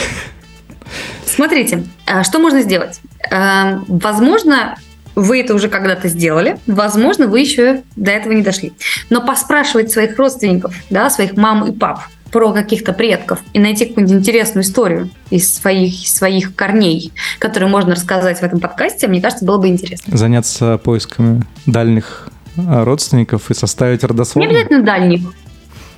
Смотрите, 1.26 1.84
а, 2.06 2.24
что 2.24 2.38
можно 2.38 2.62
сделать? 2.62 2.98
А, 3.30 3.82
Возможно, 3.88 4.74
вы 5.14 5.40
это 5.40 5.54
уже 5.54 5.68
когда-то 5.68 6.08
сделали, 6.08 6.58
возможно, 6.66 7.26
вы 7.26 7.40
еще 7.40 7.82
до 7.96 8.10
этого 8.10 8.32
не 8.32 8.42
дошли. 8.42 8.72
Но 9.10 9.20
поспрашивать 9.20 9.90
своих 9.90 10.18
родственников, 10.18 10.74
да, 10.90 11.10
своих 11.10 11.36
мам 11.36 11.64
и 11.66 11.72
пап 11.72 12.00
про 12.30 12.52
каких-то 12.52 12.92
предков 12.92 13.38
и 13.52 13.60
найти 13.60 13.86
какую-нибудь 13.86 14.18
интересную 14.18 14.64
историю 14.64 15.08
из 15.30 15.54
своих, 15.54 16.08
своих 16.08 16.56
корней, 16.56 17.12
которую 17.38 17.70
можно 17.70 17.94
рассказать 17.94 18.40
в 18.40 18.42
этом 18.42 18.58
подкасте, 18.58 19.06
мне 19.06 19.20
кажется, 19.20 19.44
было 19.44 19.58
бы 19.58 19.68
интересно. 19.68 20.16
Заняться 20.16 20.78
поисками 20.78 21.42
дальних 21.66 22.28
э, 22.56 22.82
родственников 22.82 23.52
и 23.52 23.54
составить 23.54 24.02
Не 24.02 24.08
родословную. 24.08 24.50
обязательно 24.50 24.82
дальних. 24.82 25.32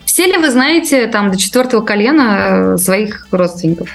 Все 0.05 0.27
ли 0.27 0.37
вы 0.37 0.51
знаете 0.51 1.07
там 1.07 1.31
до 1.31 1.39
четвертого 1.39 1.81
колена 1.81 2.75
э, 2.75 2.77
своих 2.77 3.29
родственников? 3.31 3.89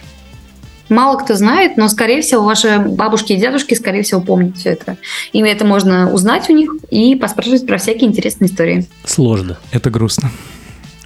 Мало 0.91 1.17
кто 1.17 1.35
знает, 1.35 1.77
но, 1.77 1.87
скорее 1.87 2.21
всего, 2.21 2.43
ваши 2.43 2.77
бабушки 2.79 3.33
и 3.33 3.37
дедушки, 3.37 3.73
скорее 3.73 4.03
всего, 4.03 4.21
помнят 4.21 4.57
все 4.57 4.69
это. 4.69 4.97
И 5.31 5.39
это 5.39 5.65
можно 5.65 6.11
узнать 6.11 6.49
у 6.49 6.53
них 6.53 6.75
и 6.91 7.15
поспрашивать 7.15 7.65
про 7.65 7.77
всякие 7.77 8.09
интересные 8.09 8.49
истории. 8.49 8.85
Сложно. 9.05 9.57
Это 9.71 9.89
грустно. 9.89 10.29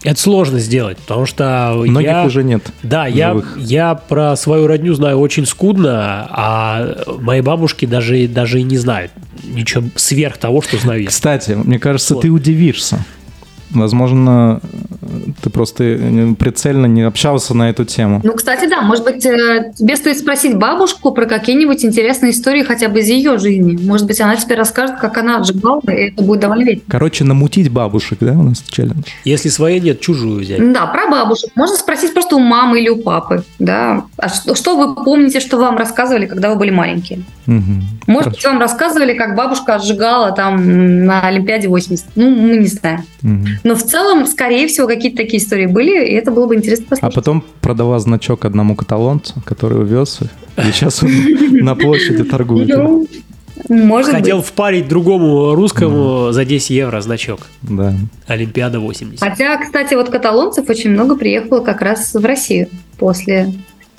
Это 0.03 0.19
сложно 0.19 0.59
сделать, 0.59 0.99
потому 0.99 1.25
что 1.25 1.73
Многих 1.77 2.09
я... 2.11 2.23
уже 2.25 2.43
нет. 2.43 2.63
Да, 2.83 3.07
я, 3.07 3.41
я 3.57 3.95
про 3.95 4.35
свою 4.35 4.67
родню 4.67 4.93
знаю 4.93 5.19
очень 5.19 5.47
скудно, 5.47 6.27
а 6.29 7.03
мои 7.19 7.41
бабушки 7.41 7.85
даже, 7.87 8.27
даже 8.27 8.59
и 8.59 8.63
не 8.63 8.77
знают 8.77 9.11
ничего 9.43 9.85
сверх 9.95 10.37
того, 10.37 10.61
что 10.61 10.77
знаю 10.77 11.01
я. 11.01 11.07
Кстати, 11.07 11.51
мне 11.51 11.79
кажется, 11.79 12.13
Вот. 12.13 12.21
ты 12.21 12.29
удивишься. 12.29 13.03
Возможно, 13.75 14.61
ты 15.43 15.49
просто 15.49 15.83
э, 15.83 16.33
прицельно 16.37 16.85
не 16.85 17.03
общался 17.03 17.53
на 17.53 17.69
эту 17.69 17.85
тему. 17.85 18.21
Ну, 18.23 18.33
кстати, 18.33 18.67
да, 18.67 18.81
может 18.81 19.03
быть, 19.03 19.25
э, 19.25 19.73
тебе 19.77 19.95
стоит 19.95 20.17
спросить 20.17 20.55
бабушку 20.57 21.11
про 21.11 21.25
какие-нибудь 21.25 21.83
интересные 21.85 22.31
истории 22.31 22.63
хотя 22.63 22.89
бы 22.89 22.99
из 22.99 23.09
ее 23.09 23.37
жизни. 23.37 23.77
Может 23.85 24.07
быть, 24.07 24.19
она 24.21 24.35
тебе 24.35 24.55
расскажет, 24.55 24.97
как 24.99 25.17
она 25.17 25.37
отжигала, 25.37 25.81
и 25.87 26.09
это 26.09 26.23
будет 26.23 26.39
довольно 26.39 26.63
весело. 26.63 26.83
Короче, 26.87 27.23
намутить 27.23 27.69
бабушек, 27.71 28.19
да, 28.21 28.31
у 28.31 28.43
нас 28.43 28.63
челлендж? 28.67 29.09
Если 29.25 29.49
своей 29.49 29.79
нет, 29.79 29.99
чужую 29.99 30.39
взять. 30.39 30.73
Да, 30.73 30.87
про 30.87 31.07
бабушек. 31.07 31.51
Можно 31.55 31.75
спросить 31.75 32.13
просто 32.13 32.35
у 32.35 32.39
мамы 32.39 32.79
или 32.79 32.89
у 32.89 32.97
папы. 32.97 33.43
Да. 33.59 34.05
А 34.17 34.29
что, 34.29 34.55
что 34.55 34.75
вы 34.77 34.95
помните, 34.95 35.39
что 35.39 35.57
вам 35.57 35.77
рассказывали, 35.77 36.25
когда 36.25 36.49
вы 36.49 36.55
были 36.55 36.71
маленькие? 36.71 37.23
Мгм. 37.45 37.83
Может 38.07 38.31
быть, 38.31 38.43
вам 38.43 38.59
рассказывали, 38.59 39.13
как 39.13 39.35
бабушка 39.35 39.75
отжигала 39.75 40.31
там 40.31 41.05
на 41.05 41.21
Олимпиаде 41.27 41.67
80. 41.67 42.05
Ну, 42.15 42.29
мы 42.29 42.57
не 42.57 42.67
знаем. 42.67 43.03
Мгм. 43.21 43.47
Но 43.65 43.75
в 43.75 43.81
целом, 43.83 44.27
скорее 44.27 44.67
всего, 44.67 44.87
какие-то 44.87 45.17
такие 45.17 45.41
истории 45.41 45.65
были, 45.65 46.07
и 46.07 46.13
это 46.13 46.29
было 46.31 46.45
бы 46.47 46.55
интересно 46.55 46.85
А 46.87 46.89
послушать. 46.91 47.15
потом 47.15 47.43
продала 47.61 47.97
значок 47.99 48.45
одному 48.45 48.75
каталонцу, 48.75 49.33
который 49.43 49.81
увез, 49.81 50.19
и 50.57 50.61
сейчас 50.71 51.01
он 51.03 51.09
на 51.51 51.73
площади 51.75 52.23
торгует. 52.23 52.69
Ну, 52.69 53.07
Может 53.67 54.11
Хотел 54.11 54.37
быть. 54.37 54.45
впарить 54.45 54.87
другому 54.87 55.55
русскому 55.55 56.31
за 56.31 56.45
10 56.45 56.69
евро 56.69 57.01
значок. 57.01 57.39
Да. 57.63 57.95
Олимпиада 58.27 58.79
80. 58.79 59.19
Хотя, 59.19 59.57
кстати, 59.57 59.95
вот 59.95 60.09
каталонцев 60.09 60.69
очень 60.69 60.91
много 60.91 61.15
приехало 61.15 61.61
как 61.61 61.81
раз 61.81 62.13
в 62.13 62.23
Россию 62.23 62.67
после 62.99 63.51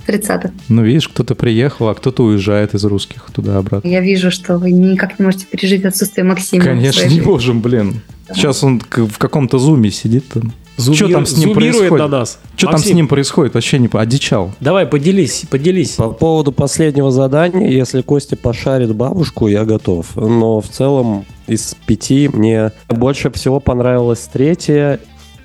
30-х. 0.06 0.52
Ну, 0.68 0.84
видишь, 0.84 1.08
кто-то 1.08 1.34
приехал, 1.34 1.88
а 1.88 1.94
кто-то 1.96 2.22
уезжает 2.22 2.74
из 2.74 2.84
русских 2.84 3.26
туда-обратно. 3.34 3.88
Я 3.88 4.00
вижу, 4.00 4.30
что 4.30 4.58
вы 4.58 4.70
никак 4.70 5.18
не 5.18 5.24
можете 5.24 5.46
пережить 5.46 5.84
отсутствие 5.84 6.24
Максима. 6.24 6.62
Конечно, 6.62 7.08
не 7.08 7.20
можем, 7.20 7.60
блин. 7.60 8.00
Сейчас 8.34 8.62
он 8.64 8.80
в 8.90 9.18
каком-то 9.18 9.58
зуме 9.58 9.90
сидит 9.90 10.28
там. 10.28 10.52
Зумир- 10.78 10.96
Что 10.96 11.08
там 11.08 11.24
с 11.26 11.32
ним 11.38 11.54
зумирует 11.54 11.78
происходит? 11.78 11.98
на 12.04 12.18
нас. 12.18 12.38
Что 12.54 12.66
там 12.66 12.76
с 12.76 12.80
Максим, 12.80 12.96
ним 12.96 13.08
происходит? 13.08 13.54
Вообще 13.54 13.78
не 13.78 13.88
одичал. 13.90 14.52
Давай, 14.60 14.84
поделись, 14.84 15.44
поделись. 15.48 15.92
По 15.92 16.10
поводу 16.10 16.52
последнего 16.52 17.10
задания, 17.10 17.70
если 17.70 18.02
Костя 18.02 18.36
пошарит 18.36 18.94
бабушку, 18.94 19.48
я 19.48 19.64
готов. 19.64 20.14
Но 20.16 20.60
в 20.60 20.68
целом 20.68 21.24
из 21.46 21.74
пяти 21.86 22.28
мне 22.30 22.72
больше 22.90 23.30
всего 23.30 23.58
понравилась 23.58 24.28
третья 24.30 25.00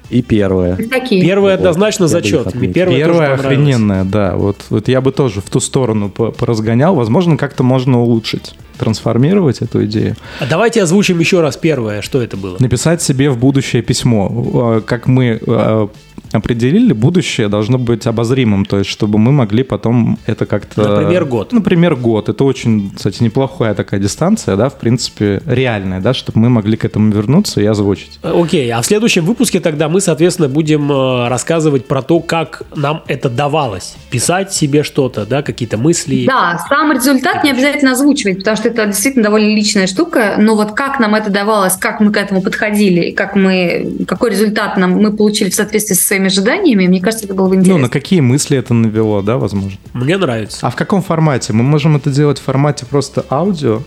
и 0.09 0.21
первая. 0.21 0.75
Такие. 0.75 1.21
Первый 1.23 1.51
Вот, 1.51 1.59
однозначно 1.59 2.03
их 2.05 2.09
зачет. 2.09 2.53
Мне 2.53 2.67
Первая 2.73 3.05
понравилась. 3.07 3.39
охрененная, 3.39 4.03
да. 4.03 4.35
Вот, 4.35 4.57
вот 4.69 4.89
я 4.89 4.99
бы 4.99 5.13
тоже 5.13 5.39
в 5.39 5.49
ту 5.49 5.61
сторону 5.61 6.09
по- 6.09 6.31
поразгонял. 6.31 6.93
Возможно, 6.93 7.37
как-то 7.37 7.63
можно 7.63 8.01
улучшить, 8.01 8.55
трансформировать 8.81 9.61
эту 9.61 9.85
идею. 9.85 10.15
А 10.39 10.45
давайте 10.49 10.81
озвучим 10.81 11.19
еще 11.19 11.41
раз 11.41 11.55
первое. 11.55 12.01
Что 12.01 12.19
это 12.21 12.35
было? 12.35 12.57
Написать 12.59 13.01
себе 13.01 13.29
в 13.29 13.37
будущее 13.37 13.83
письмо. 13.83 14.77
Э, 14.77 14.81
Как 14.81 15.07
мы 15.07 15.39
э, 15.45 15.87
определили, 16.31 16.93
будущее 16.93 17.47
должно 17.47 17.77
быть 17.77 18.07
обозримым, 18.07 18.65
то 18.65 18.77
есть 18.77 18.89
чтобы 18.89 19.19
мы 19.19 19.31
могли 19.31 19.63
потом 19.63 20.17
это 20.25 20.45
как-то... 20.45 20.81
Например, 20.81 21.25
год. 21.25 21.51
Например, 21.51 21.95
год. 21.95 22.29
Это 22.29 22.43
очень, 22.43 22.91
кстати, 22.95 23.23
неплохая 23.23 23.73
такая 23.73 23.99
дистанция, 23.99 24.55
да, 24.55 24.69
в 24.69 24.77
принципе, 24.79 25.41
реальная, 25.45 26.01
да, 26.01 26.13
чтобы 26.13 26.39
мы 26.39 26.49
могли 26.49 26.77
к 26.77 26.85
этому 26.85 27.11
вернуться 27.11 27.61
и 27.61 27.65
озвучить. 27.65 28.19
Окей, 28.23 28.69
а 28.71 28.81
в 28.81 28.85
следующем 28.85 29.25
выпуске 29.25 29.59
тогда 29.59 29.89
мы, 29.89 30.01
соответственно, 30.01 30.49
будем 30.49 30.91
э, 30.91 31.27
рассказывать 31.27 31.87
про 31.87 32.01
то, 32.01 32.19
как 32.19 32.63
нам 32.75 33.03
это 33.07 33.29
давалось. 33.29 33.95
Писать 34.09 34.53
себе 34.53 34.83
что-то, 34.83 35.25
да, 35.25 35.41
какие-то 35.41 35.77
мысли. 35.77 36.25
Да, 36.27 36.59
сам 36.69 36.91
результат 36.91 37.43
не 37.43 37.51
обязательно 37.51 37.93
озвучивать, 37.93 38.39
потому 38.39 38.57
что 38.57 38.69
это 38.69 38.85
действительно 38.85 39.25
довольно 39.25 39.53
личная 39.53 39.87
штука. 39.87 40.35
Но 40.37 40.55
вот 40.55 40.71
как 40.71 40.99
нам 40.99 41.15
это 41.15 41.29
давалось, 41.29 41.75
как 41.75 41.99
мы 41.99 42.11
к 42.11 42.17
этому 42.17 42.41
подходили, 42.41 43.11
как 43.11 43.35
мы, 43.35 44.05
какой 44.07 44.31
результат 44.31 44.77
нам 44.77 44.91
мы 44.91 45.11
получили 45.15 45.49
в 45.49 45.55
соответствии 45.55 45.95
со 45.95 46.07
своими 46.07 46.20
ожиданиями, 46.27 46.87
мне 46.87 46.99
кажется, 47.01 47.25
это 47.25 47.33
было 47.33 47.47
бы 47.47 47.55
Ну, 47.55 47.61
интересно. 47.61 47.81
на 47.83 47.89
какие 47.89 48.19
мысли 48.21 48.57
это 48.57 48.73
навело, 48.73 49.21
да, 49.21 49.37
возможно. 49.37 49.77
Мне 49.93 50.17
нравится. 50.17 50.65
А 50.65 50.69
в 50.69 50.75
каком 50.75 51.01
формате? 51.01 51.53
Мы 51.53 51.63
можем 51.63 51.95
это 51.95 52.09
делать 52.09 52.39
в 52.39 52.43
формате 52.43 52.85
просто 52.89 53.25
аудио, 53.29 53.81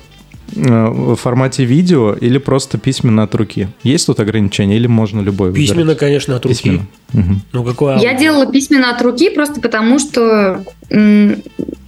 э, 0.57 0.87
в 0.89 1.17
формате 1.17 1.65
видео 1.65 2.13
или 2.15 2.39
просто 2.39 2.79
письменно 2.79 3.23
от 3.25 3.35
руки? 3.35 3.69
Есть 3.83 4.07
тут 4.07 4.21
ограничения 4.21 4.77
или 4.77 4.87
можно 4.87 5.21
любой 5.21 5.51
выбирать? 5.51 5.71
Письменно, 5.71 5.95
конечно, 5.95 6.37
от 6.37 6.45
руки. 6.45 6.55
Письменно. 6.57 6.87
Мгм. 7.13 7.43
Ну, 7.53 7.65
какое... 7.65 7.99
Я 7.99 8.15
делала 8.15 8.47
письменно 8.47 8.91
от 8.91 9.01
руки 9.03 9.31
просто 9.31 9.61
потому, 9.61 9.99
что 9.99 10.65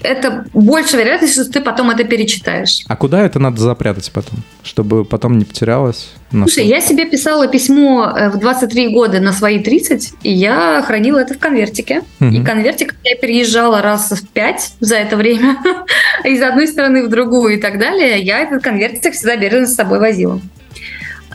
это 0.06 0.46
больше 0.52 0.96
вероятность, 0.96 1.34
что 1.34 1.44
ты 1.44 1.60
потом 1.60 1.90
это 1.90 2.04
перечитаешь. 2.04 2.84
А 2.86 2.96
куда 2.96 3.24
это 3.24 3.38
надо 3.38 3.60
запрятать 3.60 4.10
потом, 4.12 4.38
чтобы 4.62 5.04
потом 5.04 5.38
не 5.38 5.44
потерялось? 5.44 6.10
Слушай, 6.30 6.66
я 6.66 6.80
себе 6.80 7.04
писала 7.06 7.46
письмо 7.46 8.12
э, 8.16 8.30
в 8.30 8.38
23 8.38 8.88
года 8.88 9.20
на 9.20 9.32
свои 9.32 9.60
30, 9.62 10.14
и 10.22 10.32
я 10.32 10.82
хранила 10.86 11.18
это 11.18 11.34
в 11.34 11.38
конвертике. 11.38 12.02
Мгм. 12.18 12.34
И 12.34 12.44
конвертик 12.44 12.94
я 13.04 13.16
переезжала 13.16 13.80
раз 13.80 14.10
в 14.10 14.28
пять 14.28 14.72
за 14.80 14.96
это 14.96 15.16
время, 15.16 15.58
из 16.24 16.42
одной 16.42 16.66
стороны 16.66 17.04
в 17.04 17.08
другую 17.08 17.58
и 17.58 17.60
так 17.60 17.78
далее. 17.78 18.20
Я 18.20 18.40
этот 18.40 18.62
конвертик 18.62 19.14
всегда 19.14 19.36
бережно 19.36 19.66
с 19.66 19.74
собой 19.74 20.00
возила. 20.00 20.40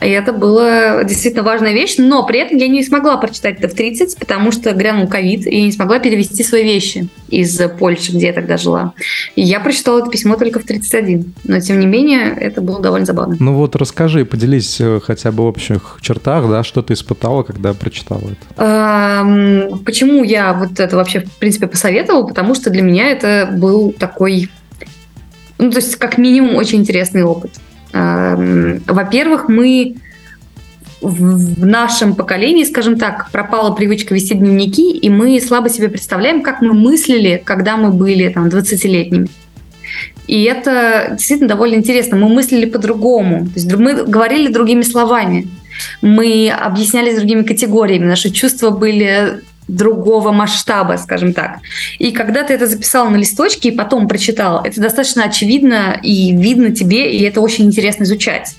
И 0.04 0.10
это 0.10 0.32
была 0.32 1.04
действительно 1.04 1.42
важная 1.42 1.72
вещь, 1.72 1.96
но 1.98 2.24
при 2.26 2.40
этом 2.40 2.56
я 2.56 2.68
не 2.68 2.82
смогла 2.82 3.16
прочитать 3.16 3.58
это 3.58 3.68
в 3.68 3.74
30, 3.74 4.18
потому 4.18 4.52
что 4.52 4.72
грянул 4.72 5.06
ковид, 5.06 5.46
и 5.46 5.56
я 5.56 5.64
не 5.64 5.72
смогла 5.72 5.98
перевести 5.98 6.42
свои 6.42 6.64
вещи 6.64 7.08
из 7.28 7.58
Польши, 7.78 8.12
где 8.12 8.26
я 8.26 8.32
тогда 8.32 8.56
жила. 8.56 8.92
И 9.36 9.42
я 9.42 9.60
прочитала 9.60 10.00
это 10.00 10.10
письмо 10.10 10.36
только 10.36 10.60
в 10.60 10.64
31. 10.64 11.34
Но, 11.44 11.60
тем 11.60 11.80
не 11.80 11.86
менее, 11.86 12.36
это 12.38 12.60
было 12.60 12.80
довольно 12.80 13.06
забавно. 13.06 13.36
Ну 13.38 13.54
вот 13.54 13.76
расскажи, 13.76 14.24
поделись 14.24 14.80
э, 14.80 15.00
хотя 15.02 15.32
бы 15.32 15.44
в 15.44 15.46
общих 15.46 15.98
чертах, 16.00 16.48
да, 16.48 16.62
что 16.62 16.82
ты 16.82 16.94
испытала, 16.94 17.42
когда 17.42 17.72
прочитала 17.74 18.20
это. 18.20 18.62
Эм, 18.62 19.78
Почему 19.84 20.24
я 20.24 20.52
вот 20.52 20.80
это 20.80 20.96
вообще, 20.96 21.20
в 21.20 21.38
принципе, 21.38 21.66
посоветовала? 21.66 22.26
Потому 22.26 22.54
что 22.54 22.70
для 22.70 22.82
меня 22.82 23.10
это 23.10 23.48
был 23.52 23.92
такой, 23.92 24.48
ну, 25.58 25.70
то 25.70 25.78
есть, 25.78 25.96
как 25.96 26.18
минимум, 26.18 26.56
очень 26.56 26.80
интересный 26.80 27.22
опыт. 27.22 27.52
Эм, 27.92 28.82
Во-первых, 28.86 29.48
мы 29.48 29.96
в 31.00 31.66
нашем 31.66 32.14
поколении, 32.14 32.64
скажем 32.64 32.96
так, 32.96 33.30
пропала 33.32 33.74
привычка 33.74 34.14
вести 34.14 34.34
дневники, 34.34 34.92
и 34.92 35.10
мы 35.10 35.40
слабо 35.40 35.68
себе 35.68 35.88
представляем, 35.88 36.42
как 36.42 36.62
мы 36.62 36.74
мыслили, 36.74 37.42
когда 37.44 37.76
мы 37.76 37.90
были 37.90 38.28
там 38.28 38.46
20-летними. 38.46 39.28
И 40.28 40.44
это 40.44 41.08
действительно 41.10 41.48
довольно 41.48 41.74
интересно. 41.74 42.16
Мы 42.16 42.28
мыслили 42.28 42.66
по-другому. 42.66 43.46
То 43.46 43.52
есть 43.56 43.74
мы 43.74 44.04
говорили 44.04 44.52
другими 44.52 44.82
словами. 44.82 45.48
Мы 46.00 46.50
объяснялись 46.50 47.16
другими 47.16 47.42
категориями. 47.42 48.04
Наши 48.04 48.30
чувства 48.30 48.70
были 48.70 49.42
другого 49.68 50.32
масштаба, 50.32 50.96
скажем 50.96 51.32
так. 51.32 51.58
И 51.98 52.12
когда 52.12 52.42
ты 52.42 52.54
это 52.54 52.66
записал 52.66 53.08
на 53.10 53.16
листочке 53.16 53.70
и 53.70 53.76
потом 53.76 54.08
прочитал, 54.08 54.62
это 54.64 54.80
достаточно 54.80 55.24
очевидно 55.24 55.98
и 56.02 56.34
видно 56.36 56.74
тебе, 56.74 57.12
и 57.12 57.22
это 57.22 57.40
очень 57.40 57.66
интересно 57.66 58.04
изучать. 58.04 58.54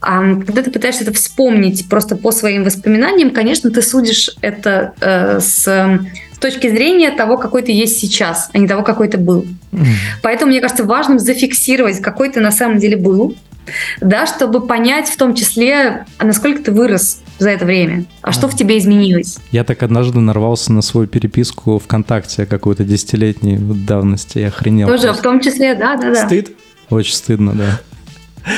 А 0.00 0.18
когда 0.20 0.62
ты 0.62 0.70
пытаешься 0.70 1.04
это 1.04 1.12
вспомнить 1.12 1.88
просто 1.88 2.16
по 2.16 2.32
своим 2.32 2.64
воспоминаниям, 2.64 3.30
конечно, 3.30 3.70
ты 3.70 3.82
судишь 3.82 4.30
это 4.40 4.94
э, 5.00 5.38
с, 5.38 5.62
с 5.62 6.38
точки 6.38 6.68
зрения 6.68 7.12
того, 7.12 7.36
какой 7.38 7.62
ты 7.62 7.70
есть 7.70 8.00
сейчас, 8.00 8.50
а 8.52 8.58
не 8.58 8.66
того, 8.66 8.82
какой 8.82 9.06
ты 9.06 9.16
был. 9.16 9.46
Поэтому, 10.22 10.50
мне 10.50 10.60
кажется, 10.60 10.84
важным 10.84 11.20
зафиксировать, 11.20 12.00
какой 12.00 12.30
ты 12.30 12.40
на 12.40 12.50
самом 12.50 12.78
деле 12.78 12.96
был, 12.96 13.36
да, 14.00 14.26
чтобы 14.26 14.66
понять 14.66 15.08
в 15.08 15.16
том 15.16 15.36
числе, 15.36 16.04
насколько 16.18 16.64
ты 16.64 16.72
вырос 16.72 17.21
за 17.38 17.50
это 17.50 17.64
время, 17.64 18.04
а 18.20 18.32
что 18.32 18.48
в 18.48 18.56
тебе 18.56 18.78
изменилось. 18.78 19.38
Я 19.50 19.64
так 19.64 19.82
однажды 19.82 20.20
нарвался 20.20 20.72
на 20.72 20.82
свою 20.82 21.06
переписку 21.06 21.78
ВКонтакте 21.78 22.46
какой-то 22.46 22.84
десятилетней 22.84 23.56
давности, 23.58 24.38
я 24.38 24.48
охренел. 24.48 24.88
Тоже 24.88 25.04
просто. 25.04 25.20
в 25.20 25.24
том 25.24 25.40
числе, 25.40 25.74
да, 25.74 25.96
да, 25.96 26.12
да. 26.12 26.26
Стыд? 26.26 26.52
Очень 26.90 27.14
стыдно, 27.14 27.52
да. 27.54 27.80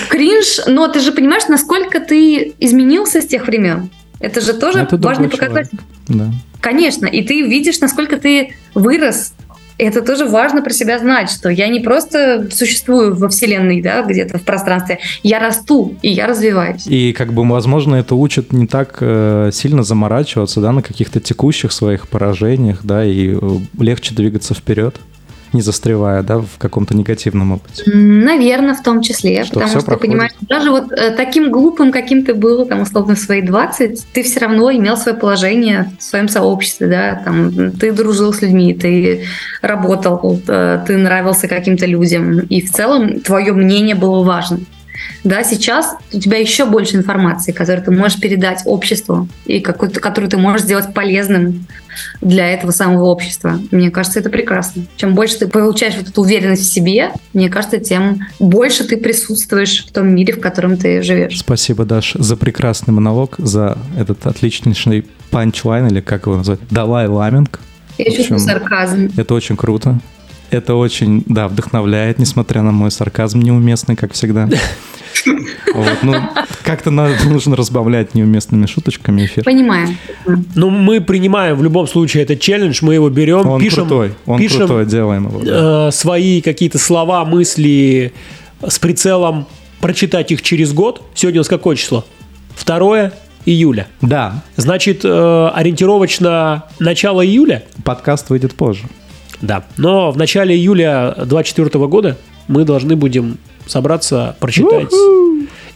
Кринж, 0.08 0.60
но 0.66 0.88
ты 0.88 1.00
же 1.00 1.12
понимаешь, 1.12 1.46
насколько 1.48 2.00
ты 2.00 2.54
изменился 2.58 3.20
с 3.20 3.26
тех 3.26 3.46
времен. 3.46 3.90
Это 4.18 4.40
же 4.40 4.54
тоже 4.54 4.80
Это 4.80 4.96
важный 4.96 5.28
показатель. 5.28 5.78
Да. 6.08 6.30
Конечно, 6.60 7.06
и 7.06 7.22
ты 7.22 7.42
видишь, 7.42 7.80
насколько 7.80 8.16
ты 8.16 8.54
вырос. 8.74 9.33
Это 9.78 10.02
тоже 10.02 10.26
важно 10.26 10.62
про 10.62 10.72
себя 10.72 10.98
знать, 10.98 11.30
что 11.30 11.48
я 11.48 11.68
не 11.68 11.80
просто 11.80 12.48
существую 12.52 13.16
во 13.16 13.28
Вселенной, 13.28 13.82
да, 13.82 14.02
где-то 14.02 14.38
в 14.38 14.42
пространстве. 14.42 14.98
Я 15.22 15.40
расту, 15.40 15.94
и 16.02 16.10
я 16.10 16.26
развиваюсь. 16.26 16.86
И 16.86 17.12
как 17.12 17.32
бы, 17.32 17.46
возможно, 17.48 17.96
это 17.96 18.14
учит 18.14 18.52
не 18.52 18.66
так 18.66 18.98
э, 19.00 19.50
сильно 19.52 19.82
заморачиваться, 19.82 20.60
да, 20.60 20.72
на 20.72 20.82
каких-то 20.82 21.20
текущих 21.20 21.72
своих 21.72 22.08
поражениях, 22.08 22.80
да, 22.84 23.04
и 23.04 23.34
э, 23.34 23.38
легче 23.78 24.14
двигаться 24.14 24.54
вперед. 24.54 24.96
Не 25.54 25.62
застревая, 25.62 26.22
да, 26.22 26.38
в 26.38 26.58
каком-то 26.58 26.96
негативном 26.96 27.52
опыте. 27.52 27.82
Наверное, 27.86 28.74
в 28.74 28.82
том 28.82 29.00
числе. 29.02 29.44
Что, 29.44 29.54
потому 29.54 29.70
что, 29.70 29.82
проходит? 29.82 30.12
понимаешь, 30.12 30.32
даже 30.42 30.70
вот 30.70 30.92
э, 30.92 31.10
таким 31.12 31.50
глупым, 31.50 31.92
каким 31.92 32.24
ты 32.24 32.34
был, 32.34 32.66
там, 32.66 32.82
условно, 32.82 33.14
в 33.14 33.18
свои 33.18 33.40
20, 33.40 34.06
ты 34.12 34.22
все 34.22 34.40
равно 34.40 34.70
имел 34.72 34.96
свое 34.96 35.16
положение 35.16 35.90
в 35.98 36.02
своем 36.02 36.28
сообществе, 36.28 36.88
да, 36.88 37.22
там, 37.24 37.72
ты 37.72 37.92
дружил 37.92 38.32
с 38.32 38.42
людьми, 38.42 38.74
ты 38.74 39.24
работал, 39.62 40.40
э, 40.46 40.84
ты 40.86 40.96
нравился 40.96 41.48
каким-то 41.48 41.86
людям, 41.86 42.40
и 42.40 42.60
в 42.60 42.70
целом 42.72 43.20
твое 43.20 43.52
мнение 43.52 43.94
было 43.94 44.22
важно. 44.22 44.58
Да, 45.24 45.42
сейчас 45.42 45.96
у 46.12 46.20
тебя 46.20 46.38
еще 46.38 46.66
больше 46.66 46.96
информации, 46.96 47.52
которую 47.52 47.84
ты 47.84 47.90
можешь 47.90 48.20
передать 48.20 48.62
обществу 48.64 49.28
и 49.46 49.60
какую-то, 49.60 50.00
которую 50.00 50.30
ты 50.30 50.36
можешь 50.36 50.62
сделать 50.62 50.92
полезным 50.92 51.66
для 52.20 52.48
этого 52.50 52.70
самого 52.70 53.04
общества. 53.04 53.58
Мне 53.70 53.90
кажется, 53.90 54.20
это 54.20 54.30
прекрасно. 54.30 54.84
Чем 54.96 55.14
больше 55.14 55.38
ты 55.38 55.48
получаешь 55.48 55.94
вот 55.96 56.08
эту 56.08 56.22
уверенность 56.22 56.62
в 56.62 56.72
себе, 56.72 57.12
мне 57.32 57.48
кажется, 57.48 57.78
тем 57.78 58.26
больше 58.38 58.84
ты 58.84 58.96
присутствуешь 58.96 59.86
в 59.86 59.92
том 59.92 60.08
мире, 60.08 60.34
в 60.34 60.40
котором 60.40 60.76
ты 60.76 61.02
живешь. 61.02 61.38
Спасибо, 61.38 61.84
Даш, 61.84 62.14
за 62.18 62.36
прекрасный 62.36 62.92
монолог, 62.92 63.36
за 63.38 63.78
этот 63.98 64.26
отличнейший 64.26 65.06
панчлайн, 65.30 65.86
или 65.88 66.00
как 66.00 66.26
его 66.26 66.36
назвать, 66.36 66.60
Далай 66.70 67.06
Ламинг. 67.06 67.60
Я 67.98 68.10
чувствую 68.10 68.40
сарказм. 68.40 69.10
Это 69.16 69.34
очень 69.34 69.56
круто. 69.56 70.00
Это 70.50 70.74
очень, 70.74 71.24
да, 71.26 71.48
вдохновляет, 71.48 72.18
несмотря 72.18 72.62
на 72.62 72.70
мой 72.72 72.90
сарказм 72.90 73.40
неуместный, 73.40 73.96
как 73.96 74.12
всегда. 74.12 74.48
Вот, 75.74 75.98
ну, 76.02 76.14
как-то 76.62 76.90
надо, 76.90 77.14
нужно 77.28 77.56
разбавлять 77.56 78.14
неуместными 78.14 78.66
шуточками 78.66 79.24
эфир. 79.24 79.44
Понимаю. 79.44 79.88
Ну, 80.54 80.70
мы 80.70 81.00
принимаем 81.00 81.56
в 81.56 81.62
любом 81.62 81.86
случае 81.86 82.24
этот 82.24 82.40
челлендж, 82.40 82.80
мы 82.82 82.94
его 82.94 83.08
берем, 83.08 83.46
Он 83.46 83.60
пишем, 83.60 83.86
крутой, 83.86 84.14
он 84.26 84.38
пишем 84.38 84.58
крутой, 84.58 84.86
делаем 84.86 85.28
его. 85.28 85.40
да. 85.40 85.88
э, 85.88 85.92
свои 85.92 86.40
какие-то 86.40 86.78
слова, 86.78 87.24
мысли 87.24 88.12
с 88.66 88.78
прицелом 88.78 89.46
прочитать 89.80 90.30
их 90.32 90.42
через 90.42 90.72
год. 90.72 91.02
Сегодня 91.14 91.40
у 91.40 91.42
нас 91.42 91.48
какое 91.48 91.76
число? 91.76 92.04
2 92.64 93.12
июля. 93.46 93.86
Да, 94.00 94.42
Значит, 94.56 95.04
э, 95.04 95.50
ориентировочно 95.54 96.64
начало 96.80 97.24
июля? 97.24 97.64
подкаст 97.84 98.30
выйдет 98.30 98.54
позже. 98.54 98.82
Да. 99.40 99.64
Но 99.76 100.10
в 100.10 100.16
начале 100.16 100.54
июля 100.54 101.14
2024 101.16 101.86
года 101.86 102.16
мы 102.48 102.64
должны 102.64 102.96
будем 102.96 103.38
собраться, 103.66 104.36
прочитать 104.40 104.92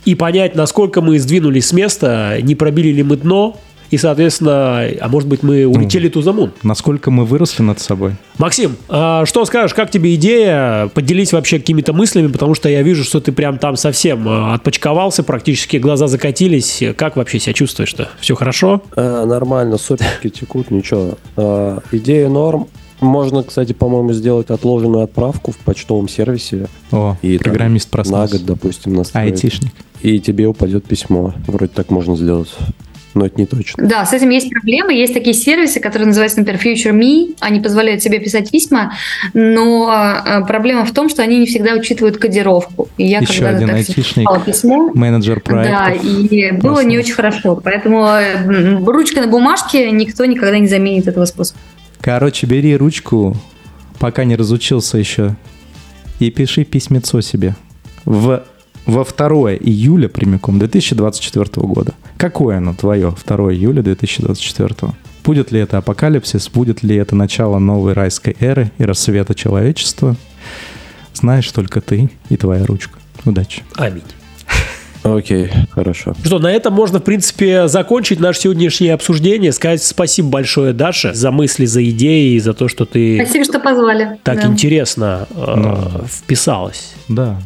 и 0.05 0.15
понять, 0.15 0.55
насколько 0.55 1.01
мы 1.01 1.19
сдвинулись 1.19 1.67
с 1.67 1.73
места, 1.73 2.39
не 2.41 2.55
пробили 2.55 2.89
ли 2.89 3.03
мы 3.03 3.17
дно, 3.17 3.57
и, 3.91 3.97
соответственно, 3.97 4.87
а 5.01 5.09
может 5.09 5.29
быть, 5.29 5.43
мы 5.43 5.67
улетели 5.67 6.09
тузамун. 6.09 6.53
Насколько 6.63 7.11
мы 7.11 7.25
выросли 7.25 7.63
над 7.63 7.81
собой. 7.81 8.13
Максим, 8.37 8.77
а 8.89 9.25
что 9.25 9.45
скажешь, 9.45 9.75
как 9.75 9.91
тебе 9.91 10.15
идея? 10.15 10.89
Поделись 10.89 11.33
вообще 11.33 11.59
какими-то 11.59 11.93
мыслями, 11.93 12.29
потому 12.29 12.55
что 12.55 12.69
я 12.69 12.83
вижу, 12.83 13.05
что 13.05 13.21
ты 13.21 13.33
прям 13.33 13.59
там 13.59 13.77
совсем 13.77 14.29
э, 14.29 14.55
отпочковался, 14.55 15.23
практически 15.23 15.79
глаза 15.79 16.07
закатились. 16.07 16.83
Как 16.97 17.17
вообще 17.17 17.39
себя 17.39 17.55
чувствуешь-то? 17.55 18.11
Все 18.21 18.35
хорошо? 18.35 18.83
Э, 18.95 19.25
нормально, 19.27 19.79
суперки 19.79 20.29
текут, 20.31 20.71
ничего. 20.71 21.17
Э, 21.37 21.79
идея 21.93 22.29
норм. 22.29 22.69
Можно, 23.01 23.43
кстати, 23.45 23.73
по-моему, 23.73 24.13
сделать 24.13 24.51
отложенную 24.51 25.05
отправку 25.05 25.53
в 25.53 25.57
почтовом 25.59 26.09
сервисе. 26.09 26.67
О, 26.91 27.17
И 27.23 27.39
программист 27.39 27.89
на 27.89 27.93
проснулся. 27.93 28.39
год, 28.39 28.47
допустим, 28.47 28.95
настроить. 28.95 29.33
Айтишник. 29.35 29.73
И 30.03 30.19
тебе 30.21 30.47
упадет 30.47 30.85
письмо. 30.85 31.35
Вроде 31.47 31.69
так 31.73 31.91
можно 31.91 32.17
сделать. 32.17 32.49
Но 33.15 33.25
это 33.27 33.41
не 33.41 33.47
точно. 33.47 33.87
Да, 33.89 34.05
с 34.05 34.13
этим 34.13 34.29
есть 34.31 34.51
проблемы. 34.51 34.93
Есть 34.93 35.15
такие 35.15 35.35
сервисы, 35.35 35.81
которые 35.81 36.07
называются, 36.07 36.39
например, 36.39 36.61
Future 36.63 36.93
Me. 36.93 37.35
Они 37.41 37.59
позволяют 37.59 38.03
тебе 38.03 38.19
писать 38.21 38.51
письма, 38.51 38.93
но 39.33 40.23
э, 40.25 40.45
проблема 40.47 40.85
в 40.85 40.93
том, 40.93 41.09
что 41.09 41.23
они 41.23 41.39
не 41.39 41.47
всегда 41.47 41.73
учитывают 41.75 42.19
кодировку. 42.19 42.89
И 42.97 43.07
я 43.07 43.21
Еще 43.21 43.47
один 43.47 43.69
так 43.69 43.77
айтишник, 43.79 44.29
письмо, 44.45 44.91
менеджер 44.95 45.37
да, 45.45 45.51
проекта. 45.51 46.07
и 46.07 46.51
было 46.53 46.61
Просто. 46.75 46.85
не 46.87 46.99
очень 46.99 47.15
хорошо. 47.15 47.61
Поэтому 47.63 48.05
э, 48.07 48.85
ручка 48.85 49.21
на 49.23 49.27
бумажке 49.27 49.91
никто 49.91 50.25
никогда 50.25 50.59
не 50.59 50.69
заменит 50.69 51.09
этого 51.09 51.25
способа. 51.25 51.59
Короче, 52.01 52.47
бери 52.47 52.77
ручку, 52.77 53.37
пока 53.99 54.25
не 54.25 54.37
разучился 54.37 54.99
еще, 54.99 55.37
и 56.19 56.31
пиши 56.31 56.65
письмецо 56.65 57.21
себе. 57.21 57.57
В, 58.05 58.45
во 58.87 59.05
2 59.05 59.55
июля 59.55 60.09
прямиком 60.09 60.59
2024 60.59 61.67
года. 61.67 61.95
Какое 62.17 62.59
оно 62.59 62.75
твое 62.75 63.15
2 63.27 63.53
июля 63.53 63.83
2024? 63.83 64.93
Будет 65.25 65.53
ли 65.53 65.61
это 65.61 65.79
апокалипсис? 65.79 66.49
Будет 66.49 66.83
ли 66.83 66.97
это 66.97 67.15
начало 67.15 67.59
новой 67.59 67.93
райской 67.93 68.37
эры 68.41 68.73
и 68.79 68.85
рассвета 68.85 69.35
человечества? 69.35 70.17
Знаешь 71.13 71.51
только 71.53 71.81
ты 71.81 72.11
и 72.31 72.37
твоя 72.37 72.65
ручка. 72.65 72.99
Удачи. 73.25 73.63
Аминь. 73.75 74.05
Окей, 75.05 75.51
хорошо. 75.71 76.15
Что, 76.25 76.39
на 76.39 76.51
этом 76.53 76.73
можно, 76.75 76.99
в 76.99 77.03
принципе, 77.05 77.69
закончить 77.69 78.21
наше 78.21 78.41
сегодняшнее 78.41 78.95
обсуждение. 78.95 79.53
Сказать 79.53 79.83
спасибо 79.83 80.29
большое 80.29 80.73
Даше 80.73 81.15
за 81.15 81.31
мысли, 81.31 81.65
за 81.67 81.89
идеи, 81.89 82.39
за 82.39 82.53
то, 82.53 82.69
что 82.69 82.85
ты 82.85 83.21
Спасибо, 83.25 83.45
что 83.45 83.61
позвали. 83.61 84.19
так 84.25 84.41
Да. 84.43 84.49
интересно 84.49 85.27
э, 85.31 85.55
Ну. 85.57 86.05
вписалась. 86.07 86.95
Да. 87.09 87.37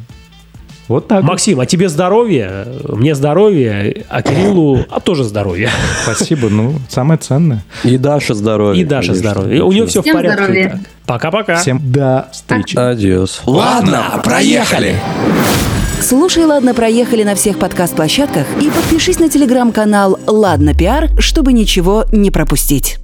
Вот 0.89 1.09
так. 1.09 1.23
вот. 1.23 1.29
Максим, 1.31 1.61
а 1.61 1.67
тебе 1.67 1.89
здоровье, 1.89 2.67
мне 2.89 3.15
здоровье, 3.15 4.05
а 4.09 4.21
Кириллу 4.23 4.85
а 4.91 5.01
тоже 5.01 5.23
здоровье. 5.25 5.71
Спасибо. 6.03 6.49
Ну, 6.49 6.75
самое 6.89 7.19
ценное. 7.19 7.63
И 7.85 7.97
Даша 7.97 8.35
здоровья. 8.35 8.81
И 8.81 8.85
Даша 8.85 9.15
здоровье. 9.15 9.63
У 9.63 9.73
нее 9.73 9.87
все 9.87 10.01
в 10.01 10.03
Всем 10.03 10.17
порядке. 10.17 10.39
здоровья. 10.43 10.67
Итак, 10.75 10.81
Пока-пока. 11.07 11.57
Всем 11.57 11.81
до 11.93 12.29
встречи. 12.33 12.77
Адиос. 12.77 13.43
Ладно, 13.47 14.21
проехали. 14.25 14.97
Слушай, 16.03 16.47
ладно, 16.47 16.75
проехали 16.75 17.23
на 17.23 17.37
всех 17.37 17.61
подкаст-площадках 17.61 18.45
и 18.61 18.69
подпишись 18.71 19.21
на 19.21 19.29
телеграм-канал 19.29 20.19
«Ладно, 20.27 20.75
пиар», 20.75 21.11
чтобы 21.21 21.53
ничего 21.53 22.07
не 22.11 22.33
пропустить. 22.33 22.99